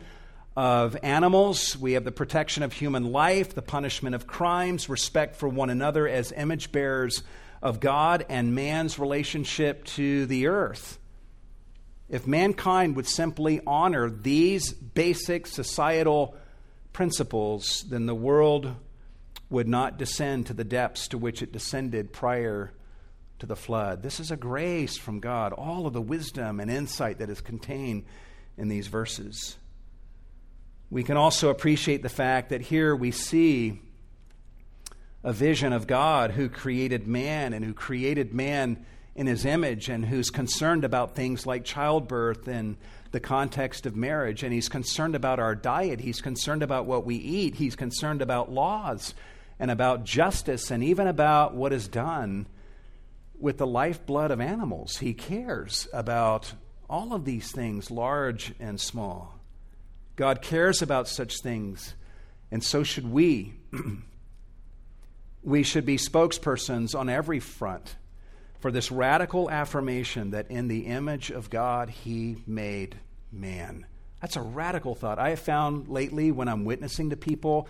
of 0.55 0.95
animals. 1.01 1.75
We 1.75 1.93
have 1.93 2.03
the 2.03 2.11
protection 2.11 2.61
of 2.61 2.73
human 2.73 3.11
life, 3.11 3.55
the 3.55 3.63
punishment 3.63 4.13
of 4.13 4.27
crimes, 4.27 4.87
respect 4.87 5.35
for 5.35 5.49
one 5.49 5.71
another 5.71 6.07
as 6.07 6.31
image 6.31 6.71
bearers 6.71 7.23
of 7.61 7.79
God, 7.79 8.25
and 8.29 8.53
man's 8.55 8.99
relationship 8.99 9.83
to 9.85 10.25
the 10.25 10.47
earth. 10.47 10.99
If 12.09 12.25
mankind 12.25 12.95
would 12.95 13.07
simply 13.07 13.59
honor 13.67 14.09
these 14.09 14.71
basic 14.73 15.47
societal 15.47 16.35
principles, 16.93 17.83
then 17.89 18.05
the 18.05 18.15
world 18.15 18.73
would 19.49 19.67
not 19.67 19.97
descend 19.97 20.47
to 20.47 20.53
the 20.53 20.63
depths 20.63 21.09
to 21.09 21.17
which 21.17 21.41
it 21.41 21.51
descended 21.51 22.13
prior 22.13 22.71
to 23.39 23.45
the 23.45 23.55
flood. 23.55 24.01
This 24.01 24.19
is 24.19 24.31
a 24.31 24.37
grace 24.37 24.97
from 24.97 25.19
God, 25.19 25.53
all 25.53 25.85
of 25.85 25.93
the 25.93 26.01
wisdom 26.01 26.59
and 26.59 26.71
insight 26.71 27.19
that 27.19 27.29
is 27.29 27.41
contained 27.41 28.05
in 28.57 28.67
these 28.67 28.87
verses. 28.87 29.57
We 30.89 31.03
can 31.03 31.17
also 31.17 31.49
appreciate 31.49 32.01
the 32.01 32.09
fact 32.09 32.49
that 32.49 32.61
here 32.61 32.95
we 32.95 33.11
see 33.11 33.81
a 35.27 35.33
vision 35.33 35.73
of 35.73 35.87
God 35.87 36.31
who 36.31 36.47
created 36.47 37.05
man 37.05 37.51
and 37.51 37.65
who 37.65 37.73
created 37.73 38.33
man 38.33 38.85
in 39.13 39.27
his 39.27 39.43
image 39.43 39.89
and 39.89 40.05
who's 40.05 40.29
concerned 40.29 40.85
about 40.85 41.15
things 41.15 41.45
like 41.45 41.65
childbirth 41.65 42.47
and 42.47 42.77
the 43.11 43.19
context 43.19 43.85
of 43.85 43.93
marriage. 43.93 44.41
And 44.41 44.53
he's 44.53 44.69
concerned 44.69 45.15
about 45.15 45.37
our 45.37 45.53
diet. 45.53 45.99
He's 45.99 46.21
concerned 46.21 46.63
about 46.63 46.85
what 46.85 47.05
we 47.05 47.17
eat. 47.17 47.55
He's 47.55 47.75
concerned 47.75 48.21
about 48.21 48.53
laws 48.53 49.13
and 49.59 49.69
about 49.69 50.05
justice 50.05 50.71
and 50.71 50.81
even 50.81 51.07
about 51.07 51.53
what 51.53 51.73
is 51.73 51.89
done 51.89 52.47
with 53.37 53.57
the 53.57 53.67
lifeblood 53.67 54.31
of 54.31 54.39
animals. 54.39 54.99
He 54.99 55.13
cares 55.13 55.89
about 55.91 56.53
all 56.89 57.13
of 57.13 57.25
these 57.25 57.51
things, 57.51 57.91
large 57.91 58.53
and 58.61 58.79
small. 58.79 59.37
God 60.15 60.41
cares 60.41 60.81
about 60.81 61.09
such 61.09 61.41
things, 61.41 61.95
and 62.49 62.63
so 62.63 62.83
should 62.83 63.11
we. 63.11 63.55
we 65.47 65.63
should 65.63 65.85
be 65.85 65.95
spokespersons 65.95 66.93
on 66.93 67.07
every 67.07 67.39
front 67.39 67.95
for 68.59 68.69
this 68.69 68.91
radical 68.91 69.49
affirmation 69.49 70.31
that 70.31 70.51
in 70.51 70.67
the 70.67 70.87
image 70.87 71.31
of 71.31 71.49
God, 71.49 71.89
He 71.89 72.43
made 72.45 72.97
man. 73.31 73.85
That's 74.19 74.35
a 74.35 74.41
radical 74.41 74.93
thought. 74.93 75.19
I 75.19 75.29
have 75.29 75.39
found 75.39 75.87
lately 75.87 76.33
when 76.33 76.49
I'm 76.49 76.65
witnessing 76.65 77.11
to 77.11 77.15
people 77.15 77.69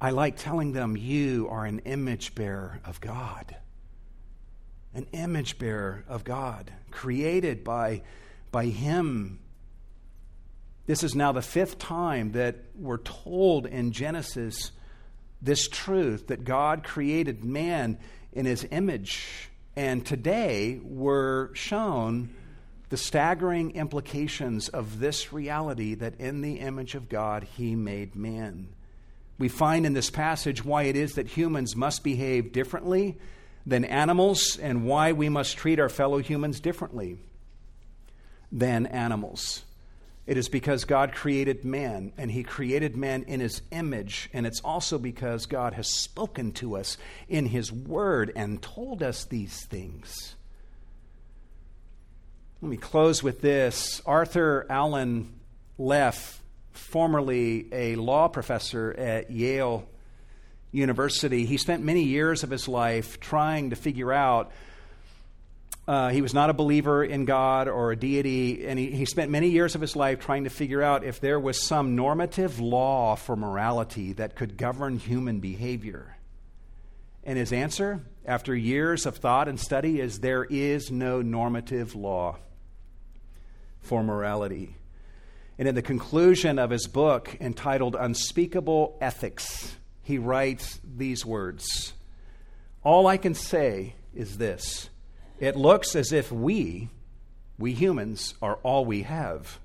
I 0.00 0.10
like 0.12 0.38
telling 0.38 0.72
them, 0.72 0.96
You 0.96 1.48
are 1.50 1.66
an 1.66 1.80
image 1.80 2.34
bearer 2.34 2.80
of 2.86 3.02
God. 3.02 3.54
An 4.94 5.06
image 5.12 5.58
bearer 5.58 6.04
of 6.08 6.24
God, 6.24 6.72
created 6.90 7.62
by, 7.62 8.00
by 8.50 8.64
Him. 8.64 9.40
This 10.86 11.02
is 11.02 11.14
now 11.14 11.32
the 11.32 11.42
fifth 11.42 11.78
time 11.78 12.32
that 12.32 12.56
we're 12.74 12.96
told 12.96 13.66
in 13.66 13.92
Genesis 13.92 14.72
this 15.42 15.68
truth 15.68 16.28
that 16.28 16.44
God 16.44 16.84
created 16.84 17.44
man 17.44 17.98
in 18.32 18.46
His 18.46 18.66
image. 18.70 19.48
And 19.76 20.04
today 20.04 20.80
we're 20.82 21.54
shown 21.54 22.34
the 22.88 22.96
staggering 22.96 23.72
implications 23.72 24.68
of 24.68 24.98
this 24.98 25.32
reality 25.32 25.94
that 25.94 26.20
in 26.20 26.40
the 26.40 26.60
image 26.60 26.94
of 26.94 27.08
God 27.08 27.44
He 27.56 27.74
made 27.74 28.14
man 28.16 28.68
we 29.40 29.48
find 29.48 29.86
in 29.86 29.94
this 29.94 30.10
passage 30.10 30.62
why 30.62 30.82
it 30.82 30.96
is 30.96 31.14
that 31.14 31.26
humans 31.26 31.74
must 31.74 32.04
behave 32.04 32.52
differently 32.52 33.18
than 33.64 33.86
animals 33.86 34.58
and 34.58 34.84
why 34.84 35.12
we 35.12 35.30
must 35.30 35.56
treat 35.56 35.80
our 35.80 35.88
fellow 35.88 36.18
humans 36.18 36.60
differently 36.60 37.16
than 38.52 38.84
animals. 38.84 39.64
It 40.30 40.36
is 40.36 40.48
because 40.48 40.84
God 40.84 41.12
created 41.12 41.64
man, 41.64 42.12
and 42.16 42.30
He 42.30 42.44
created 42.44 42.96
man 42.96 43.24
in 43.24 43.40
His 43.40 43.62
image, 43.72 44.30
and 44.32 44.46
it's 44.46 44.60
also 44.60 44.96
because 44.96 45.46
God 45.46 45.72
has 45.72 45.88
spoken 45.88 46.52
to 46.52 46.76
us 46.76 46.98
in 47.28 47.46
His 47.46 47.72
Word 47.72 48.30
and 48.36 48.62
told 48.62 49.02
us 49.02 49.24
these 49.24 49.66
things. 49.66 50.36
Let 52.62 52.68
me 52.68 52.76
close 52.76 53.24
with 53.24 53.40
this. 53.40 54.00
Arthur 54.06 54.68
Allen 54.70 55.34
Leff 55.78 56.40
formerly 56.70 57.66
a 57.72 57.96
law 57.96 58.28
professor 58.28 58.94
at 58.96 59.32
Yale 59.32 59.84
University. 60.70 61.44
He 61.44 61.56
spent 61.56 61.82
many 61.82 62.04
years 62.04 62.44
of 62.44 62.50
his 62.50 62.68
life 62.68 63.18
trying 63.18 63.70
to 63.70 63.76
figure 63.76 64.12
out. 64.12 64.52
Uh, 65.90 66.10
he 66.10 66.22
was 66.22 66.32
not 66.32 66.50
a 66.50 66.52
believer 66.52 67.02
in 67.02 67.24
God 67.24 67.66
or 67.66 67.90
a 67.90 67.96
deity, 67.96 68.64
and 68.64 68.78
he, 68.78 68.92
he 68.92 69.04
spent 69.04 69.28
many 69.28 69.48
years 69.48 69.74
of 69.74 69.80
his 69.80 69.96
life 69.96 70.20
trying 70.20 70.44
to 70.44 70.50
figure 70.50 70.80
out 70.80 71.02
if 71.02 71.18
there 71.18 71.40
was 71.40 71.60
some 71.60 71.96
normative 71.96 72.60
law 72.60 73.16
for 73.16 73.34
morality 73.34 74.12
that 74.12 74.36
could 74.36 74.56
govern 74.56 74.98
human 74.98 75.40
behavior. 75.40 76.16
And 77.24 77.36
his 77.36 77.52
answer, 77.52 78.04
after 78.24 78.54
years 78.54 79.04
of 79.04 79.16
thought 79.16 79.48
and 79.48 79.58
study, 79.58 79.98
is 79.98 80.20
there 80.20 80.44
is 80.44 80.92
no 80.92 81.22
normative 81.22 81.96
law 81.96 82.36
for 83.80 84.04
morality. 84.04 84.76
And 85.58 85.66
in 85.66 85.74
the 85.74 85.82
conclusion 85.82 86.60
of 86.60 86.70
his 86.70 86.86
book 86.86 87.36
entitled 87.40 87.96
Unspeakable 87.98 88.96
Ethics, 89.00 89.74
he 90.04 90.18
writes 90.18 90.78
these 90.84 91.26
words 91.26 91.94
All 92.84 93.08
I 93.08 93.16
can 93.16 93.34
say 93.34 93.94
is 94.14 94.38
this 94.38 94.88
it 95.40 95.56
looks 95.56 95.96
as 95.96 96.12
if 96.12 96.30
we, 96.30 96.90
we 97.58 97.72
humans, 97.72 98.34
are 98.40 98.56
all 98.62 98.84
we 98.84 99.02
have. 99.02 99.58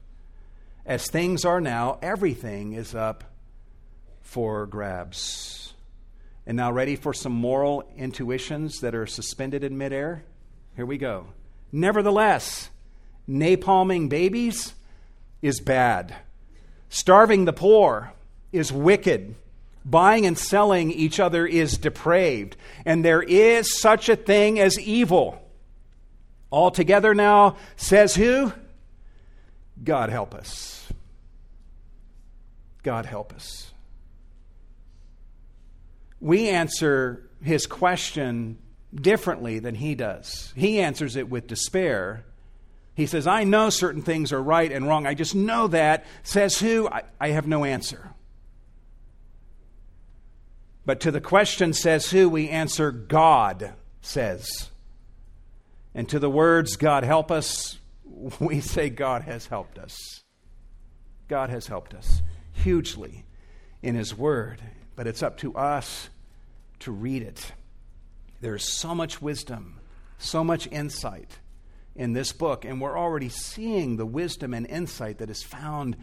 As 0.86 1.08
things 1.08 1.46
are 1.46 1.62
now, 1.62 2.00
everything 2.02 2.74
is 2.74 2.96
up 2.96 3.24
for 4.22 4.66
grabs. 4.66 5.74
And 6.48 6.58
now, 6.58 6.72
ready 6.72 6.96
for 6.96 7.14
some 7.14 7.34
moral 7.34 7.90
intuitions 7.98 8.80
that 8.80 8.96
are 8.96 9.08
suspended 9.08 9.64
in 9.64 9.78
midair? 9.78 10.24
Here 10.76 10.86
we 10.86 10.98
go. 10.98 11.28
Nevertheless, 11.72 12.70
napalming 13.28 14.10
babies 14.10 14.76
is 15.42 15.60
bad. 15.60 16.16
Starving 16.90 17.46
the 17.46 17.54
poor 17.54 18.14
is 18.52 18.72
wicked. 18.72 19.36
Buying 19.84 20.26
and 20.26 20.38
selling 20.38 20.92
each 20.92 21.20
other 21.20 21.46
is 21.46 21.78
depraved. 21.78 22.56
And 22.86 23.04
there 23.04 23.22
is 23.22 23.80
such 23.80 24.08
a 24.08 24.16
thing 24.16 24.60
as 24.60 24.80
evil. 24.80 25.42
All 26.50 26.72
together 26.72 27.14
now, 27.14 27.58
says 27.76 28.16
who? 28.16 28.54
God 29.84 30.10
help 30.10 30.34
us. 30.34 30.88
God 32.84 33.06
help 33.06 33.34
us. 33.34 33.72
We 36.22 36.50
answer 36.50 37.30
his 37.42 37.68
question 37.68 38.58
differently 38.94 39.60
than 39.60 39.76
he 39.76 39.96
does. 39.96 40.54
He 40.56 40.80
answers 40.80 41.16
it 41.16 41.30
with 41.30 41.48
despair. 41.48 42.24
He 42.94 43.06
says, 43.06 43.28
I 43.28 43.44
know 43.44 43.70
certain 43.70 44.02
things 44.02 44.32
are 44.32 44.42
right 44.42 44.72
and 44.72 44.88
wrong. 44.88 45.06
I 45.06 45.14
just 45.14 45.36
know 45.36 45.68
that. 45.68 46.06
Says 46.24 46.60
who? 46.60 46.88
I, 46.88 47.04
I 47.20 47.30
have 47.30 47.48
no 47.48 47.66
answer. 47.66 48.12
But 50.86 51.00
to 51.02 51.12
the 51.12 51.20
question, 51.20 51.74
says 51.74 52.12
who, 52.12 52.30
we 52.30 52.48
answer, 52.50 52.92
God 52.92 53.74
says. 54.02 54.70
And 55.96 56.10
to 56.10 56.20
the 56.20 56.30
words, 56.30 56.76
God 56.76 57.06
help 57.06 57.32
us, 57.32 57.80
we 58.40 58.60
say, 58.60 58.90
God 58.90 59.24
has 59.24 59.48
helped 59.48 59.80
us. 59.80 60.24
God 61.28 61.50
has 61.50 61.66
helped 61.66 61.94
us 61.94 62.22
hugely 62.52 63.26
in 63.82 63.96
His 63.96 64.16
Word, 64.16 64.62
but 64.96 65.08
it's 65.08 65.24
up 65.24 65.38
to 65.38 65.56
us 65.56 66.10
to 66.80 66.92
read 66.92 67.24
it. 67.24 67.54
There's 68.42 68.64
so 68.64 68.94
much 68.94 69.22
wisdom, 69.22 69.80
so 70.20 70.44
much 70.44 70.68
insight 70.68 71.40
in 71.96 72.12
this 72.12 72.34
book, 72.34 72.66
and 72.66 72.82
we're 72.82 73.00
already 73.00 73.30
seeing 73.30 73.96
the 73.96 74.06
wisdom 74.06 74.54
and 74.54 74.68
insight 74.68 75.20
that 75.20 75.30
is 75.30 75.42
found 75.42 75.96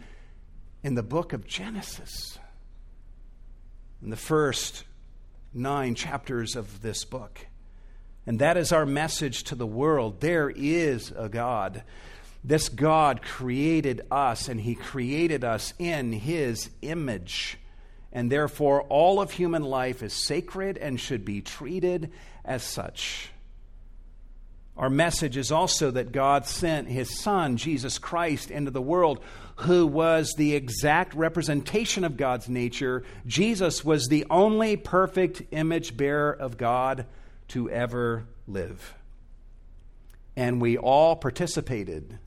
in 0.81 0.95
the 0.95 1.03
book 1.03 1.33
of 1.33 1.45
Genesis. 1.45 2.39
In 4.01 4.09
the 4.09 4.17
first 4.17 4.83
nine 5.53 5.93
chapters 5.93 6.55
of 6.55 6.81
this 6.81 7.05
book. 7.05 7.45
And 8.25 8.39
that 8.39 8.57
is 8.57 8.71
our 8.71 8.85
message 8.85 9.43
to 9.45 9.55
the 9.55 9.67
world. 9.67 10.21
There 10.21 10.49
is 10.49 11.11
a 11.15 11.27
God. 11.29 11.83
This 12.43 12.69
God 12.69 13.21
created 13.21 14.01
us, 14.11 14.47
and 14.47 14.59
He 14.61 14.75
created 14.75 15.43
us 15.43 15.73
in 15.79 16.13
His 16.13 16.69
image. 16.81 17.57
And 18.11 18.31
therefore, 18.31 18.83
all 18.83 19.19
of 19.19 19.31
human 19.31 19.63
life 19.63 20.03
is 20.03 20.13
sacred 20.13 20.77
and 20.77 20.99
should 20.99 21.25
be 21.25 21.41
treated 21.41 22.11
as 22.45 22.63
such. 22.63 23.29
Our 24.75 24.89
message 24.89 25.37
is 25.37 25.51
also 25.51 25.91
that 25.91 26.11
God 26.11 26.47
sent 26.47 26.87
his 26.87 27.19
Son, 27.19 27.57
Jesus 27.57 27.99
Christ, 27.99 28.49
into 28.49 28.71
the 28.71 28.81
world, 28.81 29.19
who 29.57 29.85
was 29.85 30.33
the 30.35 30.55
exact 30.55 31.13
representation 31.13 32.03
of 32.03 32.17
God's 32.17 32.49
nature. 32.49 33.03
Jesus 33.27 33.85
was 33.85 34.07
the 34.07 34.25
only 34.31 34.75
perfect 34.75 35.43
image 35.51 35.95
bearer 35.95 36.31
of 36.31 36.57
God 36.57 37.05
to 37.53 37.69
ever 37.69 38.25
live. 38.47 38.95
And 40.35 40.59
we 40.59 40.75
all 40.75 41.15
participated 41.15 42.17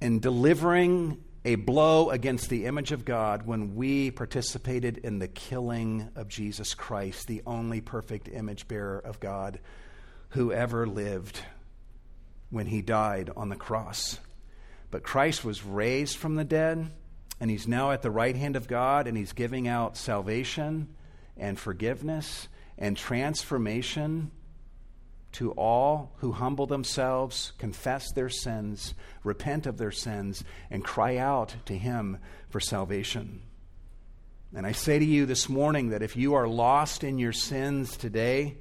in 0.00 0.18
delivering 0.18 1.22
a 1.44 1.54
blow 1.54 2.10
against 2.10 2.50
the 2.50 2.66
image 2.66 2.90
of 2.90 3.04
God 3.04 3.46
when 3.46 3.76
we 3.76 4.10
participated 4.10 4.98
in 4.98 5.20
the 5.20 5.28
killing 5.28 6.08
of 6.16 6.26
Jesus 6.26 6.74
Christ, 6.74 7.28
the 7.28 7.42
only 7.46 7.80
perfect 7.80 8.28
image 8.28 8.66
bearer 8.66 8.98
of 8.98 9.20
God 9.20 9.60
who 10.30 10.50
ever 10.50 10.84
lived 10.84 11.40
when 12.50 12.66
he 12.66 12.82
died 12.82 13.30
on 13.36 13.50
the 13.50 13.56
cross. 13.56 14.18
But 14.90 15.04
Christ 15.04 15.44
was 15.44 15.64
raised 15.64 16.16
from 16.16 16.34
the 16.34 16.44
dead, 16.44 16.90
and 17.38 17.48
he's 17.48 17.68
now 17.68 17.92
at 17.92 18.02
the 18.02 18.10
right 18.10 18.34
hand 18.34 18.56
of 18.56 18.66
God, 18.66 19.06
and 19.06 19.16
he's 19.16 19.32
giving 19.32 19.68
out 19.68 19.96
salvation 19.96 20.88
and 21.36 21.56
forgiveness 21.56 22.48
and 22.80 22.96
transformation 22.96 24.30
to 25.32 25.52
all 25.52 26.12
who 26.16 26.32
humble 26.32 26.66
themselves, 26.66 27.52
confess 27.58 28.10
their 28.12 28.28
sins, 28.28 28.94
repent 29.22 29.66
of 29.66 29.78
their 29.78 29.92
sins, 29.92 30.42
and 30.70 30.84
cry 30.84 31.18
out 31.18 31.54
to 31.66 31.76
Him 31.76 32.18
for 32.48 32.58
salvation. 32.58 33.42
And 34.54 34.66
I 34.66 34.72
say 34.72 34.98
to 34.98 35.04
you 35.04 35.26
this 35.26 35.48
morning 35.48 35.90
that 35.90 36.02
if 36.02 36.16
you 36.16 36.34
are 36.34 36.48
lost 36.48 37.04
in 37.04 37.18
your 37.18 37.32
sins 37.32 37.96
today, 37.96 38.56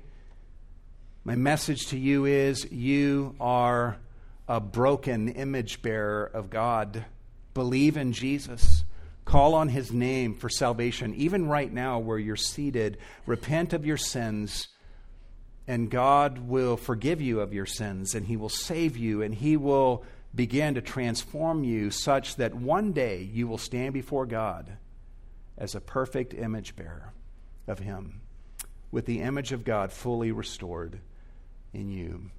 my 1.24 1.36
message 1.36 1.88
to 1.88 1.98
you 1.98 2.26
is 2.26 2.72
you 2.72 3.36
are 3.40 3.98
a 4.48 4.60
broken 4.60 5.30
image 5.30 5.82
bearer 5.82 6.26
of 6.26 6.50
God. 6.50 7.06
Believe 7.56 7.98
in 7.98 8.14
Jesus. 8.14 8.79
Call 9.30 9.54
on 9.54 9.70
his 9.70 9.92
name 9.92 10.34
for 10.34 10.50
salvation. 10.50 11.14
Even 11.14 11.48
right 11.48 11.72
now, 11.72 12.00
where 12.00 12.18
you're 12.18 12.36
seated, 12.36 12.98
repent 13.28 13.74
of 13.74 13.86
your 13.86 13.96
sins 13.96 14.68
and 15.70 15.92
God 15.92 16.40
will 16.40 16.78
forgive 16.78 17.22
you 17.22 17.42
of 17.42 17.54
your 17.54 17.68
sins, 17.68 18.16
and 18.16 18.26
He 18.26 18.38
will 18.38 18.50
save 18.50 18.98
you, 18.98 19.22
and 19.22 19.36
He 19.36 19.56
will 19.56 20.04
begin 20.34 20.74
to 20.74 20.82
transform 20.82 21.64
you 21.64 21.92
such 21.92 22.38
that 22.38 22.56
one 22.56 22.92
day 22.92 23.22
you 23.22 23.48
will 23.48 23.60
stand 23.60 23.94
before 23.94 24.26
God 24.26 24.78
as 25.60 25.76
a 25.76 25.80
perfect 25.80 26.34
image 26.34 26.76
bearer 26.76 27.14
of 27.68 27.78
Him, 27.78 28.22
with 28.90 29.06
the 29.06 29.22
image 29.22 29.52
of 29.52 29.64
God 29.64 29.92
fully 29.92 30.32
restored 30.32 31.00
in 31.72 31.92
you. 31.92 32.32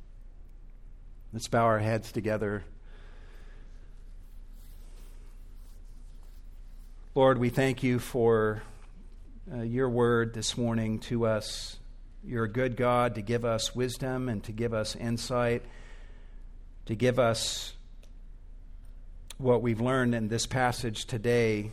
Let's 1.32 1.46
bow 1.46 1.66
our 1.66 1.78
heads 1.78 2.10
together. 2.10 2.64
Lord, 7.16 7.38
we 7.38 7.48
thank 7.48 7.82
you 7.82 7.98
for 7.98 8.62
uh, 9.52 9.62
your 9.62 9.88
word 9.90 10.32
this 10.32 10.56
morning 10.56 11.00
to 11.00 11.26
us. 11.26 11.76
You're 12.22 12.44
a 12.44 12.48
good 12.48 12.76
God 12.76 13.16
to 13.16 13.20
give 13.20 13.44
us 13.44 13.74
wisdom 13.74 14.28
and 14.28 14.44
to 14.44 14.52
give 14.52 14.72
us 14.72 14.94
insight, 14.94 15.64
to 16.86 16.94
give 16.94 17.18
us 17.18 17.72
what 19.38 19.60
we've 19.60 19.80
learned 19.80 20.14
in 20.14 20.28
this 20.28 20.46
passage 20.46 21.06
today. 21.06 21.72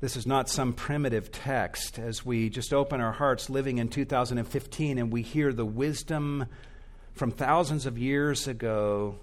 This 0.00 0.16
is 0.16 0.26
not 0.26 0.48
some 0.48 0.72
primitive 0.72 1.30
text 1.30 1.98
as 1.98 2.24
we 2.24 2.48
just 2.48 2.72
open 2.72 3.02
our 3.02 3.12
hearts 3.12 3.50
living 3.50 3.76
in 3.76 3.88
2015 3.88 4.96
and 4.96 5.12
we 5.12 5.20
hear 5.20 5.52
the 5.52 5.66
wisdom 5.66 6.46
from 7.12 7.30
thousands 7.30 7.84
of 7.84 7.98
years 7.98 8.48
ago 8.48 9.18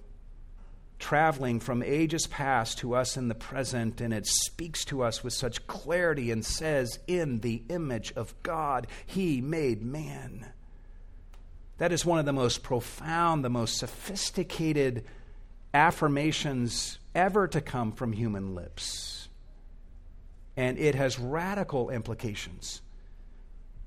traveling 1.00 1.60
from 1.60 1.84
ages 1.84 2.28
past 2.28 2.80
to 2.80 2.96
us 2.96 3.18
in 3.18 3.28
the 3.28 3.36
present, 3.36 4.02
and 4.02 4.14
it 4.14 4.26
speaks 4.26 4.86
to 4.86 5.04
us 5.04 5.24
with 5.24 5.34
such 5.34 5.68
clarity 5.68 6.32
and 6.32 6.46
says, 6.46 7.00
In 7.08 7.39
the 7.39 7.64
image 7.70 8.14
of 8.16 8.34
God, 8.43 8.88
He 9.06 9.41
made 9.41 9.82
man. 9.82 10.48
That 11.78 11.91
is 11.91 12.06
one 12.06 12.20
of 12.20 12.26
the 12.26 12.34
most 12.34 12.64
profound, 12.64 13.43
the 13.43 13.50
most 13.50 13.78
sophisticated 13.78 15.04
affirmations 15.74 17.00
ever 17.14 17.48
to 17.50 17.60
come 17.60 17.91
from 17.91 18.14
human 18.14 18.56
lips. 18.56 19.28
And 20.56 20.78
it 20.78 20.96
has 20.96 21.20
radical 21.20 21.89
implications 21.89 22.82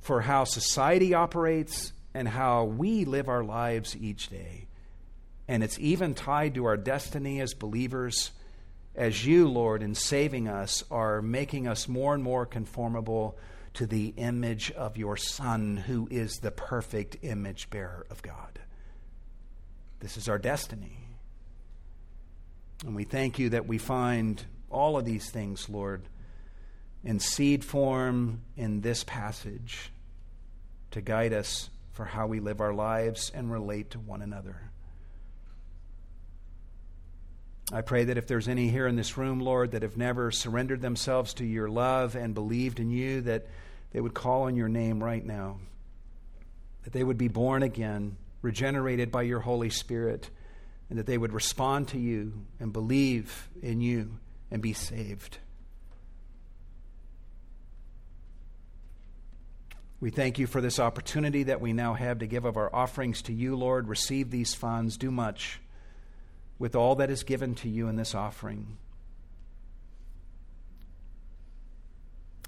for 0.01 0.21
how 0.21 0.45
society 0.45 1.15
operates 1.15 1.95
and 2.13 2.29
how 2.29 2.65
we 2.65 3.07
live 3.07 3.29
our 3.29 3.43
lives 3.43 3.97
each 3.97 4.29
day 4.29 4.68
and 5.49 5.65
it's 5.65 5.79
even 5.79 6.15
tied 6.15 6.55
to 6.55 6.67
our 6.67 6.77
destiny 6.77 7.41
as 7.41 7.55
believers, 7.55 8.33
as 8.95 9.25
you, 9.25 9.49
Lord, 9.49 9.83
in 9.83 9.95
saving 9.95 10.47
us, 10.47 10.85
are 10.91 11.23
making 11.23 11.67
us 11.67 11.89
more 11.89 12.15
and 12.15 12.23
more 12.23 12.45
conformable 12.45 13.39
to 13.75 13.87
the 13.87 14.13
image 14.17 14.71
of 14.73 14.99
your 14.99 15.17
Son, 15.17 15.79
who 15.79 16.07
is 16.11 16.39
the 16.39 16.51
perfect 16.51 17.17
image 17.23 17.71
bearer 17.71 18.07
of 18.11 18.21
God. 18.21 18.59
This 20.01 20.19
is 20.19 20.29
our 20.29 20.39
destiny. 20.39 20.99
And 22.85 22.95
we 22.95 23.05
thank 23.05 23.39
you 23.39 23.51
that 23.51 23.67
we 23.67 23.79
find 23.79 24.45
all 24.71 24.99
of 24.99 25.05
these 25.05 25.31
things, 25.31 25.69
Lord, 25.69 26.09
in 27.03 27.21
seed 27.21 27.65
form 27.65 28.43
in 28.57 28.83
this 28.83 29.03
passage 29.03 29.93
to 30.91 31.01
guide 31.01 31.33
us 31.33 31.71
for 31.93 32.05
how 32.05 32.27
we 32.27 32.39
live 32.39 32.61
our 32.61 32.75
lives 32.75 33.33
and 33.35 33.51
relate 33.51 33.91
to 33.91 33.99
one 33.99 34.23
another. 34.23 34.68
I 37.71 37.83
pray 37.83 38.05
that 38.05 38.17
if 38.17 38.27
there's 38.27 38.49
any 38.49 38.69
here 38.69 38.87
in 38.87 38.97
this 38.97 39.19
room, 39.19 39.41
Lord, 39.41 39.73
that 39.73 39.83
have 39.83 39.97
never 39.97 40.31
surrendered 40.31 40.81
themselves 40.81 41.35
to 41.35 41.45
your 41.45 41.69
love 41.69 42.17
and 42.17 42.35
believed 42.35 42.81
in 42.81 42.91
you, 42.91 43.21
that 43.23 43.47
they 43.91 44.01
would 44.01 44.15
call 44.15 44.45
on 44.45 44.57
your 44.57 44.69
name 44.69 45.05
right 45.05 45.25
now, 45.25 45.59
that 46.85 46.95
they 46.95 47.05
would 47.05 47.19
be 47.19 47.29
born 47.29 47.63
again, 47.63 48.17
regenerated 48.41 49.11
by 49.11 49.23
your 49.23 49.41
Holy 49.41 49.69
Spirit, 49.69 50.31
and 50.89 50.99
that 50.99 51.05
they 51.05 51.19
would 51.19 51.35
respond 51.35 51.89
to 51.89 51.99
you 51.99 52.33
and 52.59 52.73
believe 52.73 53.51
in 53.61 53.83
you 53.83 54.17
and 54.51 54.63
be 54.63 54.73
saved. 54.73 55.37
We 60.01 60.09
thank 60.09 60.39
you 60.39 60.47
for 60.47 60.63
this 60.63 60.79
opportunity 60.79 61.43
that 61.43 61.61
we 61.61 61.75
now 61.75 61.93
have 61.93 62.21
to 62.21 62.27
give 62.27 62.47
of 62.47 62.57
our 62.57 62.75
offerings 62.75 63.21
to 63.23 63.35
you, 63.35 63.57
Lord. 63.57 63.89
Receive 63.89 64.31
these 64.31 64.55
funds, 64.55 64.97
do 64.97 65.11
much 65.11 65.61
with 66.59 66.75
all 66.75 66.97
that 66.97 67.11
is 67.11 67.23
given 67.23 67.55
to 67.57 67.69
you 67.69 67.89
in 67.89 67.97
this 67.97 68.15
offering. 68.15 68.79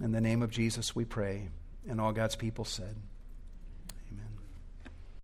In 0.00 0.12
the 0.12 0.20
name 0.20 0.42
of 0.42 0.50
Jesus, 0.50 0.96
we 0.96 1.04
pray. 1.04 1.48
And 1.88 2.00
all 2.00 2.12
God's 2.12 2.36
people 2.36 2.64
said, 2.64 2.96